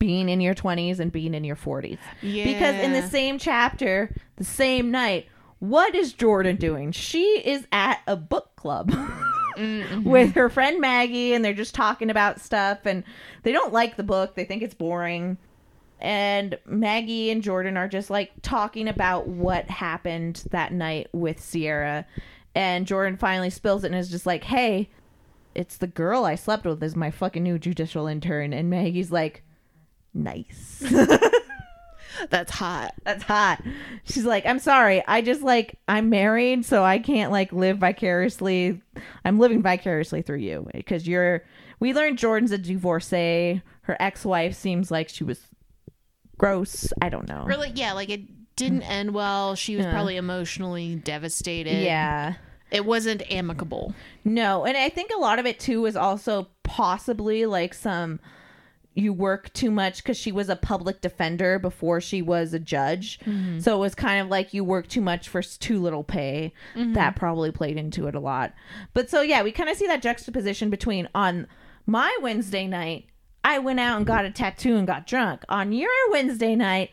being 0.00 0.28
in 0.28 0.40
your 0.40 0.54
20s 0.54 0.98
and 0.98 1.12
being 1.12 1.34
in 1.34 1.44
your 1.44 1.54
40s. 1.54 1.98
Because 2.22 2.74
in 2.76 2.92
the 2.92 3.06
same 3.08 3.38
chapter, 3.38 4.12
the 4.36 4.44
same 4.44 4.90
night, 4.90 5.28
what 5.60 5.94
is 5.94 6.12
Jordan 6.14 6.56
doing? 6.56 6.90
She 6.90 7.22
is 7.44 7.66
at 7.70 8.00
a 8.08 8.16
book 8.16 8.56
club 8.56 8.90
mm-hmm. 9.56 10.02
with 10.02 10.34
her 10.34 10.48
friend 10.48 10.80
Maggie, 10.80 11.34
and 11.34 11.44
they're 11.44 11.52
just 11.52 11.74
talking 11.74 12.10
about 12.10 12.40
stuff, 12.40 12.86
and 12.86 13.04
they 13.42 13.52
don't 13.52 13.72
like 13.72 13.96
the 13.96 14.02
book. 14.02 14.34
They 14.34 14.44
think 14.44 14.62
it's 14.62 14.74
boring. 14.74 15.36
And 16.00 16.58
Maggie 16.64 17.30
and 17.30 17.42
Jordan 17.42 17.76
are 17.76 17.88
just 17.88 18.08
like 18.08 18.32
talking 18.40 18.88
about 18.88 19.28
what 19.28 19.68
happened 19.68 20.44
that 20.50 20.72
night 20.72 21.08
with 21.12 21.38
Sierra. 21.38 22.06
And 22.54 22.86
Jordan 22.86 23.18
finally 23.18 23.50
spills 23.50 23.84
it 23.84 23.88
and 23.88 23.96
is 23.96 24.08
just 24.08 24.24
like, 24.24 24.44
hey, 24.44 24.88
it's 25.54 25.76
the 25.76 25.86
girl 25.86 26.24
I 26.24 26.36
slept 26.36 26.64
with 26.64 26.82
is 26.82 26.96
my 26.96 27.10
fucking 27.10 27.42
new 27.42 27.58
judicial 27.58 28.06
intern. 28.06 28.54
And 28.54 28.70
Maggie's 28.70 29.12
like, 29.12 29.42
nice. 30.14 30.82
That's 32.30 32.52
hot. 32.52 32.94
That's 33.04 33.22
hot. 33.22 33.62
She's 34.04 34.24
like, 34.24 34.44
I'm 34.44 34.58
sorry. 34.58 35.02
I 35.06 35.22
just 35.22 35.42
like, 35.42 35.78
I'm 35.88 36.10
married, 36.10 36.64
so 36.64 36.84
I 36.84 36.98
can't 36.98 37.32
like 37.32 37.52
live 37.52 37.78
vicariously. 37.78 38.82
I'm 39.24 39.38
living 39.38 39.62
vicariously 39.62 40.22
through 40.22 40.38
you 40.38 40.68
because 40.74 41.06
you're. 41.06 41.44
We 41.78 41.94
learned 41.94 42.18
Jordan's 42.18 42.52
a 42.52 42.58
divorcee. 42.58 43.62
Her 43.82 43.96
ex 44.00 44.24
wife 44.24 44.54
seems 44.54 44.90
like 44.90 45.08
she 45.08 45.24
was 45.24 45.40
gross. 46.36 46.92
I 47.00 47.08
don't 47.08 47.28
know. 47.28 47.44
Really? 47.46 47.72
yeah, 47.74 47.92
like 47.92 48.10
it 48.10 48.56
didn't 48.56 48.82
mm. 48.82 48.90
end 48.90 49.14
well. 49.14 49.54
She 49.54 49.76
was 49.76 49.86
Yeah. 49.86 49.92
probably 49.92 50.16
emotionally 50.16 50.96
devastated. 50.96 51.82
Yeah. 51.82 52.34
It 52.70 52.84
wasn't 52.84 53.22
amicable. 53.30 53.94
No, 54.24 54.64
and 54.64 54.76
I 54.76 54.90
think 54.90 55.10
a 55.12 55.18
lot 55.18 55.38
of 55.38 55.46
it 55.46 55.58
too 55.58 55.86
is 55.86 55.96
also 55.96 56.48
possibly 56.62 57.46
like 57.46 57.74
some 57.74 58.20
you 58.94 59.12
work 59.12 59.52
too 59.52 59.70
much 59.70 60.02
because 60.02 60.16
she 60.16 60.32
was 60.32 60.48
a 60.48 60.56
public 60.56 61.00
defender 61.00 61.58
before 61.58 62.00
she 62.00 62.22
was 62.22 62.52
a 62.52 62.58
judge. 62.58 63.20
Mm-hmm. 63.20 63.60
So 63.60 63.76
it 63.76 63.78
was 63.78 63.94
kind 63.94 64.20
of 64.20 64.28
like 64.28 64.52
you 64.52 64.64
work 64.64 64.88
too 64.88 65.00
much 65.00 65.28
for 65.28 65.42
too 65.42 65.80
little 65.80 66.02
pay. 66.02 66.52
Mm-hmm. 66.74 66.94
That 66.94 67.16
probably 67.16 67.52
played 67.52 67.76
into 67.76 68.08
it 68.08 68.14
a 68.14 68.20
lot. 68.20 68.52
But 68.92 69.08
so 69.08 69.22
yeah, 69.22 69.42
we 69.42 69.52
kind 69.52 69.70
of 69.70 69.76
see 69.76 69.86
that 69.86 70.02
juxtaposition 70.02 70.70
between 70.70 71.08
on 71.14 71.46
my 71.86 72.14
Wednesday 72.20 72.66
night, 72.66 73.06
I 73.44 73.58
went 73.58 73.80
out 73.80 73.96
and 73.96 74.06
got 74.06 74.24
a 74.24 74.30
tattoo 74.30 74.76
and 74.76 74.86
got 74.86 75.06
drunk. 75.06 75.44
On 75.48 75.72
your 75.72 75.90
Wednesday 76.10 76.56
night, 76.56 76.90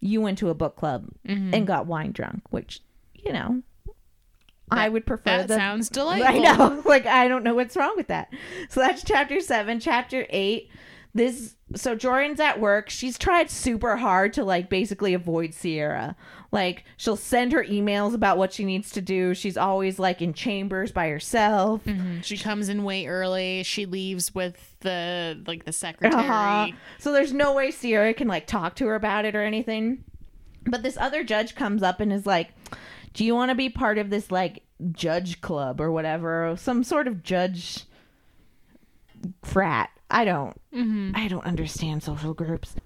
you 0.00 0.20
went 0.20 0.38
to 0.38 0.50
a 0.50 0.54
book 0.54 0.76
club 0.76 1.08
mm-hmm. 1.26 1.54
and 1.54 1.66
got 1.66 1.86
wine 1.86 2.12
drunk, 2.12 2.42
which, 2.50 2.80
you 3.14 3.32
know, 3.32 3.62
I 4.70 4.88
would 4.88 5.06
prefer 5.06 5.38
That 5.38 5.48
the 5.48 5.54
sounds 5.54 5.88
delightful. 5.88 6.28
I 6.34 6.38
know. 6.38 6.82
Like 6.84 7.06
I 7.06 7.28
don't 7.28 7.44
know 7.44 7.54
what's 7.54 7.76
wrong 7.76 7.94
with 7.96 8.08
that. 8.08 8.32
So 8.68 8.80
that's 8.80 9.04
chapter 9.04 9.40
seven. 9.40 9.80
Chapter 9.80 10.26
eight. 10.30 10.70
This 11.16 11.56
so 11.74 11.94
Jordan's 11.94 12.40
at 12.40 12.60
work. 12.60 12.90
She's 12.90 13.18
tried 13.18 13.50
super 13.50 13.96
hard 13.96 14.32
to 14.34 14.44
like 14.44 14.68
basically 14.68 15.14
avoid 15.14 15.54
Sierra. 15.54 16.14
Like 16.52 16.84
she'll 16.96 17.16
send 17.16 17.52
her 17.52 17.64
emails 17.64 18.14
about 18.14 18.38
what 18.38 18.52
she 18.52 18.64
needs 18.64 18.90
to 18.92 19.00
do. 19.00 19.34
She's 19.34 19.56
always 19.56 19.98
like 19.98 20.22
in 20.22 20.32
chambers 20.32 20.92
by 20.92 21.08
herself. 21.08 21.80
She 22.22 22.36
comes 22.38 22.68
in 22.68 22.84
way 22.84 23.06
early. 23.06 23.62
She 23.62 23.86
leaves 23.86 24.34
with 24.34 24.76
the 24.80 25.42
like 25.46 25.64
the 25.64 25.72
secretary. 25.72 26.22
Uh-huh. 26.22 26.68
So 26.98 27.12
there's 27.12 27.32
no 27.32 27.54
way 27.54 27.70
Sierra 27.70 28.14
can 28.14 28.28
like 28.28 28.46
talk 28.46 28.76
to 28.76 28.86
her 28.86 28.94
about 28.94 29.24
it 29.24 29.34
or 29.34 29.42
anything. 29.42 30.04
But 30.66 30.82
this 30.82 30.96
other 30.98 31.24
judge 31.24 31.54
comes 31.54 31.82
up 31.82 32.00
and 32.00 32.12
is 32.12 32.26
like, 32.26 32.50
"Do 33.14 33.24
you 33.24 33.34
want 33.34 33.50
to 33.50 33.54
be 33.54 33.70
part 33.70 33.98
of 33.98 34.10
this 34.10 34.30
like 34.30 34.62
judge 34.92 35.40
club 35.40 35.80
or 35.80 35.90
whatever, 35.90 36.54
some 36.58 36.84
sort 36.84 37.08
of 37.08 37.22
judge 37.22 37.84
frat?" 39.42 39.90
I 40.10 40.24
don't. 40.24 40.60
I 41.16 41.26
don't 41.28 41.44
understand 41.44 42.02
social 42.02 42.32
groups. 42.34 42.76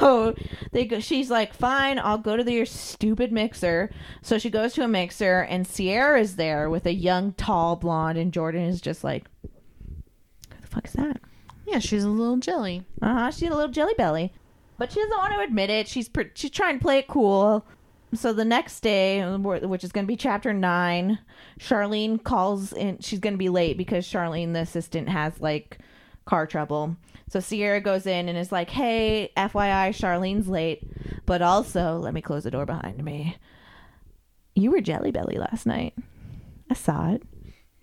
Oh, 0.00 0.34
they 0.72 0.84
go. 0.86 0.98
She's 0.98 1.30
like, 1.30 1.54
"Fine, 1.54 2.00
I'll 2.00 2.18
go 2.18 2.36
to 2.36 2.52
your 2.52 2.66
stupid 2.66 3.30
mixer." 3.30 3.90
So 4.22 4.38
she 4.38 4.50
goes 4.50 4.72
to 4.74 4.82
a 4.82 4.88
mixer, 4.88 5.40
and 5.40 5.66
Sierra 5.66 6.20
is 6.20 6.34
there 6.36 6.68
with 6.68 6.84
a 6.86 6.92
young, 6.92 7.32
tall 7.34 7.76
blonde, 7.76 8.18
and 8.18 8.32
Jordan 8.32 8.62
is 8.62 8.80
just 8.80 9.04
like, 9.04 9.26
"Who 9.42 10.60
the 10.60 10.66
fuck 10.66 10.86
is 10.86 10.94
that?" 10.94 11.20
Yeah, 11.66 11.78
she's 11.78 12.02
a 12.04 12.08
little 12.08 12.38
jelly. 12.38 12.84
Uh 13.00 13.14
huh. 13.14 13.30
She's 13.30 13.50
a 13.50 13.54
little 13.54 13.70
jelly 13.70 13.94
belly, 13.96 14.32
but 14.78 14.90
she 14.90 15.00
doesn't 15.00 15.16
want 15.16 15.32
to 15.34 15.40
admit 15.40 15.70
it. 15.70 15.86
She's 15.86 16.08
pr- 16.08 16.22
she's 16.34 16.50
trying 16.50 16.78
to 16.78 16.82
play 16.82 16.98
it 16.98 17.06
cool. 17.06 17.64
So 18.14 18.32
the 18.32 18.44
next 18.44 18.80
day, 18.80 19.24
which 19.36 19.84
is 19.84 19.92
going 19.92 20.04
to 20.04 20.08
be 20.08 20.16
chapter 20.16 20.52
nine, 20.52 21.18
Charlene 21.58 22.22
calls 22.22 22.72
in. 22.72 22.98
She's 23.00 23.20
going 23.20 23.34
to 23.34 23.38
be 23.38 23.48
late 23.48 23.76
because 23.76 24.06
Charlene, 24.06 24.52
the 24.52 24.60
assistant, 24.60 25.08
has 25.08 25.40
like 25.40 25.78
car 26.24 26.46
trouble. 26.46 26.96
So 27.28 27.40
Sierra 27.40 27.80
goes 27.80 28.06
in 28.06 28.28
and 28.28 28.38
is 28.38 28.52
like, 28.52 28.70
"Hey, 28.70 29.32
FYI, 29.36 29.90
Charlene's 29.90 30.48
late, 30.48 30.82
but 31.26 31.42
also 31.42 31.98
let 31.98 32.14
me 32.14 32.20
close 32.20 32.44
the 32.44 32.50
door 32.50 32.66
behind 32.66 33.02
me. 33.02 33.36
You 34.54 34.70
were 34.70 34.80
Jelly 34.80 35.10
Belly 35.10 35.36
last 35.36 35.66
night. 35.66 35.94
I 36.70 36.74
saw 36.74 37.10
it. 37.12 37.22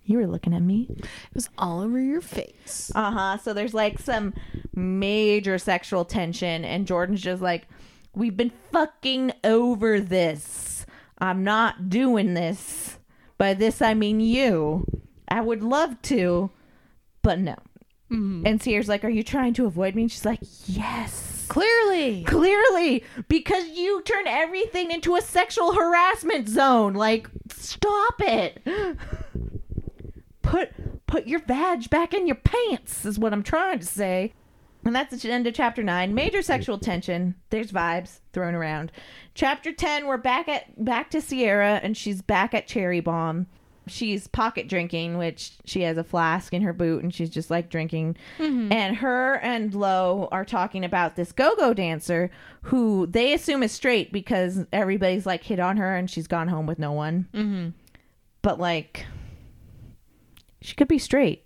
You 0.04 0.18
were 0.18 0.26
looking 0.26 0.54
at 0.54 0.62
me. 0.62 0.88
It 0.98 1.34
was 1.34 1.48
all 1.58 1.80
over 1.80 2.00
your 2.00 2.20
face. 2.20 2.90
Uh 2.94 3.10
huh. 3.10 3.36
So 3.38 3.52
there's 3.52 3.74
like 3.74 3.98
some 3.98 4.34
major 4.74 5.58
sexual 5.58 6.04
tension, 6.04 6.64
and 6.64 6.86
Jordan's 6.86 7.20
just 7.20 7.42
like, 7.42 7.68
We've 8.14 8.36
been 8.36 8.52
fucking 8.70 9.32
over 9.42 10.00
this. 10.00 10.84
I'm 11.18 11.44
not 11.44 11.88
doing 11.88 12.34
this. 12.34 12.98
By 13.38 13.54
this, 13.54 13.80
I 13.80 13.94
mean 13.94 14.20
you. 14.20 14.86
I 15.28 15.40
would 15.40 15.62
love 15.62 16.00
to, 16.02 16.50
but 17.22 17.38
no. 17.38 17.56
Mm-hmm. 18.10 18.46
And 18.46 18.62
Sierra's 18.62 18.88
like, 18.88 19.04
Are 19.04 19.10
you 19.10 19.22
trying 19.22 19.54
to 19.54 19.66
avoid 19.66 19.94
me? 19.94 20.02
And 20.02 20.12
she's 20.12 20.24
like, 20.24 20.40
Yes. 20.66 21.46
Clearly. 21.48 22.24
Clearly, 22.24 23.04
because 23.28 23.68
you 23.68 24.02
turn 24.02 24.26
everything 24.26 24.90
into 24.90 25.16
a 25.16 25.20
sexual 25.20 25.72
harassment 25.72 26.48
zone. 26.48 26.94
Like, 26.94 27.28
stop 27.50 28.14
it. 28.20 28.62
Put 30.40 31.06
put 31.06 31.26
your 31.26 31.40
vag 31.40 31.90
back 31.90 32.14
in 32.14 32.26
your 32.26 32.36
pants 32.36 33.04
is 33.04 33.18
what 33.18 33.32
I'm 33.32 33.42
trying 33.42 33.78
to 33.80 33.86
say. 33.86 34.32
And 34.84 34.96
that's 34.96 35.22
the 35.22 35.30
end 35.30 35.46
of 35.46 35.54
chapter 35.54 35.82
nine. 35.82 36.14
Major 36.14 36.42
sexual 36.42 36.78
tension. 36.78 37.36
There's 37.50 37.70
vibes 37.70 38.18
thrown 38.32 38.54
around. 38.54 38.90
Chapter 39.34 39.72
ten, 39.72 40.06
we're 40.06 40.16
back 40.16 40.48
at 40.48 40.84
back 40.84 41.10
to 41.10 41.20
Sierra, 41.20 41.80
and 41.82 41.96
she's 41.96 42.20
back 42.20 42.52
at 42.52 42.66
Cherry 42.66 43.00
Bomb. 43.00 43.46
She's 43.88 44.28
pocket 44.28 44.68
drinking, 44.68 45.18
which 45.18 45.52
she 45.64 45.82
has 45.82 45.98
a 45.98 46.04
flask 46.04 46.52
in 46.52 46.62
her 46.62 46.72
boot, 46.72 47.02
and 47.02 47.12
she's 47.12 47.30
just 47.30 47.50
like 47.50 47.68
drinking. 47.68 48.16
And 48.38 48.96
her 48.96 49.34
and 49.38 49.74
Lo 49.74 50.28
are 50.30 50.44
talking 50.44 50.84
about 50.84 51.16
this 51.16 51.32
go-go 51.32 51.74
dancer 51.74 52.30
who 52.62 53.06
they 53.06 53.32
assume 53.32 53.64
is 53.64 53.72
straight 53.72 54.12
because 54.12 54.64
everybody's 54.72 55.26
like 55.26 55.42
hit 55.42 55.58
on 55.58 55.76
her, 55.78 55.96
and 55.96 56.08
she's 56.08 56.28
gone 56.28 56.46
home 56.48 56.66
with 56.66 56.78
no 56.78 56.92
one. 56.92 57.28
Mm-hmm. 57.34 57.68
But 58.40 58.60
like, 58.60 59.06
she 60.60 60.74
could 60.76 60.88
be 60.88 60.98
straight. 60.98 61.44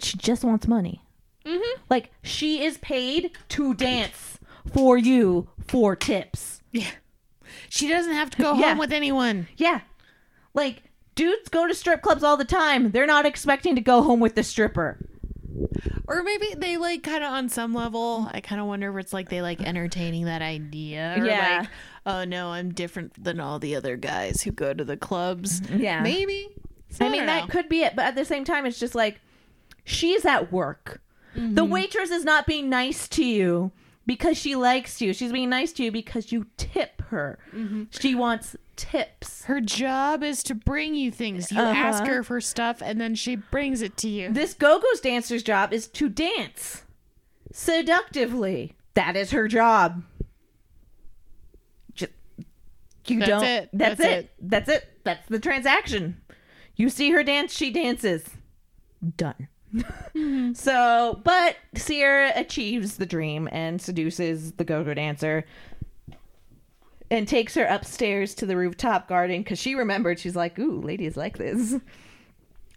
She 0.00 0.16
just 0.16 0.44
wants 0.44 0.66
money. 0.66 1.02
Mm-hmm. 1.46 1.80
Like 1.88 2.10
she 2.22 2.62
is 2.64 2.78
paid 2.78 3.30
to 3.50 3.74
dance 3.74 4.38
for 4.72 4.98
you 4.98 5.48
for 5.66 5.94
tips. 5.96 6.62
Yeah. 6.72 6.90
She 7.68 7.88
doesn't 7.88 8.12
have 8.12 8.30
to 8.30 8.42
go 8.42 8.54
Yeah. 8.58 8.70
home 8.70 8.78
with 8.78 8.92
anyone. 8.92 9.46
Yeah. 9.56 9.80
Like 10.54 10.82
dudes 11.14 11.48
go 11.48 11.66
to 11.66 11.74
strip 11.74 12.02
clubs 12.02 12.22
all 12.22 12.36
the 12.36 12.44
time. 12.44 12.90
They're 12.90 13.06
not 13.06 13.26
expecting 13.26 13.74
to 13.76 13.80
go 13.80 14.02
home 14.02 14.20
with 14.20 14.34
the 14.34 14.42
stripper. 14.42 14.98
Or 16.08 16.22
maybe 16.22 16.54
they 16.56 16.76
like 16.76 17.02
kind 17.02 17.24
of 17.24 17.32
on 17.32 17.48
some 17.48 17.72
level. 17.74 18.28
I 18.32 18.40
kind 18.40 18.60
of 18.60 18.66
wonder 18.66 18.90
if 18.96 19.04
it's 19.04 19.12
like 19.12 19.28
they 19.28 19.42
like 19.42 19.60
entertaining 19.62 20.26
that 20.26 20.42
idea. 20.42 21.16
Yeah. 21.24 21.58
like, 21.60 21.68
oh 22.06 22.24
no, 22.24 22.48
I'm 22.50 22.72
different 22.74 23.22
than 23.22 23.40
all 23.40 23.58
the 23.58 23.74
other 23.76 23.96
guys 23.96 24.42
who 24.42 24.52
go 24.52 24.72
to 24.74 24.84
the 24.84 24.96
clubs. 24.96 25.62
Yeah. 25.70 26.02
Maybe. 26.02 26.48
So 26.90 27.04
I 27.06 27.08
mean 27.08 27.20
don't 27.20 27.26
that 27.26 27.40
know. 27.42 27.46
could 27.48 27.68
be 27.68 27.82
it, 27.82 27.96
but 27.96 28.04
at 28.04 28.14
the 28.14 28.24
same 28.24 28.44
time 28.44 28.66
it's 28.66 28.78
just 28.78 28.94
like 28.94 29.20
she's 29.84 30.24
at 30.24 30.52
work. 30.52 31.00
The 31.36 31.62
Mm-hmm. 31.62 31.70
waitress 31.72 32.10
is 32.10 32.24
not 32.24 32.46
being 32.46 32.68
nice 32.70 33.06
to 33.08 33.24
you 33.24 33.70
because 34.06 34.36
she 34.38 34.56
likes 34.56 35.00
you. 35.02 35.12
She's 35.12 35.32
being 35.32 35.50
nice 35.50 35.72
to 35.74 35.84
you 35.84 35.92
because 35.92 36.32
you 36.32 36.46
tip 36.56 37.02
her. 37.10 37.38
Mm-hmm. 37.54 37.84
She 37.90 38.14
wants 38.14 38.56
tips. 38.76 39.44
Her 39.44 39.60
job 39.60 40.22
is 40.22 40.42
to 40.44 40.54
bring 40.54 40.94
you 40.94 41.10
things. 41.10 41.52
You 41.52 41.60
Uh-huh. 41.60 41.70
ask 41.78 42.04
her 42.04 42.22
for 42.22 42.40
stuff 42.40 42.80
and 42.82 43.00
then 43.00 43.14
she 43.14 43.36
brings 43.36 43.82
it 43.82 43.96
to 43.98 44.08
you. 44.08 44.32
This 44.32 44.54
go-go's 44.54 45.00
dancer's 45.00 45.42
job 45.42 45.72
is 45.72 45.88
to 45.88 46.08
dance 46.08 46.82
seductively. 47.52 48.74
That 48.94 49.16
is 49.16 49.30
her 49.32 49.48
job. 49.48 50.02
Just, 51.94 52.12
you 53.06 53.18
That's 53.18 53.28
don't. 53.30 53.44
it. 53.44 53.68
That's, 53.72 53.98
That's 53.98 54.00
it. 54.10 54.18
it. 54.24 54.30
That's 54.40 54.68
it. 54.68 54.88
That's 55.04 55.28
the 55.28 55.38
transaction. 55.38 56.20
You 56.76 56.88
see 56.90 57.10
her 57.10 57.22
dance, 57.24 57.54
she 57.54 57.70
dances. 57.70 58.24
Done. 59.16 59.48
So, 60.54 61.20
but 61.24 61.56
Sierra 61.74 62.32
achieves 62.36 62.96
the 62.96 63.06
dream 63.06 63.48
and 63.52 63.80
seduces 63.80 64.52
the 64.52 64.64
go-go 64.64 64.94
dancer 64.94 65.44
and 67.10 67.28
takes 67.28 67.54
her 67.54 67.64
upstairs 67.64 68.34
to 68.34 68.46
the 68.46 68.56
rooftop 68.56 69.08
garden 69.08 69.42
because 69.42 69.58
she 69.58 69.74
remembered 69.74 70.18
she's 70.18 70.36
like, 70.36 70.58
"Ooh, 70.58 70.80
ladies 70.80 71.16
like 71.16 71.38
this." 71.38 71.76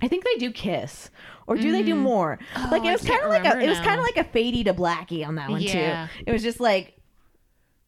I 0.02 0.08
think 0.08 0.24
they 0.24 0.36
do 0.36 0.52
kiss, 0.52 1.10
or 1.46 1.58
do 1.58 1.72
they 1.74 1.84
do 1.84 1.94
more? 1.96 2.40
like 2.72 2.84
Oh, 2.84 2.88
it 2.88 2.92
was 2.94 3.02
kind 3.06 3.22
of 3.22 3.30
like 3.30 3.42
a, 3.44 3.50
remember 3.50 3.66
it 3.66 3.70
was 3.70 3.80
kind 3.80 4.00
of 4.00 4.06
like 4.06 4.16
a 4.18 4.24
fadey 4.24 4.64
to 4.66 4.74
blackie 4.74 5.28
on 5.28 5.36
that 5.36 5.50
one 5.50 5.62
Yeah. 5.62 6.08
too. 6.16 6.24
It 6.26 6.32
was 6.32 6.42
just 6.42 6.62
like, 6.62 6.96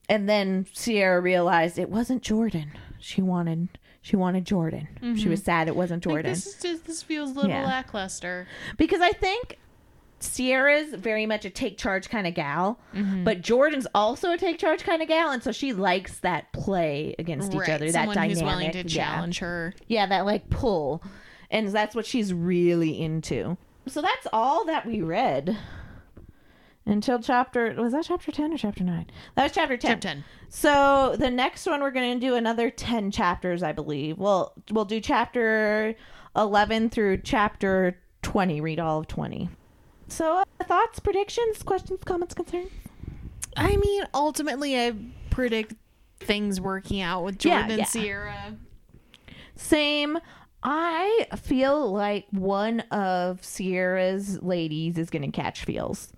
and 0.09 0.27
then 0.27 0.65
Sierra 0.73 1.21
realized 1.21 1.79
it 1.79 1.89
wasn't 1.89 2.21
Jordan. 2.21 2.71
She 2.99 3.21
wanted 3.21 3.69
she 4.01 4.15
wanted 4.15 4.45
Jordan. 4.45 4.87
She 5.17 5.29
was 5.29 5.43
sad 5.43 5.67
it 5.67 5.75
wasn't 5.75 6.05
Like, 6.05 6.11
Jordan 6.13 6.31
this 6.31 6.47
is 6.47 6.61
just 6.61 6.85
this 6.85 7.03
feels 7.03 7.31
a 7.31 7.33
little 7.35 7.49
Yeah. 7.51 7.65
lackluster. 7.65 8.47
because 8.77 8.99
I 9.01 9.11
think 9.11 9.57
Sierra's 10.19 10.93
very 10.93 11.25
much 11.25 11.45
a 11.45 11.49
take 11.49 11.77
charge 11.77 12.09
kind 12.09 12.27
of 12.27 12.33
gal, 12.35 12.77
Mm-hmm. 12.93 13.23
but 13.23 13.41
Jordan's 13.41 13.87
also 13.95 14.31
a 14.31 14.37
take 14.37 14.59
charge 14.59 14.83
kind 14.83 15.01
of 15.01 15.07
gal, 15.07 15.31
and 15.31 15.41
so 15.41 15.51
she 15.51 15.73
likes 15.73 16.19
that 16.19 16.51
play 16.53 17.15
against 17.17 17.53
each 17.53 17.69
other. 17.69 17.91
That 17.91 18.13
dynamic, 18.13 18.43
willing 18.43 18.71
to 18.71 18.77
yeah. 18.79 18.83
challenge 18.87 19.39
her. 19.39 19.73
yeah, 19.87 20.05
that 20.05 20.25
like 20.25 20.49
pull, 20.49 21.01
and 21.49 21.67
that's 21.69 21.95
what 21.95 22.05
she's 22.05 22.33
really 22.33 23.01
into. 23.01 23.57
So 23.87 24.01
that's 24.03 24.27
all 24.31 24.65
that 24.65 24.85
we 24.85 25.01
read 25.01 25.57
until 26.85 27.19
chapter 27.19 27.73
was 27.75 27.93
that 27.93 28.05
chapter 28.05 28.31
ten 28.31 28.53
or 28.53 28.57
chapter 28.57 28.83
nine? 28.83 29.07
That 29.35 29.43
was 29.43 29.51
chapter 29.51 29.77
ten. 29.77 29.91
Chapter 29.91 30.07
10. 30.07 30.23
So 30.49 31.15
the 31.17 31.29
next 31.29 31.65
one 31.65 31.81
we're 31.81 31.91
going 31.91 32.19
to 32.19 32.25
do 32.25 32.35
another 32.35 32.69
ten 32.69 33.11
chapters, 33.11 33.63
I 33.63 33.71
believe. 33.71 34.17
Well, 34.17 34.53
we'll 34.71 34.85
do 34.85 34.99
chapter 34.99 35.95
eleven 36.35 36.89
through 36.89 37.17
chapter 37.17 37.99
twenty. 38.21 38.61
Read 38.61 38.79
all 38.79 38.99
of 38.99 39.07
twenty. 39.07 39.49
So 40.07 40.39
uh, 40.39 40.63
thoughts, 40.63 40.99
predictions, 40.99 41.63
questions, 41.63 41.99
comments, 42.03 42.33
concerns. 42.33 42.69
I 43.55 43.75
mean, 43.77 44.03
ultimately, 44.13 44.77
I 44.77 44.93
predict 45.29 45.73
things 46.19 46.59
working 46.59 47.01
out 47.01 47.23
with 47.23 47.37
Jordan 47.37 47.69
yeah. 47.69 47.75
and 47.77 47.87
Sierra. 47.87 48.57
Same. 49.55 50.17
I 50.63 51.27
feel 51.37 51.91
like 51.91 52.27
one 52.31 52.81
of 52.91 53.43
Sierra's 53.43 54.41
ladies 54.43 54.97
is 54.97 55.09
going 55.09 55.23
to 55.23 55.31
catch 55.31 55.65
feels. 55.65 56.13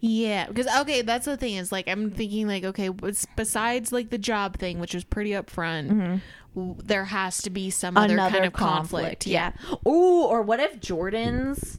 Yeah, 0.00 0.46
because 0.46 0.66
okay, 0.80 1.02
that's 1.02 1.24
the 1.24 1.36
thing 1.36 1.56
is 1.56 1.72
like 1.72 1.88
I'm 1.88 2.10
thinking 2.10 2.46
like 2.46 2.64
okay, 2.64 2.90
besides 3.36 3.92
like 3.92 4.10
the 4.10 4.18
job 4.18 4.58
thing, 4.58 4.78
which 4.78 4.94
was 4.94 5.04
pretty 5.04 5.30
upfront, 5.30 5.90
mm-hmm. 5.90 6.16
w 6.54 6.76
there 6.82 7.04
has 7.04 7.42
to 7.42 7.50
be 7.50 7.70
some 7.70 7.96
other 7.96 8.16
kind 8.16 8.44
of 8.44 8.52
conflict. 8.52 9.26
Yeah. 9.26 9.52
Ooh, 9.86 10.24
or 10.24 10.42
what 10.42 10.60
if 10.60 10.80
Jordan's 10.80 11.78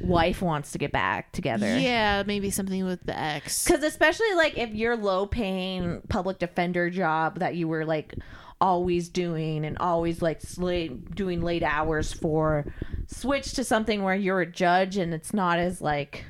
wife 0.00 0.40
wants 0.40 0.72
to 0.72 0.78
get 0.78 0.92
back 0.92 1.32
together? 1.32 1.78
yeah, 1.78 2.22
maybe 2.26 2.50
something 2.50 2.84
with 2.84 3.04
the 3.04 3.18
ex. 3.18 3.64
Because 3.64 3.82
especially 3.82 4.32
like 4.34 4.56
if 4.56 4.70
your 4.70 4.96
low 4.96 5.26
paying 5.26 6.00
public 6.08 6.38
defender 6.38 6.90
job 6.90 7.40
that 7.40 7.54
you 7.54 7.68
were 7.68 7.84
like 7.84 8.14
always 8.60 9.08
doing 9.08 9.64
and 9.64 9.76
always 9.78 10.22
like 10.22 10.40
sla- 10.40 11.14
doing 11.14 11.42
late 11.42 11.62
hours 11.62 12.12
for 12.12 12.72
switch 13.06 13.52
to 13.52 13.64
something 13.64 14.02
where 14.02 14.14
you're 14.14 14.40
a 14.40 14.46
judge 14.46 14.96
and 14.96 15.12
it's 15.12 15.34
not 15.34 15.58
as 15.58 15.82
like 15.82 16.24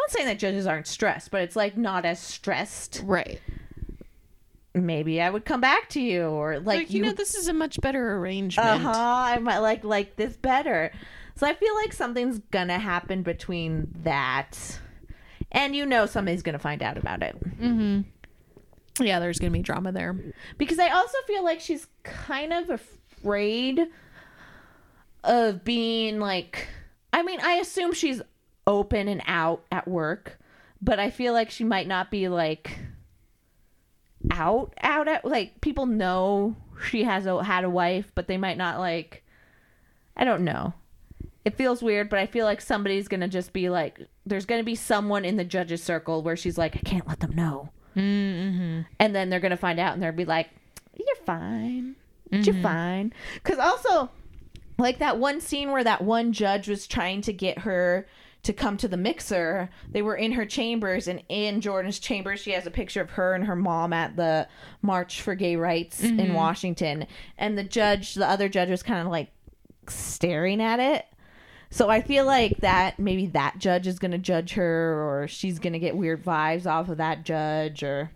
not 0.00 0.10
saying 0.10 0.26
that 0.26 0.38
judges 0.38 0.66
aren't 0.66 0.86
stressed, 0.86 1.30
but 1.30 1.42
it's 1.42 1.56
like 1.56 1.76
not 1.76 2.04
as 2.04 2.18
stressed. 2.20 3.02
Right. 3.04 3.40
Maybe 4.72 5.20
I 5.20 5.30
would 5.30 5.44
come 5.44 5.60
back 5.60 5.88
to 5.90 6.00
you 6.00 6.22
or 6.28 6.58
like, 6.60 6.64
Like, 6.78 6.90
you, 6.90 7.02
know, 7.02 7.12
this 7.12 7.34
is 7.34 7.48
a 7.48 7.52
much 7.52 7.80
better 7.80 8.16
arrangement. 8.16 8.68
uh 8.68 8.78
huh. 8.78 8.92
I 8.94 9.38
might 9.38 9.58
like 9.58 9.82
like 9.84 10.16
this 10.16 10.36
better. 10.36 10.92
So 11.36 11.46
I 11.46 11.54
feel 11.54 11.74
like 11.76 11.92
something's 11.92 12.38
gonna 12.50 12.78
happen 12.78 13.22
between 13.22 13.88
that, 14.04 14.78
and 15.50 15.74
you 15.74 15.86
know 15.86 16.06
somebody's 16.06 16.42
gonna 16.42 16.58
find 16.58 16.82
out 16.82 16.96
about 16.98 17.22
it 17.22 17.34
Mm-hmm. 17.60 19.04
Yeah, 19.04 19.18
there's 19.18 19.38
gonna 19.38 19.50
be 19.50 19.60
drama 19.60 19.90
there. 19.92 20.14
because 20.58 20.78
I 20.78 20.90
also 20.90 21.16
feel 21.26 21.42
like 21.42 21.60
she's 21.60 21.86
kind 22.04 22.52
of 22.52 22.70
afraid 22.70 23.86
of 25.24 25.64
being 25.64 26.20
like. 26.20 26.68
I 27.12 27.22
mean, 27.24 27.40
I 27.40 27.54
assume 27.54 27.92
she's 27.92 28.22
open 28.66 29.08
and 29.08 29.22
out 29.26 29.64
at 29.72 29.88
work, 29.88 30.38
but 30.80 30.98
I 30.98 31.10
feel 31.10 31.32
like 31.32 31.50
she 31.50 31.64
might 31.64 31.86
not 31.88 32.10
be 32.10 32.28
like 32.28 32.78
out 34.30 34.74
out 34.82 35.08
at 35.08 35.24
like 35.24 35.60
people 35.60 35.86
know 35.86 36.54
she 36.88 37.04
has 37.04 37.26
a 37.26 37.42
had 37.42 37.64
a 37.64 37.70
wife, 37.70 38.12
but 38.14 38.26
they 38.28 38.36
might 38.36 38.56
not 38.58 38.78
like. 38.78 39.24
I 40.16 40.24
don't 40.24 40.44
know. 40.44 40.74
It 41.44 41.56
feels 41.56 41.82
weird, 41.82 42.10
but 42.10 42.18
I 42.18 42.26
feel 42.26 42.44
like 42.44 42.60
somebody's 42.60 43.08
gonna 43.08 43.28
just 43.28 43.52
be 43.54 43.70
like, 43.70 43.98
there's 44.26 44.44
gonna 44.44 44.62
be 44.64 44.74
someone 44.74 45.24
in 45.24 45.36
the 45.36 45.44
judges' 45.44 45.82
circle 45.82 46.22
where 46.22 46.36
she's 46.36 46.58
like, 46.58 46.76
I 46.76 46.80
can't 46.80 47.08
let 47.08 47.20
them 47.20 47.34
know. 47.34 47.70
Mm-hmm. 47.96 48.82
and 49.00 49.14
then 49.16 49.30
they're 49.30 49.40
gonna 49.40 49.56
find 49.56 49.80
out 49.80 49.94
and 49.94 50.02
they'll 50.02 50.12
be 50.12 50.24
like 50.24 50.48
you're 50.96 51.24
fine 51.26 51.96
Mm-hmm. 52.30 52.42
you're 52.44 52.62
fine 52.62 53.12
because 53.34 53.58
also 53.58 54.08
like 54.78 54.98
that 55.00 55.18
one 55.18 55.40
scene 55.40 55.72
where 55.72 55.82
that 55.82 56.00
one 56.00 56.32
judge 56.32 56.68
was 56.68 56.86
trying 56.86 57.20
to 57.22 57.32
get 57.32 57.58
her 57.58 58.06
to 58.42 58.52
come 58.52 58.76
to 58.76 58.88
the 58.88 58.96
mixer 58.96 59.68
they 59.90 60.02
were 60.02 60.16
in 60.16 60.32
her 60.32 60.46
chambers 60.46 61.06
and 61.08 61.22
in 61.28 61.60
jordan's 61.60 61.98
chamber 61.98 62.36
she 62.36 62.52
has 62.52 62.66
a 62.66 62.70
picture 62.70 63.00
of 63.02 63.10
her 63.10 63.34
and 63.34 63.44
her 63.44 63.56
mom 63.56 63.92
at 63.92 64.16
the 64.16 64.46
march 64.82 65.20
for 65.22 65.34
gay 65.34 65.56
rights 65.56 66.00
Mm-hmm. 66.00 66.20
in 66.20 66.34
washington 66.34 67.06
and 67.36 67.58
the 67.58 67.64
judge 67.64 68.14
the 68.14 68.28
other 68.28 68.48
judge 68.48 68.70
was 68.70 68.82
kind 68.82 69.00
of 69.00 69.08
like 69.12 69.30
staring 69.88 70.60
at 70.62 70.80
it 70.80 71.06
so 71.72 71.88
I 71.88 72.00
feel 72.02 72.24
like 72.24 72.56
that 72.62 72.98
maybe 72.98 73.26
that 73.26 73.58
judge 73.58 73.86
is 73.86 74.00
going 74.00 74.10
to 74.10 74.18
judge 74.18 74.54
her 74.54 74.94
or 75.22 75.28
she's 75.28 75.60
going 75.60 75.72
to 75.72 75.78
get 75.78 75.96
weird 75.96 76.24
vibes 76.24 76.66
off 76.66 76.88
of 76.88 76.96
that 76.96 77.24
judge 77.24 77.84
or 77.84 78.10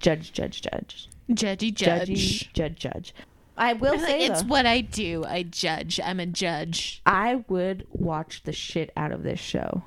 judge 0.00 0.32
judge 0.32 0.60
judge 0.62 1.08
Judgy 1.30 1.72
judge. 1.72 2.08
judgy 2.08 2.52
judge 2.52 2.76
judge. 2.80 3.14
I 3.60 3.74
will 3.74 3.98
say 3.98 4.24
it's 4.24 4.42
though, 4.42 4.48
what 4.48 4.66
I 4.66 4.80
do. 4.80 5.24
I 5.24 5.42
judge. 5.44 6.00
I'm 6.02 6.18
a 6.18 6.26
judge. 6.26 7.02
I 7.06 7.44
would 7.48 7.86
watch 7.90 8.42
the 8.44 8.52
shit 8.52 8.90
out 8.96 9.12
of 9.12 9.22
this 9.22 9.38
show. 9.38 9.82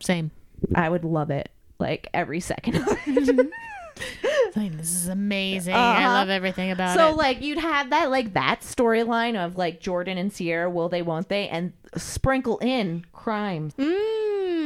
Same. 0.00 0.30
I 0.74 0.88
would 0.88 1.04
love 1.04 1.30
it 1.30 1.50
like 1.78 2.08
every 2.14 2.40
second 2.40 2.76
of 2.76 2.86
it. 3.06 3.50
Like, 4.54 4.76
this 4.76 4.92
is 4.94 5.08
amazing. 5.08 5.74
I 5.74 5.96
Uh-huh. 6.04 6.08
love 6.14 6.28
everything 6.30 6.70
about 6.70 6.94
so 6.96 7.08
it. 7.08 7.10
So 7.12 7.16
like 7.16 7.40
you'd 7.42 7.58
have 7.58 7.90
that 7.90 8.10
like 8.10 8.32
that 8.34 8.60
storyline 8.60 9.36
of 9.42 9.56
like 9.56 9.80
Jordan 9.80 10.16
and 10.18 10.32
Sierra 10.32 10.68
will 10.70 10.88
they 10.88 11.02
won't 11.02 11.28
they 11.28 11.48
and 11.48 11.72
sprinkle 11.96 12.58
in 12.58 13.04
crimes 13.12 13.74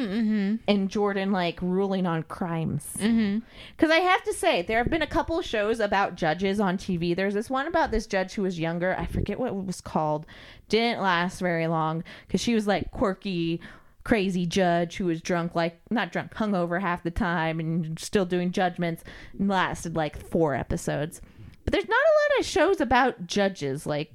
Mm-hmm. 0.01 0.57
and 0.68 0.88
Jordan 0.88 1.32
like 1.32 1.59
ruling 1.61 2.07
on 2.07 2.22
crimes. 2.24 2.86
Mm-hmm. 2.98 3.40
Because 3.76 3.90
I 3.90 3.98
have 3.98 4.22
to 4.24 4.32
say, 4.32 4.62
there 4.62 4.78
have 4.78 4.90
been 4.90 5.03
a 5.03 5.07
couple 5.07 5.40
shows 5.42 5.80
about 5.80 6.14
judges 6.14 6.61
on 6.61 6.78
TV. 6.78 7.14
There's 7.14 7.34
this 7.34 7.51
one 7.51 7.66
about 7.66 7.90
this 7.90 8.07
judge 8.07 8.34
who 8.34 8.42
was 8.42 8.59
younger. 8.59 8.96
I 8.98 9.07
forget 9.07 9.38
what 9.38 9.48
it 9.48 9.66
was 9.66 9.80
called. 9.80 10.26
Didn't 10.68 11.03
last 11.03 11.40
very 11.40 11.66
long 11.66 12.05
because 12.26 12.40
she 12.40 12.55
was 12.55 12.66
like 12.66 12.90
quirky, 12.90 13.61
crazy 14.05 14.46
judge 14.46 14.96
who 14.96 15.07
was 15.07 15.20
drunk, 15.20 15.55
like 15.55 15.80
not 15.90 16.12
drunk, 16.12 16.34
hungover 16.34 16.80
half 16.80 17.03
the 17.03 17.11
time 17.11 17.61
and 17.61 17.98
still 17.98 18.24
doing 18.24 18.53
judgments. 18.53 19.05
And 19.38 19.48
lasted 19.48 19.96
like 19.96 20.16
four 20.16 20.55
episodes. 20.55 21.20
But 21.64 21.72
there's 21.72 21.88
not 21.88 21.96
a 21.96 22.34
lot 22.34 22.40
of 22.40 22.46
shows 22.46 22.80
about 22.80 23.26
judges, 23.26 23.86
like 23.86 24.12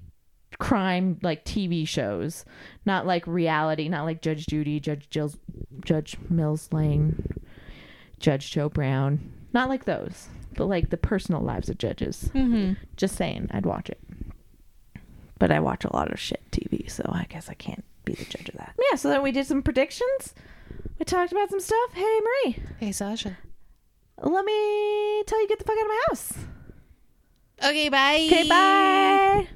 crime, 0.60 1.20
like 1.22 1.46
TV 1.46 1.88
shows, 1.88 2.46
not 2.86 3.06
like 3.06 3.26
reality, 3.28 3.90
not 3.90 4.06
like 4.06 4.22
Judge 4.22 4.46
Judy, 4.48 4.80
Judge 4.80 5.10
Jill's, 5.10 5.38
Judge 5.84 6.18
Mills 6.30 6.70
Lane. 6.72 7.28
Judge 8.20 8.52
Joe 8.52 8.70
Brown. 8.70 9.32
Not 9.54 9.70
like 9.70 9.86
those, 9.86 10.28
but 10.56 10.66
like 10.66 10.90
the 10.90 10.98
personal 10.98 11.42
lives 11.42 11.70
of 11.70 11.78
judges. 11.78 12.30
Mm-hmm. 12.34 12.74
Just 12.96 13.16
saying, 13.16 13.50
I'd 13.52 13.66
watch 13.66 13.90
it. 13.90 14.00
But 15.38 15.52
I 15.52 15.60
watch 15.60 15.84
a 15.84 15.94
lot 15.94 16.12
of 16.12 16.20
shit 16.20 16.42
TV, 16.52 16.90
so 16.90 17.04
I 17.12 17.26
guess 17.30 17.50
I 17.50 17.54
can't 17.56 17.84
be 18.06 18.14
the 18.14 18.24
judge 18.26 18.48
of 18.50 18.56
that. 18.56 18.74
Yeah, 18.90 18.96
so 18.96 19.10
then 19.10 19.22
we 19.22 19.32
did 19.34 19.46
some 19.46 19.62
predictions. 19.62 20.34
We 20.98 21.04
talked 21.06 21.34
about 21.34 21.50
some 21.50 21.60
stuff. 21.60 21.92
Hey, 21.94 22.20
Marie, 22.46 22.58
Hey, 22.80 22.92
Sasha. 22.94 23.38
let 24.22 24.46
me 24.46 25.24
tell 25.28 25.42
you 25.42 25.48
get 25.50 25.60
the 25.60 25.66
fuck 25.66 25.78
out 25.78 25.82
of 25.84 25.88
my 25.88 26.02
house. 26.08 26.34
Okay, 27.66 27.90
bye. 27.90 28.28
Okay, 28.32 28.48
bye. 28.50 29.48